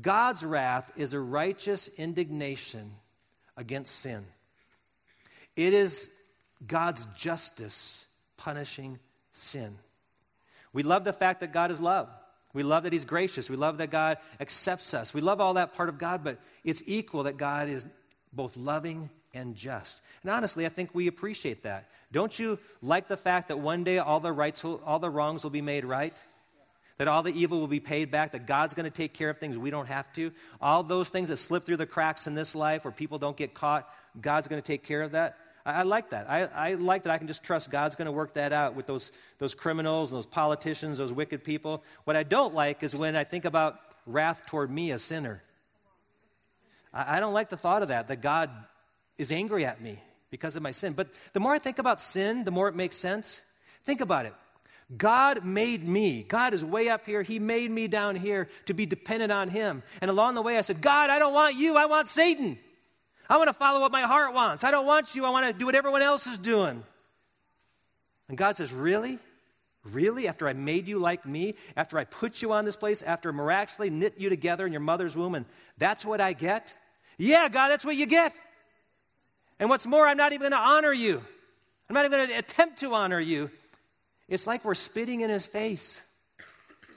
God's 0.00 0.44
wrath 0.44 0.90
is 0.96 1.12
a 1.12 1.20
righteous 1.20 1.88
indignation 1.96 2.92
against 3.56 3.96
sin. 3.96 4.24
It 5.54 5.74
is 5.74 6.10
God's 6.64 7.06
justice 7.16 8.06
punishing 8.36 8.98
sin. 9.32 9.78
We 10.72 10.82
love 10.82 11.04
the 11.04 11.12
fact 11.12 11.40
that 11.40 11.52
God 11.52 11.70
is 11.70 11.80
love. 11.80 12.08
We 12.52 12.62
love 12.62 12.84
that 12.84 12.92
He's 12.92 13.04
gracious. 13.04 13.50
We 13.50 13.56
love 13.56 13.78
that 13.78 13.90
God 13.90 14.18
accepts 14.40 14.94
us. 14.94 15.12
We 15.12 15.20
love 15.20 15.40
all 15.40 15.54
that 15.54 15.74
part 15.74 15.88
of 15.88 15.98
God, 15.98 16.24
but 16.24 16.38
it's 16.64 16.82
equal 16.86 17.24
that 17.24 17.36
God 17.36 17.68
is 17.68 17.84
both 18.32 18.56
loving 18.56 19.10
and 19.34 19.54
just. 19.54 20.00
And 20.22 20.30
honestly, 20.30 20.64
I 20.64 20.70
think 20.70 20.94
we 20.94 21.06
appreciate 21.06 21.64
that. 21.64 21.88
Don't 22.12 22.36
you 22.38 22.58
like 22.80 23.08
the 23.08 23.16
fact 23.16 23.48
that 23.48 23.58
one 23.58 23.84
day 23.84 23.98
all 23.98 24.20
the 24.20 24.32
rights 24.32 24.64
will, 24.64 24.80
all 24.84 24.98
the 24.98 25.10
wrongs 25.10 25.42
will 25.42 25.50
be 25.50 25.60
made 25.60 25.84
right? 25.84 26.18
That 26.98 27.08
all 27.08 27.22
the 27.22 27.34
evil 27.34 27.60
will 27.60 27.66
be 27.66 27.80
paid 27.80 28.10
back, 28.10 28.32
that 28.32 28.46
God's 28.46 28.72
going 28.72 28.84
to 28.84 28.90
take 28.90 29.12
care 29.12 29.28
of 29.28 29.36
things 29.36 29.58
we 29.58 29.68
don't 29.68 29.88
have 29.88 30.10
to. 30.14 30.32
All 30.60 30.82
those 30.82 31.10
things 31.10 31.28
that 31.28 31.36
slip 31.36 31.64
through 31.64 31.76
the 31.76 31.86
cracks 31.86 32.26
in 32.26 32.34
this 32.34 32.54
life 32.54 32.84
where 32.84 32.92
people 32.92 33.18
don't 33.18 33.36
get 33.36 33.52
caught, 33.52 33.86
God's 34.18 34.48
going 34.48 34.60
to 34.60 34.66
take 34.66 34.82
care 34.82 35.02
of 35.02 35.12
that. 35.12 35.36
I, 35.66 35.80
I 35.80 35.82
like 35.82 36.10
that. 36.10 36.30
I, 36.30 36.44
I 36.44 36.74
like 36.74 37.02
that 37.02 37.12
I 37.12 37.18
can 37.18 37.26
just 37.26 37.42
trust 37.42 37.70
God's 37.70 37.96
going 37.96 38.06
to 38.06 38.12
work 38.12 38.34
that 38.34 38.52
out 38.52 38.74
with 38.76 38.86
those, 38.86 39.12
those 39.38 39.54
criminals 39.54 40.12
and 40.12 40.16
those 40.16 40.26
politicians, 40.26 40.98
those 40.98 41.12
wicked 41.12 41.44
people. 41.44 41.84
What 42.04 42.16
I 42.16 42.22
don't 42.22 42.54
like 42.54 42.82
is 42.82 42.94
when 42.94 43.16
I 43.16 43.24
think 43.24 43.44
about 43.44 43.78
wrath 44.06 44.46
toward 44.46 44.70
me, 44.70 44.92
a 44.92 44.98
sinner. 44.98 45.42
I, 46.94 47.16
I 47.16 47.20
don't 47.20 47.34
like 47.34 47.50
the 47.50 47.56
thought 47.56 47.82
of 47.82 47.88
that, 47.88 48.06
that 48.06 48.22
God 48.22 48.50
is 49.18 49.32
angry 49.32 49.66
at 49.66 49.80
me 49.80 49.98
because 50.30 50.56
of 50.56 50.62
my 50.62 50.70
sin. 50.70 50.92
But 50.92 51.08
the 51.32 51.40
more 51.40 51.54
I 51.54 51.58
think 51.58 51.78
about 51.78 52.00
sin, 52.00 52.44
the 52.44 52.50
more 52.50 52.68
it 52.68 52.74
makes 52.74 52.96
sense. 52.96 53.42
Think 53.84 54.00
about 54.00 54.26
it. 54.26 54.34
God 54.96 55.44
made 55.44 55.82
me. 55.82 56.22
God 56.22 56.54
is 56.54 56.64
way 56.64 56.88
up 56.88 57.06
here. 57.06 57.22
He 57.22 57.40
made 57.40 57.70
me 57.70 57.88
down 57.88 58.14
here 58.14 58.48
to 58.66 58.74
be 58.74 58.86
dependent 58.86 59.32
on 59.32 59.48
Him. 59.48 59.82
And 60.00 60.10
along 60.10 60.34
the 60.36 60.42
way, 60.42 60.58
I 60.58 60.60
said, 60.60 60.80
God, 60.80 61.10
I 61.10 61.18
don't 61.18 61.34
want 61.34 61.56
you. 61.56 61.76
I 61.76 61.86
want 61.86 62.06
Satan. 62.06 62.56
I 63.28 63.36
want 63.38 63.48
to 63.48 63.52
follow 63.52 63.80
what 63.80 63.92
my 63.92 64.02
heart 64.02 64.34
wants. 64.34 64.64
I 64.64 64.70
don't 64.70 64.86
want 64.86 65.14
you. 65.14 65.24
I 65.24 65.30
want 65.30 65.46
to 65.46 65.52
do 65.52 65.66
what 65.66 65.74
everyone 65.74 66.02
else 66.02 66.26
is 66.26 66.38
doing. 66.38 66.82
And 68.28 68.38
God 68.38 68.56
says, 68.56 68.72
Really? 68.72 69.18
Really? 69.92 70.26
After 70.26 70.48
I 70.48 70.52
made 70.52 70.88
you 70.88 70.98
like 70.98 71.24
me, 71.26 71.54
after 71.76 71.98
I 71.98 72.04
put 72.04 72.42
you 72.42 72.52
on 72.52 72.64
this 72.64 72.74
place, 72.76 73.02
after 73.02 73.32
miraculously 73.32 73.90
knit 73.90 74.14
you 74.18 74.28
together 74.28 74.66
in 74.66 74.72
your 74.72 74.80
mother's 74.80 75.14
womb, 75.14 75.36
and 75.36 75.46
that's 75.78 76.04
what 76.04 76.20
I 76.20 76.32
get? 76.32 76.76
Yeah, 77.18 77.48
God, 77.48 77.68
that's 77.68 77.84
what 77.84 77.94
you 77.94 78.06
get. 78.06 78.34
And 79.58 79.70
what's 79.70 79.86
more, 79.86 80.06
I'm 80.06 80.16
not 80.16 80.32
even 80.32 80.50
going 80.50 80.60
to 80.60 80.68
honor 80.68 80.92
you. 80.92 81.22
I'm 81.88 81.94
not 81.94 82.04
even 82.04 82.18
going 82.18 82.28
to 82.30 82.38
attempt 82.38 82.80
to 82.80 82.94
honor 82.94 83.20
you. 83.20 83.50
It's 84.28 84.46
like 84.46 84.64
we're 84.64 84.74
spitting 84.74 85.20
in 85.20 85.30
his 85.30 85.46
face. 85.46 86.02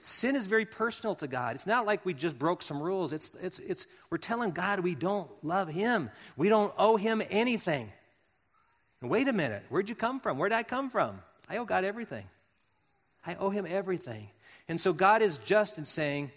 Sin 0.02 0.36
is 0.36 0.46
very 0.46 0.64
personal 0.64 1.14
to 1.16 1.26
God. 1.26 1.54
It's 1.54 1.66
not 1.66 1.86
like 1.86 2.04
we 2.04 2.14
just 2.14 2.38
broke 2.38 2.62
some 2.62 2.80
rules. 2.80 3.12
It's, 3.12 3.34
it's, 3.42 3.58
it's, 3.58 3.86
we're 4.10 4.18
telling 4.18 4.50
God 4.50 4.80
we 4.80 4.94
don't 4.94 5.30
love 5.42 5.68
him. 5.68 6.10
We 6.36 6.48
don't 6.48 6.72
owe 6.78 6.96
him 6.96 7.22
anything. 7.30 7.90
And 9.00 9.10
wait 9.10 9.28
a 9.28 9.32
minute, 9.32 9.62
where'd 9.68 9.88
you 9.88 9.94
come 9.94 10.20
from? 10.20 10.38
Where 10.38 10.48
did 10.48 10.56
I 10.56 10.62
come 10.62 10.90
from? 10.90 11.20
I 11.48 11.56
owe 11.56 11.64
God 11.64 11.84
everything. 11.84 12.24
I 13.26 13.34
owe 13.34 13.50
him 13.50 13.66
everything. 13.68 14.28
And 14.68 14.80
so 14.80 14.92
God 14.92 15.22
is 15.22 15.38
just 15.38 15.78
in 15.78 15.84
saying, 15.84 16.30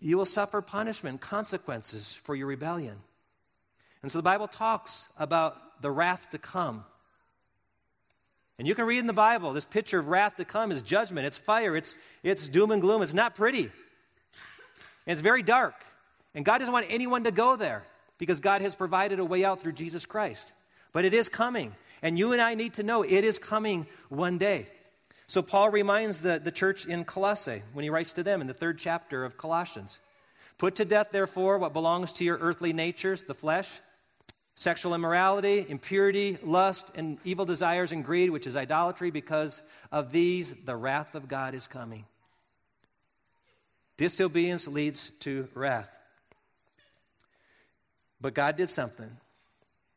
you 0.00 0.16
will 0.16 0.26
suffer 0.26 0.62
punishment, 0.62 1.20
consequences 1.20 2.14
for 2.24 2.34
your 2.34 2.46
rebellion. 2.46 2.96
And 4.02 4.10
so 4.10 4.18
the 4.18 4.22
Bible 4.22 4.48
talks 4.48 5.08
about 5.18 5.82
the 5.82 5.90
wrath 5.90 6.30
to 6.30 6.38
come. 6.38 6.84
And 8.60 8.68
you 8.68 8.74
can 8.74 8.84
read 8.84 8.98
in 8.98 9.06
the 9.06 9.14
Bible 9.14 9.54
this 9.54 9.64
picture 9.64 9.98
of 9.98 10.08
wrath 10.08 10.36
to 10.36 10.44
come 10.44 10.70
is 10.70 10.82
judgment, 10.82 11.26
it's 11.26 11.38
fire, 11.38 11.74
it's, 11.74 11.96
it's 12.22 12.46
doom 12.46 12.72
and 12.72 12.82
gloom. 12.82 13.00
It's 13.00 13.14
not 13.14 13.34
pretty, 13.34 13.62
and 13.62 13.70
it's 15.06 15.22
very 15.22 15.42
dark. 15.42 15.72
And 16.34 16.44
God 16.44 16.58
doesn't 16.58 16.72
want 16.74 16.84
anyone 16.90 17.24
to 17.24 17.30
go 17.30 17.56
there 17.56 17.84
because 18.18 18.38
God 18.38 18.60
has 18.60 18.74
provided 18.74 19.18
a 19.18 19.24
way 19.24 19.46
out 19.46 19.60
through 19.60 19.72
Jesus 19.72 20.04
Christ. 20.04 20.52
But 20.92 21.06
it 21.06 21.14
is 21.14 21.30
coming. 21.30 21.74
And 22.02 22.18
you 22.18 22.34
and 22.34 22.42
I 22.42 22.52
need 22.52 22.74
to 22.74 22.82
know 22.82 23.02
it 23.02 23.24
is 23.24 23.38
coming 23.38 23.86
one 24.10 24.36
day. 24.36 24.66
So 25.26 25.40
Paul 25.40 25.70
reminds 25.70 26.20
the, 26.20 26.38
the 26.38 26.52
church 26.52 26.84
in 26.84 27.04
Colossae 27.04 27.62
when 27.72 27.84
he 27.84 27.88
writes 27.88 28.12
to 28.12 28.22
them 28.22 28.42
in 28.42 28.46
the 28.46 28.52
third 28.52 28.78
chapter 28.78 29.24
of 29.24 29.38
Colossians 29.38 30.00
Put 30.58 30.74
to 30.74 30.84
death, 30.84 31.12
therefore, 31.12 31.56
what 31.56 31.72
belongs 31.72 32.12
to 32.14 32.26
your 32.26 32.36
earthly 32.36 32.74
natures, 32.74 33.22
the 33.22 33.32
flesh 33.32 33.80
sexual 34.60 34.94
immorality, 34.94 35.64
impurity, 35.70 36.36
lust, 36.42 36.92
and 36.94 37.16
evil 37.24 37.46
desires 37.46 37.92
and 37.92 38.04
greed, 38.04 38.28
which 38.28 38.46
is 38.46 38.56
idolatry. 38.56 39.10
Because 39.10 39.62
of 39.90 40.12
these, 40.12 40.54
the 40.66 40.76
wrath 40.76 41.14
of 41.14 41.28
God 41.28 41.54
is 41.54 41.66
coming. 41.66 42.04
Disobedience 43.96 44.68
leads 44.68 45.12
to 45.20 45.48
wrath. 45.54 45.98
But 48.20 48.34
God 48.34 48.56
did 48.56 48.68
something. 48.68 49.10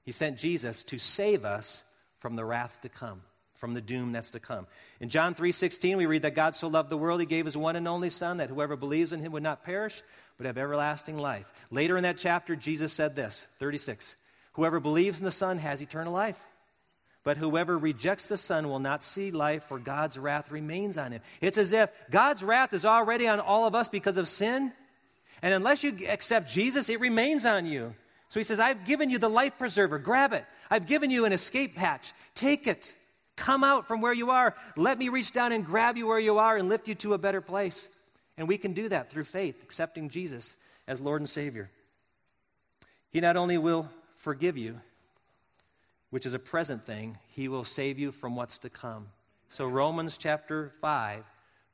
He 0.06 0.13
sent 0.13 0.39
Jesus 0.39 0.86
to 0.86 0.97
save 0.97 1.43
us 1.43 1.84
from 2.19 2.38
the 2.38 2.45
wrath 2.45 2.80
to 2.84 2.89
come, 2.89 3.21
from 3.56 3.73
the 3.73 3.82
doom 3.82 4.13
that's 4.13 4.32
to 4.32 4.39
come. 4.39 4.65
In 5.02 5.10
John 5.10 5.36
3:16 5.36 5.97
we 5.97 6.06
read 6.06 6.21
that 6.21 6.36
God 6.36 6.56
so 6.56 6.69
loved 6.69 6.89
the 6.89 6.97
world 6.97 7.19
he 7.19 7.26
gave 7.26 7.43
his 7.43 7.58
one 7.58 7.76
and 7.76 7.86
only 7.86 8.10
son 8.10 8.38
that 8.38 8.49
whoever 8.49 8.78
believes 8.78 9.12
in 9.12 9.19
him 9.19 9.34
would 9.34 9.43
not 9.43 9.63
perish 9.63 10.02
but 10.38 10.45
have 10.45 10.58
everlasting 10.58 11.17
life. 11.17 11.52
Later 11.69 11.97
in 11.97 12.04
that 12.04 12.17
chapter 12.17 12.56
Jesus 12.56 12.93
said 12.93 13.13
this, 13.13 13.45
36. 13.60 14.15
Whoever 14.53 14.79
believes 14.79 15.19
in 15.19 15.25
the 15.25 15.31
Son 15.31 15.57
has 15.57 15.81
eternal 15.81 16.13
life. 16.13 16.41
But 17.23 17.37
whoever 17.37 17.77
rejects 17.77 18.27
the 18.27 18.37
Son 18.37 18.67
will 18.67 18.79
not 18.79 19.01
see 19.01 19.31
life, 19.31 19.63
for 19.63 19.79
God's 19.79 20.17
wrath 20.17 20.51
remains 20.51 20.97
on 20.97 21.13
him. 21.13 21.21
It's 21.41 21.57
as 21.57 21.71
if 21.71 21.89
God's 22.11 22.43
wrath 22.43 22.73
is 22.73 22.85
already 22.85 23.27
on 23.27 23.39
all 23.39 23.65
of 23.65 23.75
us 23.75 23.87
because 23.87 24.17
of 24.17 24.27
sin. 24.27 24.73
And 25.41 25.53
unless 25.53 25.83
you 25.83 25.95
accept 26.07 26.49
Jesus, 26.49 26.89
it 26.89 26.99
remains 26.99 27.45
on 27.45 27.65
you. 27.65 27.93
So 28.27 28.39
he 28.39 28.43
says, 28.43 28.59
I've 28.59 28.85
given 28.85 29.09
you 29.09 29.19
the 29.19 29.29
life 29.29 29.57
preserver. 29.57 29.99
Grab 29.99 30.33
it. 30.33 30.43
I've 30.69 30.85
given 30.85 31.11
you 31.11 31.25
an 31.25 31.33
escape 31.33 31.77
hatch. 31.77 32.13
Take 32.35 32.67
it. 32.67 32.93
Come 33.35 33.63
out 33.63 33.87
from 33.87 34.01
where 34.01 34.13
you 34.13 34.31
are. 34.31 34.53
Let 34.75 34.97
me 34.97 35.09
reach 35.09 35.31
down 35.31 35.51
and 35.51 35.65
grab 35.65 35.97
you 35.97 36.07
where 36.07 36.19
you 36.19 36.39
are 36.39 36.57
and 36.57 36.67
lift 36.67 36.87
you 36.87 36.95
to 36.95 37.13
a 37.13 37.17
better 37.17 37.41
place. 37.41 37.87
And 38.37 38.47
we 38.47 38.57
can 38.57 38.73
do 38.73 38.89
that 38.89 39.09
through 39.09 39.25
faith, 39.25 39.63
accepting 39.63 40.09
Jesus 40.09 40.55
as 40.87 40.99
Lord 40.99 41.21
and 41.21 41.29
Savior. 41.29 41.69
He 43.11 43.21
not 43.21 43.37
only 43.37 43.57
will 43.57 43.89
forgive 44.23 44.57
you, 44.57 44.79
which 46.09 46.25
is 46.25 46.33
a 46.33 46.39
present 46.39 46.86
thing, 46.86 47.17
he 47.27 47.49
will 47.49 47.65
save 47.65 47.99
you 47.99 48.12
from 48.12 48.36
what's 48.36 48.59
to 48.59 48.69
come. 48.69 49.07
So, 49.49 49.67
Romans 49.67 50.17
chapter 50.17 50.71
5, 50.79 51.23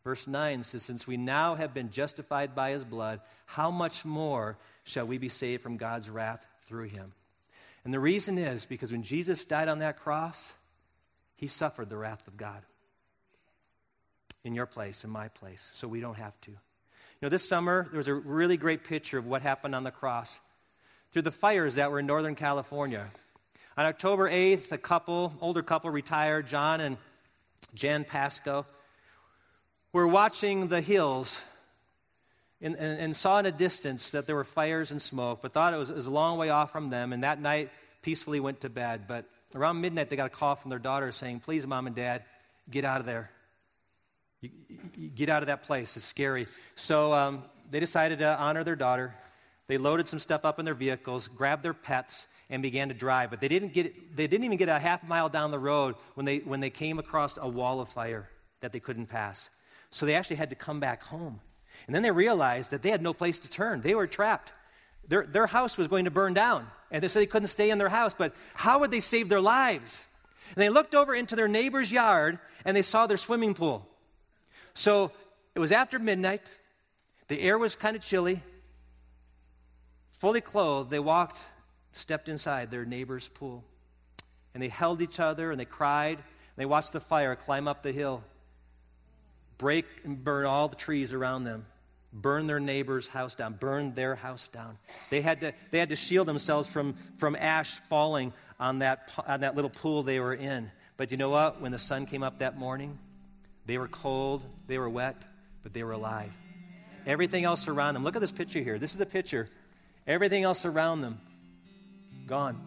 verse 0.03 0.27
9 0.27 0.63
says, 0.63 0.81
Since 0.81 1.05
we 1.05 1.15
now 1.15 1.55
have 1.55 1.75
been 1.75 1.91
justified 1.91 2.55
by 2.55 2.71
his 2.71 2.83
blood, 2.83 3.21
how 3.45 3.69
much 3.69 4.03
more 4.03 4.57
shall 4.83 5.05
we 5.05 5.19
be 5.19 5.29
saved 5.29 5.62
from 5.62 5.77
God's 5.77 6.09
wrath 6.09 6.47
through 6.63 6.85
him? 6.85 7.05
And 7.85 7.93
the 7.93 7.99
reason 7.99 8.39
is 8.39 8.65
because 8.65 8.91
when 8.91 9.03
Jesus 9.03 9.45
died 9.45 9.67
on 9.67 9.79
that 9.79 9.99
cross, 9.99 10.53
he 11.35 11.47
suffered 11.47 11.89
the 11.89 11.97
wrath 11.97 12.27
of 12.27 12.35
God 12.35 12.63
in 14.43 14.55
your 14.55 14.65
place, 14.65 15.03
in 15.03 15.12
my 15.12 15.27
place, 15.27 15.69
so 15.73 15.88
we 15.88 16.01
don't 16.01 16.17
have 16.17 16.39
to. 16.41 16.51
You 16.51 16.57
know, 17.21 17.29
this 17.29 17.47
summer, 17.47 17.88
there 17.91 17.97
was 17.97 18.07
a 18.07 18.13
really 18.15 18.57
great 18.57 18.83
picture 18.83 19.19
of 19.19 19.27
what 19.27 19.43
happened 19.43 19.75
on 19.75 19.83
the 19.83 19.91
cross 19.91 20.39
through 21.11 21.23
the 21.23 21.31
fires 21.31 21.75
that 21.75 21.91
were 21.91 21.99
in 21.99 22.05
Northern 22.05 22.35
California. 22.35 23.07
On 23.77 23.85
October 23.85 24.29
8th, 24.29 24.71
a 24.71 24.77
couple, 24.77 25.33
older 25.41 25.63
couple, 25.63 25.89
retired, 25.89 26.47
John 26.47 26.81
and 26.81 26.97
Jan 27.73 28.03
Pascoe, 28.03 28.65
were 29.93 30.07
watching 30.07 30.67
the 30.67 30.81
hills 30.81 31.41
and, 32.61 32.75
and, 32.75 32.99
and, 32.99 33.15
saw 33.15 33.39
in 33.39 33.45
a 33.45 33.51
distance 33.51 34.09
that 34.09 34.27
there 34.27 34.35
were 34.35 34.43
fires 34.43 34.91
and 34.91 35.01
smoke, 35.01 35.39
but 35.41 35.53
thought 35.53 35.73
it 35.73 35.77
was, 35.77 35.89
it 35.89 35.95
was 35.95 36.07
a 36.07 36.11
long 36.11 36.37
way 36.37 36.49
off 36.49 36.71
from 36.71 36.89
them, 36.89 37.13
and 37.13 37.23
that 37.23 37.41
night 37.41 37.69
peacefully 38.01 38.41
went 38.41 38.61
to 38.61 38.69
bed. 38.69 39.05
But 39.07 39.25
around 39.55 39.79
midnight, 39.79 40.09
they 40.09 40.17
got 40.17 40.27
a 40.27 40.29
call 40.29 40.55
from 40.55 40.69
their 40.69 40.79
daughter 40.79 41.11
saying, 41.13 41.39
Please, 41.39 41.65
mom 41.65 41.87
and 41.87 41.95
dad, 41.95 42.23
get 42.69 42.83
out 42.83 42.99
of 42.99 43.05
there. 43.05 43.31
You, 44.41 44.49
you 44.97 45.09
get 45.09 45.29
out 45.29 45.41
of 45.41 45.47
that 45.47 45.63
place. 45.63 45.95
It's 45.95 46.05
scary. 46.05 46.47
So 46.75 47.13
um, 47.13 47.43
they 47.71 47.79
decided 47.79 48.19
to 48.19 48.37
honor 48.37 48.63
their 48.63 48.75
daughter. 48.75 49.15
They 49.69 49.77
loaded 49.77 50.08
some 50.08 50.17
stuff 50.17 50.45
up 50.45 50.58
in 50.58 50.65
their 50.65 50.73
vehicles, 50.73 51.27
grabbed 51.27 51.62
their 51.62 51.75
pets, 51.75 52.25
and 52.49 52.63
began 52.63 52.88
to 52.88 52.95
drive. 52.95 53.29
But 53.29 53.39
they 53.39 53.47
didn't, 53.47 53.71
get, 53.71 54.15
they 54.17 54.25
didn't 54.25 54.43
even 54.43 54.58
get 54.58 54.67
a 54.67 54.79
half 54.79 55.08
mile 55.08 55.29
down 55.29 55.51
the 55.51 55.60
road 55.60 55.93
when 56.15 56.25
they, 56.25 56.39
when 56.39 56.60
they 56.60 56.71
came 56.71 56.97
across 56.97 57.38
a 57.38 57.47
wall 57.47 57.79
of 57.79 57.88
fire 57.88 58.27
that 58.62 58.71
they 58.71 58.79
couldn't 58.79 59.05
pass. 59.05 59.51
So 59.91 60.08
they 60.08 60.15
actually 60.15 60.38
had 60.38 60.49
to 60.49 60.55
come 60.55 60.79
back 60.79 61.03
home. 61.03 61.39
And 61.86 61.95
then 61.95 62.01
they 62.01 62.10
realized 62.10 62.71
that 62.71 62.82
they 62.82 62.89
had 62.89 63.03
no 63.03 63.13
place 63.13 63.38
to 63.41 63.49
turn. 63.49 63.82
They 63.82 63.93
were 63.93 64.08
trapped. 64.08 64.53
Their, 65.08 65.27
their 65.27 65.45
house 65.45 65.77
was 65.77 65.86
going 65.86 66.05
to 66.05 66.12
burn 66.12 66.34
down. 66.34 66.65
And 66.89 67.03
they 67.03 67.08
said 67.08 67.21
they 67.21 67.27
couldn't 67.27 67.49
stay 67.49 67.69
in 67.69 67.77
their 67.77 67.89
house. 67.89 68.15
But 68.15 68.34
how 68.55 68.79
would 68.79 68.89
they 68.89 69.01
save 69.01 69.29
their 69.29 69.39
lives? 69.39 70.03
And 70.55 70.63
they 70.63 70.69
looked 70.69 70.95
over 70.95 71.13
into 71.13 71.36
their 71.36 71.47
neighbor's 71.47 71.91
yard 71.91 72.39
and 72.65 72.75
they 72.75 72.82
saw 72.82 73.05
their 73.05 73.17
swimming 73.17 73.53
pool. 73.53 73.88
So 74.73 75.12
it 75.53 75.60
was 75.60 75.71
after 75.71 75.99
midnight. 75.99 76.51
The 77.27 77.39
air 77.39 77.60
was 77.60 77.75
kind 77.75 77.95
of 77.95 78.01
chilly. 78.01 78.41
Fully 80.19 80.41
clothed, 80.41 80.89
they 80.89 80.99
walked, 80.99 81.39
stepped 81.93 82.27
inside 82.27 82.69
their 82.69 82.86
neighbor's 82.86 83.29
pool. 83.29 83.63
And 84.53 84.62
they 84.62 84.67
held 84.67 85.01
each 85.01 85.19
other 85.19 85.49
and 85.49 85.60
they 85.60 85.65
cried. 85.65 86.17
And 86.17 86.58
they 86.58 86.65
watched 86.65 86.91
the 86.91 86.99
fire 86.99 87.36
climb 87.36 87.69
up 87.69 87.84
the 87.84 87.93
hill, 87.93 88.21
break 89.58 89.86
and 90.03 90.21
burn 90.21 90.45
all 90.45 90.67
the 90.67 90.75
trees 90.75 91.13
around 91.13 91.45
them, 91.45 91.65
burn 92.12 92.47
their 92.47 92.60
neighbor's 92.60 93.08
house 93.08 93.34
down, 93.34 93.53
burn 93.53 93.93
their 93.93 94.13
house 94.15 94.49
down. 94.49 94.77
They 95.10 95.21
had 95.21 95.39
to, 95.39 95.53
they 95.71 95.79
had 95.79 95.89
to 95.89 95.95
shield 95.95 96.27
themselves 96.27 96.67
from, 96.67 96.95
from 97.17 97.38
ash 97.38 97.79
falling 97.88 98.34
on 98.60 98.79
that, 98.79 99.10
on 99.25 99.39
that 99.39 99.55
little 99.55 99.69
pool 99.69 100.03
they 100.03 100.19
were 100.19 100.34
in. 100.34 100.69
But 100.98 101.12
you 101.12 101.17
know 101.17 101.29
what? 101.29 101.62
When 101.62 101.71
the 101.71 101.79
sun 101.79 102.06
came 102.06 102.23
up 102.23 102.39
that 102.39 102.58
morning, 102.58 103.00
they 103.65 103.77
were 103.77 103.87
cold, 103.87 104.43
they 104.67 104.77
were 104.77 104.89
wet, 104.89 105.15
but 105.63 105.71
they 105.71 105.83
were 105.83 105.93
alive. 105.93 106.35
Everything 107.06 107.46
else 107.46 107.69
around 107.69 107.93
them. 107.93 108.04
Look 108.04 108.17
at 108.17 108.21
this 108.21 108.33
picture 108.33 108.60
here. 108.60 108.77
This 108.77 108.91
is 108.91 108.98
the 108.98 109.06
picture 109.06 109.48
Everything 110.10 110.43
else 110.43 110.65
around 110.65 111.01
them, 111.01 111.21
gone. 112.25 112.60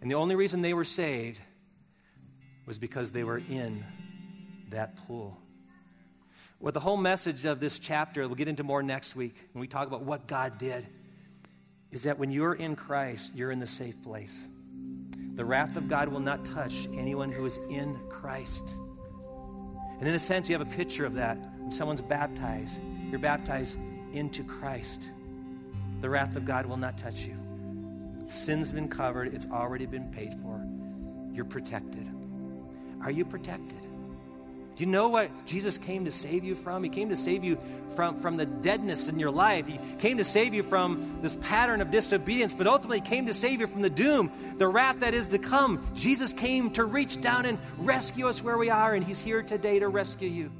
And 0.00 0.08
the 0.08 0.14
only 0.14 0.36
reason 0.36 0.62
they 0.62 0.72
were 0.72 0.84
saved 0.84 1.40
was 2.64 2.78
because 2.78 3.10
they 3.10 3.24
were 3.24 3.42
in 3.50 3.84
that 4.70 4.94
pool. 4.94 5.36
Well, 6.60 6.70
the 6.70 6.78
whole 6.78 6.96
message 6.96 7.44
of 7.44 7.58
this 7.58 7.80
chapter, 7.80 8.24
we'll 8.28 8.36
get 8.36 8.46
into 8.46 8.62
more 8.62 8.84
next 8.84 9.16
week 9.16 9.34
when 9.52 9.60
we 9.60 9.66
talk 9.66 9.88
about 9.88 10.02
what 10.02 10.28
God 10.28 10.58
did, 10.58 10.86
is 11.90 12.04
that 12.04 12.20
when 12.20 12.30
you're 12.30 12.54
in 12.54 12.76
Christ, 12.76 13.32
you're 13.34 13.50
in 13.50 13.58
the 13.58 13.66
safe 13.66 14.00
place. 14.04 14.46
The 15.34 15.44
wrath 15.44 15.76
of 15.76 15.88
God 15.88 16.08
will 16.08 16.20
not 16.20 16.44
touch 16.44 16.86
anyone 16.96 17.32
who 17.32 17.44
is 17.44 17.58
in 17.68 17.98
Christ. 18.08 18.76
And 19.98 20.06
in 20.06 20.14
a 20.14 20.20
sense, 20.20 20.48
you 20.48 20.56
have 20.56 20.66
a 20.66 20.76
picture 20.76 21.04
of 21.04 21.14
that. 21.14 21.36
When 21.58 21.72
someone's 21.72 22.00
baptized, 22.00 22.80
you're 23.10 23.18
baptized 23.18 23.76
into 24.12 24.44
Christ. 24.44 25.08
The 26.04 26.10
wrath 26.10 26.36
of 26.36 26.44
God 26.44 26.66
will 26.66 26.76
not 26.76 26.98
touch 26.98 27.24
you. 27.24 27.34
Sin's 28.26 28.70
been 28.70 28.90
covered, 28.90 29.32
it's 29.32 29.46
already 29.50 29.86
been 29.86 30.10
paid 30.10 30.34
for. 30.42 30.62
You're 31.32 31.46
protected. 31.46 32.06
Are 33.00 33.10
you 33.10 33.24
protected? 33.24 33.80
Do 33.80 34.84
you 34.84 34.86
know 34.86 35.08
what 35.08 35.30
Jesus 35.46 35.78
came 35.78 36.04
to 36.04 36.10
save 36.10 36.44
you 36.44 36.56
from? 36.56 36.84
He 36.84 36.90
came 36.90 37.08
to 37.08 37.16
save 37.16 37.42
you 37.42 37.58
from, 37.96 38.18
from 38.18 38.36
the 38.36 38.44
deadness 38.44 39.08
in 39.08 39.18
your 39.18 39.30
life. 39.30 39.66
He 39.66 39.78
came 39.96 40.18
to 40.18 40.24
save 40.24 40.52
you 40.52 40.62
from 40.62 41.20
this 41.22 41.36
pattern 41.36 41.80
of 41.80 41.90
disobedience, 41.90 42.52
but 42.52 42.66
ultimately 42.66 43.00
came 43.00 43.24
to 43.24 43.32
save 43.32 43.60
you 43.60 43.66
from 43.66 43.80
the 43.80 43.88
doom, 43.88 44.30
the 44.58 44.68
wrath 44.68 45.00
that 45.00 45.14
is 45.14 45.28
to 45.28 45.38
come. 45.38 45.82
Jesus 45.94 46.34
came 46.34 46.68
to 46.72 46.84
reach 46.84 47.22
down 47.22 47.46
and 47.46 47.58
rescue 47.78 48.28
us 48.28 48.42
where 48.42 48.58
we 48.58 48.68
are, 48.68 48.92
and 48.92 49.02
He's 49.02 49.22
here 49.22 49.42
today 49.42 49.78
to 49.78 49.88
rescue 49.88 50.28
you. 50.28 50.52